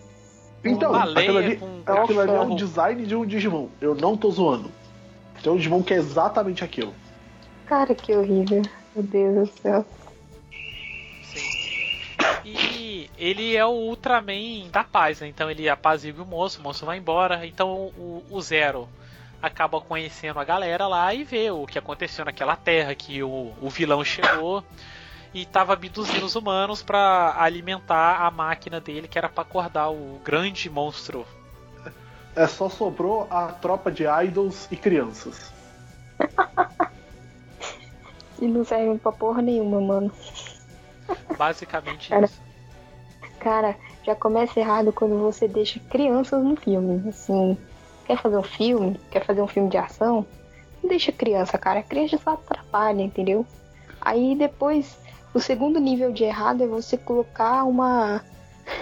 Então, 0.65 0.93
baleia 0.93 1.21
aquilo 1.21 1.39
ali, 1.39 1.57
com- 1.57 1.83
aquilo 1.87 2.21
ali 2.21 2.33
é 2.33 2.41
um 2.41 2.57
design 2.57 3.07
de 3.07 3.15
um 3.17 3.25
Digimon. 3.25 3.69
Eu 3.81 3.95
não 3.95 4.17
tô 4.17 4.31
zoando. 4.31 4.71
Tem 5.43 5.53
um 5.53 5.57
Digimon 5.57 5.83
que 5.83 5.95
é 5.95 5.97
exatamente 5.97 6.63
aquilo. 6.65 6.93
Cara, 7.67 7.95
que 7.95 8.15
horrível. 8.15 8.63
Meu 8.95 9.05
Deus 9.05 9.49
do 9.49 9.61
céu. 9.63 9.87
Ele 13.21 13.55
é 13.55 13.65
o 13.65 13.71
Ultraman 13.71 14.69
da 14.73 14.83
paz, 14.83 15.21
né? 15.21 15.29
Então 15.29 15.51
ele 15.51 15.69
apazigua 15.69 16.25
o 16.25 16.27
moço, 16.27 16.59
o 16.59 16.63
moço 16.63 16.87
vai 16.87 16.97
embora. 16.97 17.47
Então 17.47 17.93
o, 17.97 18.25
o 18.31 18.41
Zero 18.41 18.89
acaba 19.43 19.81
conhecendo 19.81 20.41
a 20.41 20.45
galera 20.45 20.87
lá 20.87 21.13
e 21.13 21.23
vê 21.23 21.51
o 21.51 21.67
que 21.67 21.79
aconteceu 21.79 22.25
naquela 22.25 22.57
terra, 22.57 22.95
que 22.95 23.23
o, 23.23 23.53
o 23.61 23.69
vilão 23.69 24.03
chegou 24.03 24.65
e 25.33 25.45
tava 25.45 25.75
abduzindo 25.75 26.25
os 26.25 26.35
humanos 26.35 26.83
para 26.83 27.37
alimentar 27.39 28.23
a 28.23 28.31
máquina 28.31 28.81
dele, 28.81 29.07
que 29.07 29.19
era 29.19 29.29
para 29.29 29.43
acordar 29.43 29.91
o 29.91 30.19
grande 30.25 30.69
monstro. 30.69 31.27
É 32.35 32.47
só 32.47 32.69
sobrou 32.69 33.27
a 33.31 33.49
tropa 33.49 33.91
de 33.91 34.05
idols 34.05 34.67
e 34.71 34.77
crianças. 34.77 35.53
E 38.41 38.47
não 38.47 38.65
serve 38.65 38.99
pra 38.99 39.13
porra 39.13 39.43
nenhuma, 39.43 39.79
mano. 39.83 40.11
Basicamente 41.37 42.09
Cara. 42.09 42.25
isso. 42.25 42.41
Cara, 43.41 43.75
já 44.05 44.15
começa 44.15 44.61
errado 44.61 44.93
quando 44.93 45.19
você 45.19 45.49
deixa 45.49 45.81
crianças 45.81 46.45
no 46.45 46.55
filme. 46.57 47.09
Assim, 47.09 47.57
quer 48.07 48.21
fazer 48.21 48.37
um 48.37 48.43
filme? 48.43 49.01
Quer 49.11 49.25
fazer 49.25 49.41
um 49.41 49.49
filme 49.49 49.71
de 49.71 49.79
ação? 49.79 50.27
Não 50.83 50.89
deixa 50.89 51.11
criança, 51.11 51.57
cara. 51.57 51.81
A 51.81 51.83
criança 51.83 52.19
só 52.19 52.35
atrapalha, 52.35 53.03
entendeu? 53.03 53.47
Aí 53.99 54.37
depois, 54.37 54.99
o 55.33 55.41
segundo 55.41 55.81
nível 55.81 56.13
de 56.13 56.25
errado 56.25 56.63
é 56.63 56.67
você 56.67 56.99
colocar 56.99 57.65
uma. 57.65 58.23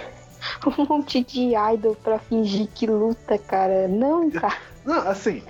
um 0.67 0.85
monte 0.85 1.23
de 1.23 1.53
idol 1.73 1.95
pra 1.95 2.19
fingir 2.19 2.67
que 2.67 2.85
luta, 2.85 3.37
cara. 3.37 3.87
Não, 3.87 4.29
cara. 4.29 4.57
Não, 4.85 5.07
assim. 5.07 5.41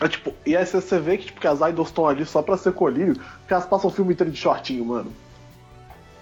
É 0.00 0.08
tipo, 0.08 0.32
e 0.46 0.56
aí 0.56 0.64
você 0.64 0.98
vê 1.00 1.16
que, 1.18 1.26
tipo, 1.26 1.40
que 1.40 1.46
as 1.46 1.60
idols 1.60 1.88
estão 1.88 2.06
ali 2.06 2.24
só 2.24 2.40
pra 2.40 2.56
ser 2.56 2.72
colírio, 2.72 3.14
porque 3.14 3.52
elas 3.52 3.66
passam 3.66 3.90
o 3.90 3.92
filme 3.92 4.14
inteiro 4.14 4.32
de 4.32 4.38
shortinho, 4.38 4.84
mano. 4.84 5.12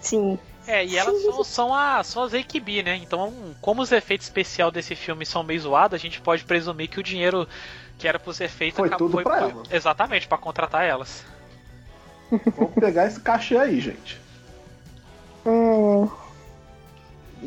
Sim. 0.00 0.38
É, 0.66 0.84
e 0.84 0.96
elas 0.96 1.22
são, 1.22 1.44
são, 1.44 1.74
a, 1.74 2.02
são 2.02 2.22
as 2.24 2.34
AKB, 2.34 2.82
né? 2.82 2.96
Então, 2.96 3.32
como 3.60 3.82
os 3.82 3.92
efeitos 3.92 4.26
especiais 4.26 4.72
desse 4.72 4.96
filme 4.96 5.24
são 5.24 5.42
meio 5.44 5.60
zoados, 5.60 5.94
a 5.94 5.98
gente 6.02 6.20
pode 6.20 6.44
presumir 6.44 6.88
que 6.88 6.98
o 6.98 7.02
dinheiro 7.02 7.46
que 7.98 8.06
era 8.08 8.18
pra 8.18 8.32
ser 8.34 8.48
feito 8.48 8.74
Foi 8.76 8.88
acabou- 8.88 9.08
tudo 9.08 9.22
pra 9.22 9.38
elas. 9.40 9.70
Exatamente, 9.72 10.26
pra 10.26 10.36
contratar 10.36 10.84
elas. 10.84 11.24
Vamos 12.56 12.74
pegar 12.74 13.06
esse 13.06 13.20
cachê 13.20 13.56
aí, 13.56 13.80
gente. 13.80 14.20
Hum, 15.46 16.08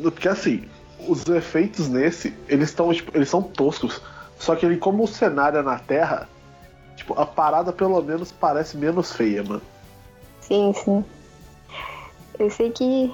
Porque 0.02 0.28
assim, 0.28 0.64
os 1.06 1.26
efeitos 1.28 1.88
nesse, 1.88 2.34
eles 2.48 2.70
estão, 2.70 2.92
tipo, 2.92 3.14
eles 3.16 3.28
são 3.28 3.42
toscos. 3.42 4.00
Só 4.38 4.56
que 4.56 4.64
ele, 4.64 4.78
como 4.78 5.04
o 5.04 5.08
cenário 5.08 5.58
é 5.58 5.62
na 5.62 5.78
Terra, 5.78 6.26
tipo, 6.96 7.12
a 7.20 7.26
parada 7.26 7.70
pelo 7.72 8.00
menos 8.02 8.32
parece 8.32 8.76
menos 8.78 9.12
feia, 9.12 9.42
mano. 9.44 9.60
sim, 10.40 10.72
sim. 10.72 11.04
Eu 12.40 12.50
sei 12.50 12.70
que 12.70 13.12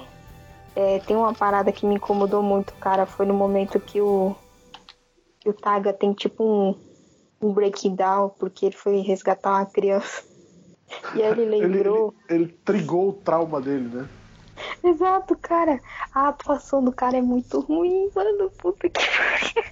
é, 0.75 0.99
tem 0.99 1.15
uma 1.17 1.33
parada 1.33 1.71
que 1.71 1.85
me 1.85 1.95
incomodou 1.95 2.41
muito, 2.41 2.73
cara. 2.75 3.05
Foi 3.05 3.25
no 3.25 3.33
momento 3.33 3.79
que 3.79 3.99
o. 3.99 4.35
que 5.39 5.49
o 5.49 5.53
Taga 5.53 5.91
tem 5.91 6.13
tipo 6.13 6.43
um, 6.43 6.75
um 7.41 7.51
breakdown, 7.51 8.29
porque 8.39 8.67
ele 8.67 8.75
foi 8.75 8.99
resgatar 9.01 9.51
uma 9.51 9.65
criança. 9.65 10.23
E 11.13 11.21
aí 11.21 11.31
ele 11.31 11.41
Ele, 11.41 11.67
lembrou. 11.67 12.13
ele, 12.29 12.43
ele 12.43 12.53
trigou 12.63 13.09
o 13.09 13.13
trauma 13.13 13.59
dele, 13.59 13.89
né? 13.93 14.07
Exato, 14.81 15.35
cara. 15.35 15.81
A 16.15 16.29
atuação 16.29 16.81
do 16.81 16.93
cara 16.93 17.17
é 17.17 17.21
muito 17.21 17.59
ruim, 17.59 18.09
mano. 18.15 18.49
Puta 18.57 18.87
que 18.89 19.01
pariu. 19.05 19.71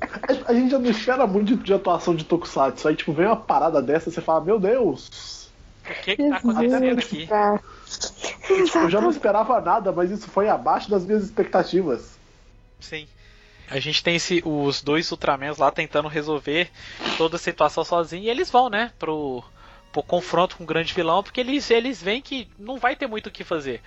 A, 0.00 0.48
a 0.50 0.54
gente 0.54 0.70
já 0.70 0.78
não 0.78 0.90
espera 0.90 1.26
muito 1.26 1.54
de, 1.56 1.62
de 1.62 1.74
atuação 1.74 2.16
de 2.16 2.24
Tokusatsu. 2.24 2.88
Aí, 2.88 2.96
tipo, 2.96 3.12
vem 3.12 3.26
uma 3.26 3.36
parada 3.36 3.82
dessa 3.82 4.08
e 4.08 4.12
você 4.12 4.22
fala, 4.22 4.40
meu 4.40 4.58
Deus! 4.58 5.50
O 5.84 6.02
que 6.04 6.16
que 6.16 6.28
tá 6.30 6.36
acontecendo 6.36 6.98
aqui? 6.98 7.26
Cara. 7.26 7.60
Eu 8.48 8.90
já 8.90 9.00
não 9.00 9.10
esperava 9.10 9.60
nada, 9.60 9.92
mas 9.92 10.10
isso 10.10 10.28
foi 10.28 10.48
abaixo 10.48 10.90
das 10.90 11.04
minhas 11.04 11.24
expectativas. 11.24 12.18
Sim. 12.78 13.06
A 13.68 13.78
gente 13.78 14.02
tem 14.02 14.16
esse, 14.16 14.42
os 14.44 14.82
dois 14.82 15.10
Ultramans 15.12 15.58
lá 15.58 15.70
tentando 15.70 16.08
resolver 16.08 16.70
toda 17.16 17.36
a 17.36 17.38
situação 17.38 17.84
sozinho 17.84 18.24
e 18.24 18.28
eles 18.28 18.50
vão, 18.50 18.68
né, 18.68 18.92
pro, 18.98 19.44
pro 19.92 20.02
confronto 20.02 20.56
com 20.56 20.64
o 20.64 20.66
grande 20.66 20.92
vilão, 20.92 21.22
porque 21.22 21.40
eles, 21.40 21.70
eles 21.70 22.02
veem 22.02 22.20
que 22.20 22.48
não 22.58 22.78
vai 22.78 22.96
ter 22.96 23.06
muito 23.06 23.28
o 23.28 23.30
que 23.30 23.44
fazer. 23.44 23.80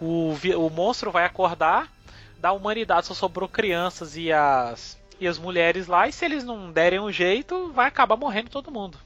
O, 0.00 0.34
o 0.56 0.70
monstro 0.70 1.10
vai 1.10 1.24
acordar, 1.24 1.92
da 2.38 2.52
humanidade 2.52 3.06
só 3.06 3.14
sobrou 3.14 3.48
crianças 3.48 4.16
e 4.16 4.32
as, 4.32 4.98
e 5.20 5.26
as 5.26 5.38
mulheres 5.38 5.86
lá, 5.86 6.08
e 6.08 6.12
se 6.12 6.24
eles 6.24 6.44
não 6.44 6.70
derem 6.70 7.00
um 7.00 7.12
jeito, 7.12 7.72
vai 7.72 7.88
acabar 7.88 8.16
morrendo 8.16 8.50
todo 8.50 8.70
mundo. 8.70 8.98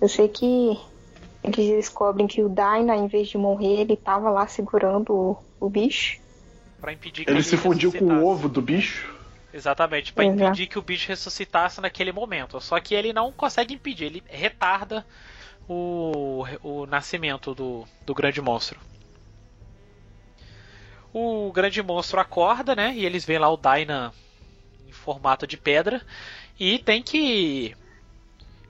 Eu 0.00 0.08
sei 0.08 0.28
que 0.28 0.78
eles 1.42 1.56
descobrem 1.56 2.26
que 2.26 2.42
o 2.42 2.48
Dyna, 2.48 2.96
em 2.96 3.08
vez 3.08 3.28
de 3.28 3.36
morrer, 3.36 3.80
ele 3.80 3.96
tava 3.96 4.30
lá 4.30 4.46
segurando 4.46 5.12
o, 5.12 5.36
o 5.58 5.68
bicho. 5.68 6.20
Pra 6.80 6.92
impedir 6.92 7.24
que 7.24 7.30
Ele 7.30 7.42
se 7.42 7.56
fundiu 7.56 7.92
com 7.92 8.04
o 8.04 8.26
ovo 8.26 8.48
do 8.48 8.62
bicho. 8.62 9.12
Exatamente, 9.52 10.12
pra 10.12 10.24
Exato. 10.24 10.42
impedir 10.42 10.66
que 10.66 10.78
o 10.78 10.82
bicho 10.82 11.08
ressuscitasse 11.08 11.80
naquele 11.80 12.10
momento. 12.10 12.60
Só 12.60 12.80
que 12.80 12.94
ele 12.94 13.12
não 13.12 13.30
consegue 13.30 13.74
impedir, 13.74 14.06
ele 14.06 14.22
retarda 14.26 15.04
o, 15.68 16.44
o 16.62 16.86
nascimento 16.86 17.54
do, 17.54 17.84
do 18.06 18.14
grande 18.14 18.40
monstro. 18.40 18.80
O 21.12 21.52
grande 21.52 21.82
monstro 21.82 22.18
acorda, 22.18 22.74
né? 22.74 22.94
E 22.94 23.04
eles 23.04 23.24
veem 23.24 23.38
lá 23.38 23.50
o 23.50 23.58
Dyna 23.58 24.12
em 24.88 24.92
formato 24.92 25.46
de 25.46 25.58
pedra. 25.58 26.00
E 26.58 26.78
tem 26.78 27.02
que. 27.02 27.76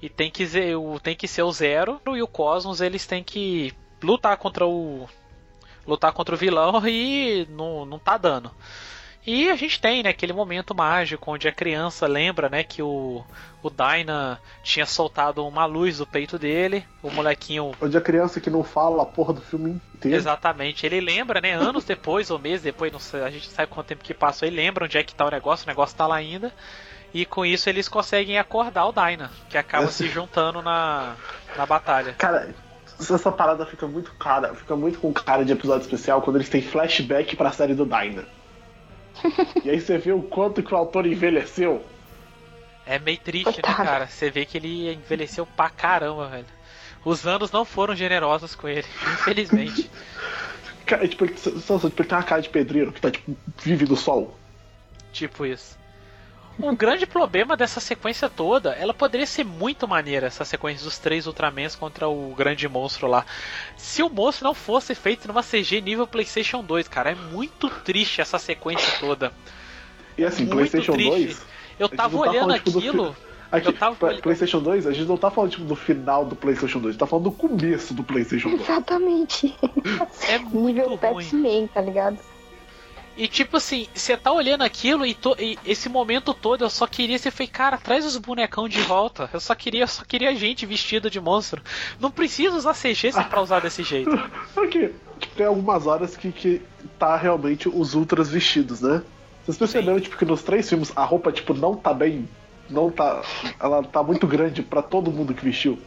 E 0.03 0.09
tem 0.09 0.32
que, 0.32 0.44
ser, 0.44 0.76
o, 0.76 0.98
tem 0.98 1.14
que 1.14 1.28
ser 1.28 1.44
o 1.44 1.53
Zero 1.53 2.00
e 2.05 2.20
o 2.20 2.26
Cosmos, 2.26 2.80
eles 2.80 3.07
têm 3.07 3.22
que 3.22 3.72
lutar 4.03 4.36
contra 4.36 4.66
o. 4.66 5.09
Lutar 5.86 6.12
contra 6.12 6.34
o 6.34 6.38
vilão 6.38 6.82
e 6.86 7.46
não, 7.50 7.86
não 7.86 8.00
tá 8.00 8.18
dando. 8.18 8.50
E 9.24 9.48
a 9.48 9.55
gente 9.55 9.80
tem, 9.80 10.03
né, 10.03 10.11
aquele 10.11 10.32
momento 10.32 10.74
mágico 10.74 11.30
onde 11.30 11.46
a 11.46 11.53
criança 11.53 12.09
lembra, 12.09 12.48
né, 12.48 12.64
que 12.64 12.82
o, 12.82 13.24
o 13.62 13.70
Dyna 13.70 14.40
tinha 14.64 14.84
soltado 14.84 15.46
uma 15.46 15.64
luz 15.64 15.98
do 15.98 16.07
peito 16.07 16.36
dele, 16.36 16.84
o 17.00 17.09
molequinho 17.09 17.70
Onde 17.80 17.96
a 17.96 18.00
criança 18.00 18.40
que 18.40 18.50
não 18.50 18.64
fala 18.64 19.05
a 19.05 19.07
porra 19.07 19.34
do 19.34 19.40
filme 19.40 19.80
inteiro. 19.94 20.16
Exatamente, 20.16 20.84
ele 20.84 21.00
lembra, 21.00 21.40
né? 21.40 21.53
Anos 21.53 21.84
depois 21.84 22.32
ou 22.32 22.38
meses 22.40 22.62
depois, 22.62 22.90
não 22.90 22.98
sei, 22.98 23.22
a 23.22 23.30
gente 23.30 23.48
sabe 23.48 23.70
quanto 23.70 23.86
tempo 23.86 24.03
que 24.03 24.12
passou, 24.12 24.48
ele 24.48 24.57
lembra 24.57 24.86
onde 24.86 24.98
é 24.98 25.05
que 25.05 25.14
tá 25.14 25.24
o 25.24 25.30
negócio, 25.30 25.66
o 25.66 25.68
negócio 25.68 25.96
tá 25.96 26.05
lá 26.05 26.16
ainda. 26.16 26.53
E 27.15 27.27
com 27.27 27.45
isso 27.45 27.69
eles 27.69 27.89
conseguem 27.89 28.39
acordar 28.39 28.87
o 28.87 28.93
Dyna, 28.93 29.31
que 29.51 29.59
acaba 29.59 29.89
se 29.93 30.09
juntando 30.09 30.63
na, 30.63 31.15
na 31.57 31.67
batalha. 31.67 32.15
Cara, 32.15 32.55
essa 32.99 33.31
parada 33.33 33.67
fica 33.67 33.87
muito 33.87 34.13
cara, 34.15 34.55
fica 34.55 34.75
muito 34.77 34.99
com 34.99 35.13
cara 35.13 35.45
de 35.45 35.53
episódio 35.53 35.83
especial 35.83 36.23
quando 36.23 36.37
eles 36.37 36.49
têm 36.49 36.63
flashback 36.63 37.37
pra 37.37 37.53
série 37.53 37.75
do 37.75 37.85
Dyna. 37.85 38.25
e 39.65 39.69
aí 39.71 39.81
você 39.81 39.99
vê 39.99 40.13
o 40.13 40.23
quanto 40.23 40.63
que 40.63 40.73
o 40.73 40.77
autor 40.77 41.07
envelheceu. 41.07 41.85
É 42.87 42.99
meio 42.99 43.19
triste, 43.19 43.57
né, 43.59 43.75
cara? 43.75 44.07
Você 44.09 44.31
vê 44.31 44.45
que 44.45 44.57
ele 44.59 44.93
envelheceu 44.93 45.47
pra 45.47 45.69
caramba, 45.71 46.29
velho. 46.29 46.47
Os 47.05 47.27
anos 47.27 47.51
não 47.53 47.65
foram 47.65 47.95
generosos 47.95 48.55
com 48.55 48.67
ele, 48.69 48.87
infelizmente. 49.15 49.91
Cara, 50.87 51.07
tipo, 51.07 51.25
ele, 51.25 51.37
só- 51.37 51.79
só- 51.79 51.89
tipo, 51.89 52.03
ele 52.03 52.09
tem 52.09 52.19
uma 52.19 52.25
cara 52.25 52.41
de 52.43 52.49
pedreiro 52.49 52.93
que 52.93 53.01
tá, 53.01 53.11
tipo, 53.11 53.37
vive 53.63 53.85
do 53.85 53.97
sol. 53.97 54.37
tipo 55.13 55.45
isso. 55.47 55.79
Um 56.59 56.74
grande 56.74 57.07
problema 57.07 57.57
dessa 57.57 57.80
sequência 57.80 58.28
toda, 58.28 58.72
ela 58.72 58.92
poderia 58.92 59.26
ser 59.26 59.44
muito 59.44 59.88
maneira, 59.88 60.26
essa 60.26 60.44
sequência 60.44 60.84
dos 60.84 60.98
três 60.98 61.26
Ultramans 61.26 61.74
contra 61.74 62.09
o 62.09 62.34
grande 62.34 62.68
monstro 62.68 63.07
lá. 63.07 63.24
Se 63.76 64.03
o 64.03 64.09
monstro 64.09 64.44
não 64.44 64.55
fosse 64.55 64.94
feito 64.94 65.26
numa 65.26 65.42
CG 65.42 65.80
nível 65.80 66.07
PlayStation 66.07 66.62
2, 66.62 66.88
cara, 66.88 67.12
é 67.12 67.14
muito 67.14 67.68
triste 67.68 68.20
essa 68.20 68.38
sequência 68.38 68.98
toda. 69.00 69.32
E 70.16 70.24
assim, 70.24 70.44
Muito 70.44 70.57
PlayStation 70.57 70.92
triste. 70.92 71.11
2. 71.11 71.46
Eu 71.78 71.88
tava 71.88 72.16
tá 72.16 72.20
olhando 72.20 72.40
falando, 72.40 72.62
tipo, 72.62 72.78
aquilo. 72.78 73.16
Aqui, 73.50 73.68
Eu 73.68 73.72
tava 73.72 74.14
PlayStation 74.16 74.61
2, 74.61 74.86
a 74.86 74.92
gente 74.92 75.07
não 75.07 75.16
tá 75.16 75.30
falando 75.30 75.50
tipo, 75.50 75.64
do 75.64 75.76
final 75.76 76.24
do 76.24 76.34
PlayStation 76.34 76.78
2, 76.78 76.86
a 76.86 76.92
gente 76.92 77.00
tá 77.00 77.07
falando 77.07 77.24
do 77.24 77.32
começo 77.32 77.92
do 77.92 78.03
PlayStation 78.03 78.48
2. 78.50 78.62
Exatamente. 78.62 79.55
É 80.28 80.38
muito 80.38 80.76
Nível 80.76 80.96
ruim. 80.96 80.98
Pac-Man, 80.98 81.66
tá 81.66 81.80
ligado? 81.80 82.18
E 83.17 83.29
tipo 83.29 83.59
assim, 83.59 83.87
você 83.95 84.17
tá 84.17 84.33
olhando 84.33 84.63
aquilo 84.63 85.05
e, 85.05 85.13
to- 85.15 85.37
e 85.39 85.59
esse 85.67 85.89
momento 85.89 86.33
todo 86.33 86.65
eu 86.65 86.71
só 86.71 86.87
queria, 86.87 87.19
você 87.19 87.31
foi, 87.31 87.47
cara, 87.47 87.77
traz 87.77 88.07
os 88.07 88.17
bonecão 88.17 88.67
de 88.69 88.81
volta. 88.81 89.29
Eu 89.33 89.41
só 89.41 89.55
queria, 89.55 89.83
eu 89.83 89.89
só 89.89 90.03
queria 90.05 90.35
gente 90.35 90.65
vestida 90.65 91.11
de 91.11 91.21
monstro. 91.21 91.63
Não 92.01 92.11
precisa 92.11 92.57
usar 92.57 92.75
CG 92.75 93.13
se 93.13 93.25
pra 93.25 93.43
usar 93.43 93.61
desse 93.61 93.83
jeito. 93.83 94.11
Porque 94.55 94.93
tipo, 95.19 95.35
tem 95.37 95.47
algumas 95.47 95.87
horas 95.87 96.17
que, 96.17 96.33
que 96.33 96.63
tá 96.99 97.17
realmente 97.17 97.69
os 97.69 97.95
ultras 97.95 98.31
vestidos, 98.31 98.81
né? 98.81 99.03
Vocês 99.45 99.59
perceberam 99.59 100.01
tipo, 100.01 100.17
que 100.17 100.25
nos 100.25 100.43
três 100.43 100.69
filmes 100.69 100.91
a 100.97 101.05
roupa 101.05 101.31
tipo, 101.33 101.53
não 101.53 101.75
tá 101.75 101.93
bem. 101.93 102.29
Não 102.71 102.91
tá. 102.91 103.23
Ela 103.61 103.83
tá 103.83 104.03
muito 104.03 104.27
grande 104.27 104.63
pra 104.63 104.81
todo 104.81 105.13
mundo 105.13 105.35
que 105.35 105.45
vestiu. 105.45 105.79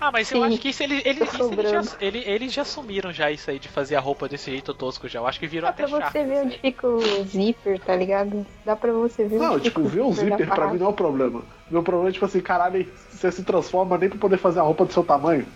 Ah, 0.00 0.10
mas 0.10 0.30
eu 0.32 0.38
Sim, 0.38 0.44
acho 0.46 0.58
que 0.60 0.68
isso, 0.70 0.82
ele, 0.82 1.02
ele, 1.04 1.20
tá 1.20 1.24
isso 1.26 1.52
eles, 1.52 1.70
já, 1.70 1.82
ele- 2.00 2.24
eles 2.26 2.52
já 2.52 2.62
assumiram 2.62 3.12
já 3.12 3.30
isso 3.30 3.50
aí 3.50 3.58
de 3.58 3.68
fazer 3.68 3.96
a 3.96 4.00
roupa 4.00 4.26
desse 4.28 4.50
jeito 4.50 4.72
tosco 4.72 5.06
já. 5.06 5.18
Eu 5.20 5.26
acho 5.26 5.38
que 5.38 5.46
virou 5.46 5.66
Dá 5.66 5.70
até 5.74 5.86
pra 5.86 6.00
chato. 6.00 6.12
você 6.12 6.24
ver 6.24 6.46
onde 6.46 6.58
fica 6.58 6.86
o 6.88 7.00
zíper, 7.24 7.78
tá 7.80 7.94
ligado? 7.94 8.46
Dá 8.64 8.74
pra 8.74 8.92
você 8.92 9.24
ver 9.26 9.38
Não, 9.38 9.60
tipo, 9.60 9.82
ver 9.82 10.00
o 10.00 10.12
zíper 10.12 10.48
pra 10.48 10.68
mim 10.72 10.78
não 10.78 10.86
é 10.86 10.88
o 10.88 10.94
problema. 10.94 11.42
Meu 11.70 11.82
problema 11.82 12.08
é 12.08 12.12
tipo 12.12 12.24
assim, 12.24 12.40
caralho, 12.40 12.90
você 13.10 13.30
se 13.30 13.44
transforma 13.44 13.98
nem 13.98 14.08
pra 14.08 14.18
poder 14.18 14.38
fazer 14.38 14.60
a 14.60 14.62
roupa 14.62 14.86
do 14.86 14.92
seu 14.92 15.04
tamanho. 15.04 15.46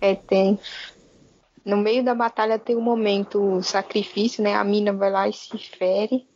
É, 0.00 0.14
tem. 0.14 0.58
No 1.64 1.76
meio 1.76 2.04
da 2.04 2.14
batalha 2.14 2.58
tem 2.58 2.76
um 2.76 2.80
momento 2.80 3.40
o 3.56 3.62
sacrifício, 3.62 4.42
né? 4.42 4.54
A 4.54 4.64
mina 4.64 4.92
vai 4.92 5.10
lá 5.10 5.28
e 5.28 5.32
se 5.32 5.58
fere. 5.58 6.26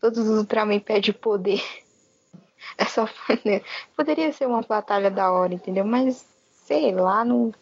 Todos 0.00 0.18
os 0.28 0.38
Ultraman 0.38 0.78
pedem 0.78 1.12
poder. 1.12 1.60
É 2.78 2.84
só. 2.84 3.06
né? 3.44 3.60
Poderia 3.96 4.32
ser 4.32 4.46
uma 4.46 4.62
batalha 4.62 5.10
da 5.10 5.30
hora, 5.32 5.52
entendeu? 5.52 5.84
Mas, 5.84 6.24
sei 6.72 6.92
lá, 6.94 7.24
não. 7.24 7.52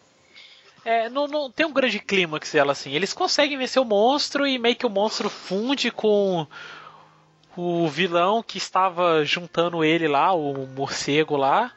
É, 0.85 1.09
não, 1.11 1.27
não 1.27 1.51
tem 1.51 1.67
um 1.67 1.73
grande 1.73 1.99
clímax 1.99 2.55
ela 2.55 2.73
assim. 2.73 2.93
Eles 2.93 3.13
conseguem 3.13 3.59
vencer 3.59 3.81
o 3.83 3.85
monstro 3.85 4.47
e 4.47 4.59
meio 4.59 4.77
que 4.77 4.87
o 4.87 4.91
monstro 4.91 5.29
funde 5.29 5.91
com 5.91 6.47
o 7.57 7.87
vilão 7.89 8.43
que 8.43 8.59
estava 8.59 9.25
juntando 9.25 9.85
ele 9.85 10.09
lá, 10.09 10.33
o 10.33 10.67
morcego 10.67 11.37
lá, 11.37 11.73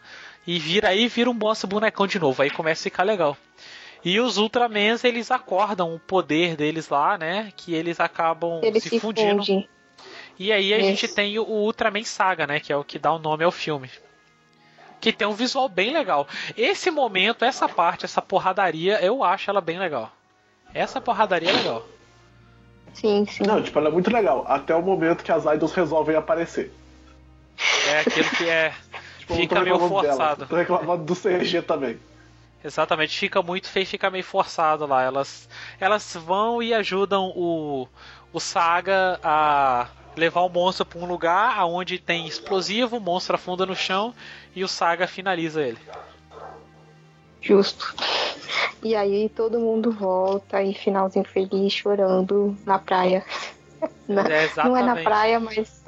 e 0.48 0.58
vira 0.58 0.90
aí 0.90 1.08
vira 1.08 1.30
um 1.30 1.34
monstro 1.34 1.68
bonecão 1.68 2.08
de 2.08 2.20
novo. 2.20 2.42
Aí 2.42 2.50
começa 2.50 2.82
a 2.82 2.84
ficar 2.84 3.04
legal. 3.04 3.36
E 4.06 4.20
os 4.20 4.38
Ultramans 4.38 5.04
eles 5.04 5.32
acordam 5.32 5.96
o 5.96 6.00
poder 6.00 6.56
deles 6.56 6.90
lá, 6.90 7.18
né? 7.18 7.52
Que 7.56 7.74
eles 7.74 8.00
acabam 8.00 8.60
Eles 8.62 8.84
se, 8.84 8.90
se 8.90 9.00
fundindo. 9.00 9.46
fundem. 9.46 9.68
E 10.38 10.52
aí 10.52 10.74
a 10.74 10.78
Isso. 10.78 10.88
gente 10.88 11.08
tem 11.08 11.40
o 11.40 11.44
Ultraman 11.44 12.04
Saga, 12.04 12.46
né? 12.46 12.60
Que 12.60 12.74
é 12.74 12.76
o 12.76 12.84
que 12.84 13.00
dá 13.00 13.14
o 13.14 13.20
nome 13.20 13.44
ao 13.44 13.52
filme. 13.52 13.90
Que 15.04 15.12
tem 15.12 15.28
um 15.28 15.34
visual 15.34 15.68
bem 15.68 15.92
legal. 15.92 16.26
Esse 16.56 16.90
momento, 16.90 17.44
essa 17.44 17.68
parte, 17.68 18.06
essa 18.06 18.22
porradaria, 18.22 19.04
eu 19.04 19.22
acho 19.22 19.50
ela 19.50 19.60
bem 19.60 19.78
legal. 19.78 20.10
Essa 20.74 21.02
porradaria 21.02 21.50
é 21.50 21.52
legal. 21.52 21.86
Sim, 22.94 23.26
sim. 23.30 23.44
Não, 23.44 23.62
tipo, 23.62 23.78
ela 23.78 23.90
é 23.90 23.92
muito 23.92 24.10
legal. 24.10 24.46
Até 24.48 24.74
o 24.74 24.82
momento 24.82 25.22
que 25.22 25.30
as 25.30 25.44
idols 25.44 25.74
resolvem 25.74 26.16
aparecer. 26.16 26.72
É 27.90 28.00
aquilo 28.00 28.30
que 28.30 28.48
é. 28.48 28.74
Tipo, 29.20 29.36
Fica 29.36 29.62
meio 29.62 29.76
reclamando 29.76 30.02
dela, 30.02 30.16
forçado. 30.16 30.46
Tô 30.48 30.56
reclamando 30.56 31.04
do 31.04 31.16
CG 31.16 31.62
também. 31.62 31.98
Exatamente, 32.62 33.18
fica 33.18 33.42
muito 33.42 33.70
feio, 33.70 33.86
fica 33.86 34.10
meio 34.10 34.24
forçado 34.24 34.86
lá. 34.86 35.02
Elas, 35.02 35.50
elas 35.80 36.14
vão 36.14 36.62
e 36.62 36.74
ajudam 36.74 37.32
o, 37.34 37.88
o 38.34 38.40
Saga 38.40 39.20
a 39.24 39.88
levar 40.16 40.42
o 40.42 40.50
monstro 40.50 40.86
para 40.86 41.00
um 41.00 41.06
lugar 41.06 41.58
aonde 41.58 41.98
tem 42.00 42.28
explosivo, 42.28 42.98
o 42.98 43.02
monstro 43.02 43.36
afunda 43.36 43.66
no 43.66 43.76
chão 43.76 44.14
e 44.56 44.64
o 44.64 44.68
Saga 44.68 45.08
finaliza 45.08 45.62
ele. 45.62 45.80
Justo. 47.42 47.94
E 48.82 48.96
aí 48.96 49.30
todo 49.30 49.60
mundo 49.60 49.92
volta 49.92 50.62
e 50.62 50.74
finalzinho 50.74 51.26
feliz 51.26 51.74
chorando 51.74 52.58
na 52.66 52.80
praia. 52.80 53.26
Na- 54.08 54.24
É, 54.30 54.50
não 54.64 54.78
é 54.78 54.84
na 54.84 54.96
praia, 54.96 55.40
mas 55.40 55.84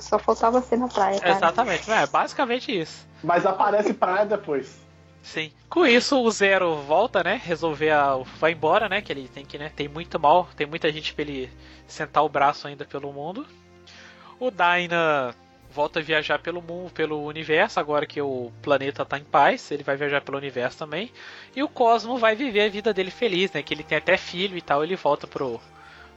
só 0.00 0.18
faltava 0.18 0.60
ser 0.62 0.78
na 0.78 0.88
praia, 0.88 1.20
cara. 1.20 1.36
Exatamente, 1.36 1.90
é 1.90 2.06
basicamente 2.06 2.80
isso. 2.80 3.06
Mas 3.22 3.44
aparece 3.44 3.92
praia 3.94 4.24
depois. 4.26 4.78
Sim. 5.26 5.50
Com 5.68 5.84
isso, 5.84 6.22
o 6.22 6.30
Zero 6.30 6.76
volta, 6.76 7.22
né? 7.24 7.40
Resolver 7.44 7.90
a. 7.90 8.14
Vai 8.38 8.52
embora, 8.52 8.88
né? 8.88 9.02
Que 9.02 9.12
ele 9.12 9.26
tem 9.26 9.44
que, 9.44 9.58
né? 9.58 9.72
Tem 9.74 9.88
muito 9.88 10.20
mal, 10.20 10.48
tem 10.56 10.68
muita 10.68 10.90
gente 10.92 11.12
pra 11.12 11.22
ele 11.22 11.50
sentar 11.88 12.24
o 12.24 12.28
braço 12.28 12.68
ainda 12.68 12.84
pelo 12.84 13.12
mundo. 13.12 13.44
O 14.38 14.52
Dyna 14.52 15.34
volta 15.68 15.98
a 15.98 16.02
viajar 16.02 16.38
pelo 16.38 16.62
mundo, 16.62 16.92
pelo 16.92 17.24
universo, 17.24 17.80
agora 17.80 18.06
que 18.06 18.20
o 18.22 18.52
planeta 18.62 19.04
tá 19.04 19.18
em 19.18 19.24
paz, 19.24 19.68
ele 19.72 19.82
vai 19.82 19.96
viajar 19.96 20.20
pelo 20.20 20.38
universo 20.38 20.78
também. 20.78 21.10
E 21.56 21.62
o 21.62 21.68
Cosmo 21.68 22.16
vai 22.18 22.36
viver 22.36 22.60
a 22.62 22.68
vida 22.70 22.94
dele 22.94 23.10
feliz, 23.10 23.50
né? 23.50 23.62
Que 23.64 23.74
ele 23.74 23.82
tem 23.82 23.98
até 23.98 24.16
filho 24.16 24.56
e 24.56 24.62
tal, 24.62 24.84
ele 24.84 24.94
volta 24.94 25.26
pro, 25.26 25.60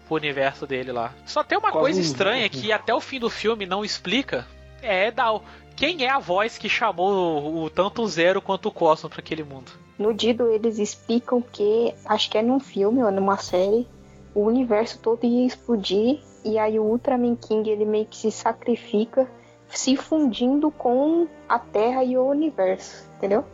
pro 0.07 0.15
universo 0.17 0.67
dele 0.67 0.91
lá. 0.91 1.11
Só 1.25 1.43
tem 1.43 1.57
uma 1.57 1.71
Cosmo- 1.71 1.81
coisa 1.81 1.99
estranha 1.99 2.47
que 2.47 2.71
até 2.71 2.93
o 2.93 3.01
fim 3.01 3.19
do 3.19 3.29
filme 3.29 3.65
não 3.65 3.83
explica. 3.83 4.47
É 4.81 5.11
Dal. 5.11 5.43
Quem 5.75 6.03
é 6.05 6.09
a 6.09 6.19
voz 6.19 6.57
que 6.57 6.67
chamou 6.67 7.11
o, 7.11 7.63
o- 7.63 7.69
tanto 7.69 8.01
o 8.01 8.07
Zero 8.07 8.41
quanto 8.41 8.67
o 8.67 8.71
Cosmo 8.71 9.09
para 9.09 9.19
aquele 9.19 9.43
mundo? 9.43 9.71
No 9.97 10.13
Dido 10.13 10.47
eles 10.51 10.77
explicam 10.79 11.41
que, 11.41 11.93
acho 12.05 12.29
que 12.29 12.37
é 12.37 12.41
num 12.41 12.59
filme 12.59 13.03
ou 13.03 13.11
numa 13.11 13.37
série, 13.37 13.87
o 14.35 14.41
universo 14.45 14.99
todo 14.99 15.25
ia 15.25 15.45
explodir 15.45 16.19
e 16.45 16.57
aí 16.57 16.79
o 16.79 16.83
Ultraman 16.83 17.35
King 17.35 17.69
ele 17.69 17.85
meio 17.85 18.05
que 18.05 18.15
se 18.17 18.31
sacrifica 18.31 19.29
se 19.67 19.95
fundindo 19.95 20.71
com 20.71 21.27
a 21.47 21.59
Terra 21.59 22.03
e 22.03 22.17
o 22.17 22.25
universo, 22.25 23.09
entendeu? 23.17 23.45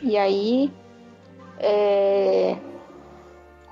E 0.00 0.16
aí, 0.16 0.70
é, 1.58 2.56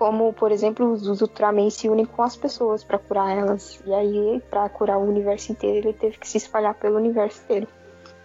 como 0.00 0.32
por 0.32 0.50
exemplo 0.50 0.90
os 0.90 1.20
Ultraman 1.20 1.68
se 1.68 1.86
unem 1.86 2.06
com 2.06 2.22
as 2.22 2.34
pessoas 2.34 2.82
para 2.82 2.98
curar 2.98 3.36
elas 3.36 3.82
e 3.84 3.92
aí 3.92 4.42
para 4.48 4.66
curar 4.70 4.96
o 4.96 5.06
universo 5.06 5.52
inteiro 5.52 5.88
ele 5.88 5.92
teve 5.92 6.16
que 6.16 6.26
se 6.26 6.38
espalhar 6.38 6.72
pelo 6.72 6.96
universo 6.96 7.42
inteiro. 7.42 7.68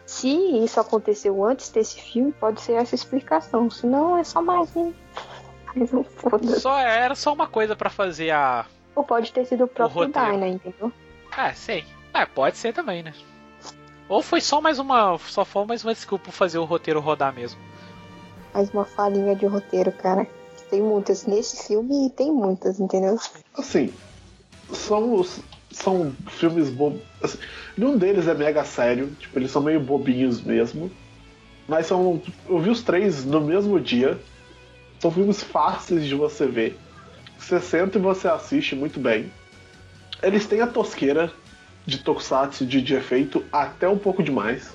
Se 0.06 0.30
isso 0.30 0.80
aconteceu 0.80 1.44
antes 1.44 1.70
desse 1.70 2.00
filme, 2.00 2.32
pode 2.32 2.62
ser 2.62 2.74
essa 2.74 2.96
explicação. 2.96 3.70
Se 3.70 3.86
não, 3.86 4.18
é 4.18 4.24
só 4.24 4.42
mais 4.42 4.74
um. 4.74 4.94
Mais 5.76 5.94
um 5.94 6.02
foda-se. 6.04 6.62
Só 6.62 6.78
era 6.80 7.14
só 7.14 7.34
uma 7.34 7.48
coisa 7.48 7.76
para 7.76 7.90
fazer 7.90 8.32
a. 8.32 8.66
Ou 8.96 9.04
pode 9.04 9.34
ter 9.34 9.44
sido 9.46 9.66
o 9.66 9.68
próprio 9.68 10.06
roteiro. 10.06 10.32
Dyna, 10.32 10.48
entendeu? 10.48 10.94
É, 11.36 11.52
sei. 11.54 11.84
É, 12.14 12.26
pode 12.26 12.56
ser 12.58 12.72
também, 12.72 13.04
né? 13.04 13.14
Ou 14.08 14.22
foi 14.22 14.40
só 14.40 14.62
mais 14.62 14.80
uma. 14.80 15.18
Só 15.18 15.44
foi 15.44 15.66
mais 15.66 15.84
uma 15.84 15.94
desculpa 15.94 16.26
pra 16.26 16.32
fazer 16.32 16.60
o 16.60 16.64
roteiro 16.64 17.02
rodar 17.02 17.34
mesmo. 17.34 17.60
Mais 18.54 18.70
uma 18.70 18.86
falinha 18.86 19.36
de 19.36 19.46
roteiro, 19.46 19.92
cara. 19.92 20.26
Tem 20.70 20.82
muitas 20.82 21.26
nesse 21.26 21.68
filme 21.68 22.10
tem 22.10 22.32
muitas, 22.32 22.80
entendeu? 22.80 23.18
Assim, 23.58 23.94
são 24.72 25.16
os. 25.16 25.40
São 25.72 26.16
filmes 26.30 26.70
bobos. 26.70 27.02
Assim, 27.22 27.38
nenhum 27.78 27.98
deles 27.98 28.28
é 28.28 28.34
mega 28.34 28.64
sério, 28.64 29.10
tipo, 29.20 29.38
eles 29.38 29.52
são 29.52 29.62
meio 29.62 29.80
bobinhos 29.80 30.42
mesmo. 30.42 30.90
Mas 31.68 31.88
são. 31.88 32.22
Eu 32.48 32.60
vi 32.60 32.70
os 32.70 32.82
três 32.82 33.26
no 33.26 33.42
mesmo 33.42 33.80
dia. 33.80 34.20
São 35.00 35.12
filmes 35.12 35.44
fáceis 35.44 36.06
de 36.06 36.16
você 36.16 36.48
ver. 36.48 36.80
Você 37.38 37.60
senta 37.60 37.98
e 37.98 38.02
você 38.02 38.28
assiste 38.28 38.76
muito 38.76 39.00
bem. 39.00 39.32
Eles 40.24 40.48
têm 40.48 40.62
a 40.62 40.68
tosqueira 40.68 41.32
de 41.86 42.00
tokusatsu 42.00 42.66
de, 42.66 42.82
de 42.82 42.96
efeito 42.96 43.44
até 43.52 43.88
um 43.88 43.98
pouco 43.98 44.24
demais. 44.24 44.72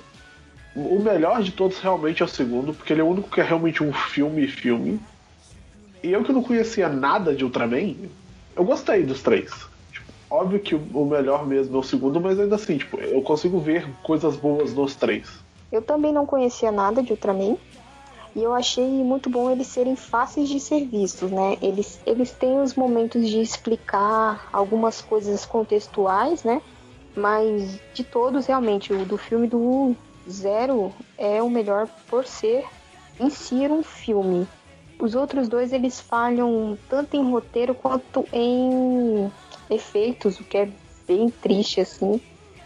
O 0.73 0.99
melhor 0.99 1.43
de 1.43 1.51
todos 1.51 1.79
realmente 1.79 2.21
é 2.21 2.25
o 2.25 2.29
segundo, 2.29 2.73
porque 2.73 2.93
ele 2.93 3.01
é 3.01 3.03
o 3.03 3.09
único 3.09 3.29
que 3.29 3.41
é 3.41 3.43
realmente 3.43 3.83
um 3.83 3.91
filme 3.91 4.47
filme. 4.47 5.01
E 6.03 6.11
eu 6.11 6.23
que 6.23 6.33
não 6.33 6.41
conhecia 6.41 6.89
nada 6.89 7.35
de 7.35 7.43
Ultraman, 7.43 7.95
eu 8.55 8.63
gostei 8.63 9.03
dos 9.03 9.21
três. 9.21 9.51
Tipo, 9.91 10.11
óbvio 10.29 10.59
que 10.59 10.75
o 10.75 11.05
melhor 11.05 11.45
mesmo 11.45 11.77
é 11.77 11.79
o 11.79 11.83
segundo, 11.83 12.19
mas 12.19 12.39
ainda 12.39 12.55
assim, 12.55 12.77
tipo, 12.77 12.99
eu 12.99 13.21
consigo 13.21 13.59
ver 13.59 13.87
coisas 14.01 14.35
boas 14.35 14.73
nos 14.73 14.95
três. 14.95 15.29
Eu 15.71 15.81
também 15.81 16.11
não 16.11 16.25
conhecia 16.25 16.71
nada 16.71 17.03
de 17.03 17.11
Ultraman. 17.11 17.55
E 18.35 18.43
eu 18.43 18.53
achei 18.53 18.87
muito 18.87 19.29
bom 19.29 19.51
eles 19.51 19.67
serem 19.67 19.95
fáceis 19.95 20.47
de 20.47 20.59
ser 20.59 20.85
vistos, 20.85 21.29
né? 21.29 21.57
Eles, 21.61 21.99
eles 22.05 22.31
têm 22.31 22.59
os 22.61 22.75
momentos 22.75 23.27
de 23.27 23.41
explicar 23.41 24.49
algumas 24.53 25.01
coisas 25.01 25.45
contextuais, 25.45 26.43
né? 26.43 26.61
Mas 27.15 27.77
de 27.93 28.05
todos, 28.05 28.45
realmente, 28.45 28.93
o 28.93 29.05
do 29.05 29.17
filme 29.17 29.47
do 29.47 29.93
Zero 30.29 30.93
é 31.17 31.43
o 31.43 31.49
melhor 31.49 31.89
por 32.09 32.25
ser 32.25 32.63
em 33.19 33.29
si 33.29 33.67
um 33.67 33.83
filme. 33.83 34.47
Os 35.01 35.15
outros 35.15 35.49
dois 35.49 35.73
eles 35.73 35.99
falham 35.99 36.77
tanto 36.87 37.17
em 37.17 37.31
roteiro 37.31 37.73
quanto 37.73 38.23
em 38.31 39.31
efeitos, 39.69 40.39
o 40.39 40.43
que 40.43 40.57
é 40.57 40.69
bem 41.07 41.29
triste 41.29 41.81
assim. 41.81 42.21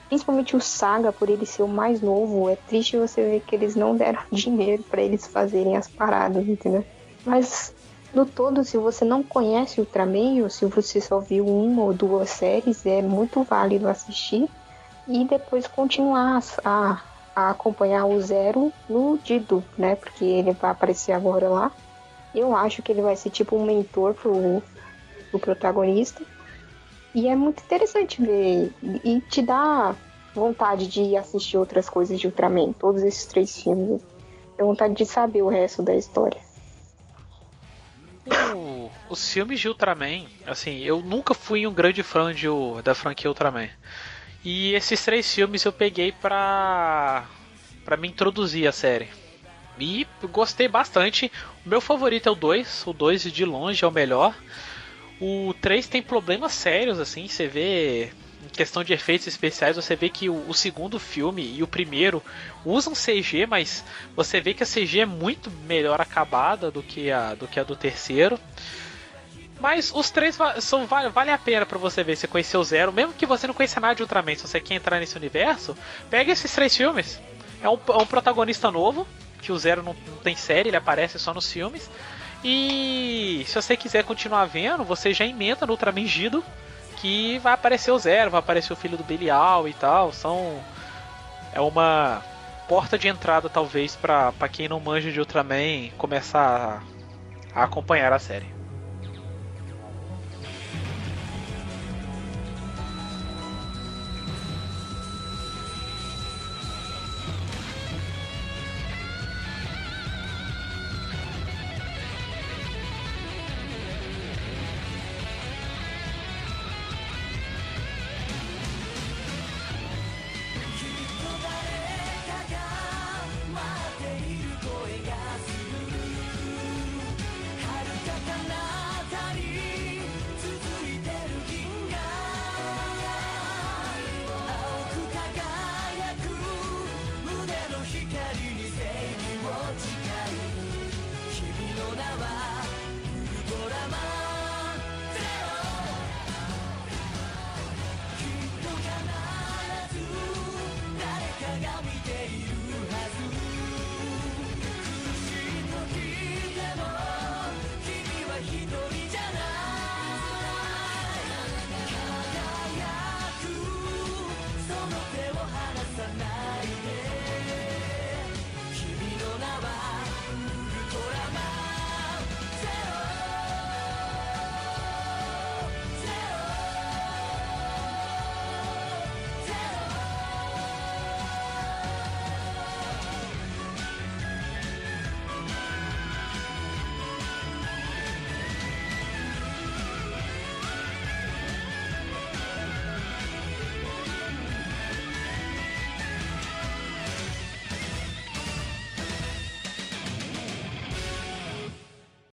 principalmente 0.08 0.56
o 0.56 0.60
Saga, 0.60 1.14
por 1.14 1.30
ele 1.30 1.46
ser 1.46 1.64
o 1.64 1.68
mais 1.68 2.02
novo, 2.02 2.50
é 2.50 2.56
triste 2.56 2.98
você 2.98 3.24
ver 3.24 3.42
que 3.42 3.56
eles 3.56 3.76
não 3.76 3.96
deram 3.96 4.20
dinheiro 4.32 4.84
para 4.84 5.02
eles 5.02 5.26
fazerem 5.26 5.78
as 5.78 5.88
paradas, 5.88 6.48
entendeu? 6.48 6.86
Mas 7.26 7.74
no 8.14 8.26
todo, 8.26 8.64
se 8.64 8.78
você 8.78 9.04
não 9.04 9.24
conhece 9.24 9.80
Ultraman, 9.80 10.44
ou 10.44 10.50
se 10.50 10.66
você 10.66 11.02
só 11.02 11.20
viu 11.20 11.46
uma 11.48 11.84
ou 11.84 11.94
duas 11.94 12.30
séries, 12.30 12.86
é 12.86 13.02
muito 13.02 13.44
válido 13.44 13.88
assistir 13.88 14.50
e 15.08 15.26
depois 15.26 15.68
continuar 15.68 16.42
a, 16.64 17.02
a 17.36 17.50
acompanhar 17.50 18.06
o 18.06 18.20
Zero 18.20 18.72
no 18.90 19.18
Dido, 19.18 19.64
né? 19.78 19.96
Porque 19.96 20.24
ele 20.24 20.52
vai 20.52 20.72
aparecer 20.72 21.14
agora 21.14 21.50
lá. 21.50 21.72
Eu 22.36 22.56
acho 22.56 22.82
que 22.82 22.92
ele 22.92 23.02
vai 23.02 23.16
ser 23.16 23.30
tipo 23.30 23.56
um 23.56 23.66
mentor 23.66 24.14
pro, 24.14 24.62
pro 25.32 25.40
protagonista. 25.40 26.22
E 27.14 27.30
é 27.30 27.36
muito 27.36 27.64
interessante 27.64 28.22
ver. 28.22 28.72
E 29.04 29.22
te 29.22 29.42
dá 29.42 29.96
vontade 30.34 30.88
de 30.88 31.16
assistir 31.16 31.58
outras 31.58 31.90
coisas 31.90 32.20
de 32.20 32.28
Ultraman, 32.28 32.74
todos 32.74 33.02
esses 33.02 33.26
três 33.26 33.62
filmes. 33.62 34.02
Dá 34.58 34.66
vontade 34.66 34.94
de 34.94 35.06
saber 35.06 35.42
o 35.42 35.48
resto 35.48 35.82
da 35.82 35.96
história. 35.96 36.42
O, 38.54 38.90
os 39.10 39.32
filmes 39.32 39.60
de 39.60 39.70
Ultraman, 39.70 40.26
assim, 40.46 40.80
eu 40.80 41.00
nunca 41.02 41.34
fui 41.34 41.66
um 41.66 41.74
grande 41.74 42.04
fã 42.04 42.34
de, 42.34 42.48
da 42.84 42.94
franquia 42.94 43.30
Ultraman. 43.30 43.70
E 44.44 44.74
esses 44.74 45.04
três 45.04 45.34
filmes 45.34 45.64
eu 45.64 45.72
peguei 45.72 46.12
pra, 46.12 47.28
pra 47.84 47.96
me 47.96 48.08
introduzir 48.08 48.68
a 48.68 48.72
série. 48.72 49.10
E 49.80 50.08
gostei 50.32 50.68
bastante. 50.68 51.32
O 51.66 51.70
meu 51.70 51.82
favorito 51.82 52.30
é 52.30 52.32
o 52.32 52.36
2. 52.36 52.88
O 52.88 52.94
2 52.94 53.24
de 53.24 53.46
longe 53.46 53.84
é 53.84 53.88
o 53.88 53.92
melhor. 53.92 54.36
O 55.20 55.54
3 55.62 55.88
tem 55.88 56.02
problemas 56.02 56.54
sérios, 56.54 57.00
assim, 57.00 57.28
você 57.28 57.48
vê. 57.48 58.12
Em 58.44 58.50
questão 58.50 58.84
de 58.84 58.94
efeitos 58.94 59.26
especiais, 59.26 59.76
você 59.76 59.96
vê 59.96 60.08
que 60.08 60.30
o, 60.30 60.48
o, 60.48 60.54
segundo 60.54 61.00
filme 61.00 61.56
e 61.58 61.64
o 61.64 61.68
primeiro 61.68 62.22
usam 62.64 62.94
CG, 62.94 63.48
mas 63.48 63.84
você 64.16 64.40
vê 64.40 64.54
que 64.54 64.62
a 64.62 64.68
CG 64.68 65.00
é 65.00 65.06
muito 65.06 65.50
melhor 65.66 66.00
acabada 66.00 66.70
do 66.70 66.84
que 66.84 67.10
a 67.10 67.34
do, 67.34 67.48
que 67.48 67.60
a 67.60 67.64
do 67.64 67.76
terceiro. 67.76 68.40
Mas 69.60 69.92
os 69.96 70.12
três 70.12 70.38
são, 70.60 70.86
vale, 70.86 71.10
vale 71.10 71.32
a 71.32 71.40
pena 71.40 71.66
para 71.66 71.80
você 71.80 72.04
ver, 72.04 72.16
você 72.16 72.28
conhecer 72.28 72.58
o 72.58 72.64
Zero, 72.64 72.94
mesmo 72.94 73.14
que 73.14 73.26
você 73.26 73.48
não 73.48 73.54
conheça 73.54 73.80
nada 73.80 73.96
de 73.96 74.04
Ultraman, 74.04 74.36
se 74.36 74.48
você 74.48 74.60
quer 74.60 74.76
entrar 74.76 75.00
nesse 75.00 75.18
universo, 75.18 75.76
pega 76.10 76.32
esses 76.32 76.54
três 76.54 76.76
filmes. 76.76 77.20
É 77.64 77.70
um, 77.70 77.80
é 77.88 77.98
um 77.98 78.06
protagonista 78.06 78.70
novo, 78.70 79.08
que 79.46 79.52
o 79.52 79.58
Zero 79.58 79.84
não, 79.84 79.96
não 80.08 80.18
tem 80.18 80.36
série, 80.36 80.70
ele 80.70 80.78
aparece 80.78 81.20
só 81.20 81.34
nos 81.34 81.52
filmes. 81.52 81.90
E 82.44 83.44
se 83.48 83.56
você 83.56 83.78
quiser 83.78 84.04
continuar 84.04 84.46
vendo, 84.46 84.84
você 84.84 85.14
já 85.14 85.26
emenda 85.26 85.66
no 85.66 85.74
Ultraman 85.74 86.06
Gido, 86.06 86.44
que 86.98 87.38
vai 87.40 87.54
aparecer 87.54 87.92
o 87.92 88.00
Zero, 88.00 88.32
vai 88.32 88.40
aparecer 88.40 88.74
o 88.74 88.76
filho 88.76 88.98
do 88.98 89.04
Belial 89.04 89.68
e 89.68 89.74
tal. 89.74 90.12
São. 90.12 90.60
É 91.54 91.62
uma 91.62 92.22
porta 92.68 92.98
de 92.98 93.08
entrada, 93.08 93.50
talvez, 93.50 93.96
para 93.96 94.50
quem 94.52 94.68
não 94.68 94.80
manja 94.80 95.12
de 95.12 95.20
Ultraman 95.20 95.90
começar 95.98 96.84
a 97.54 97.64
acompanhar 97.64 98.12
a 98.12 98.20
série. 98.20 98.55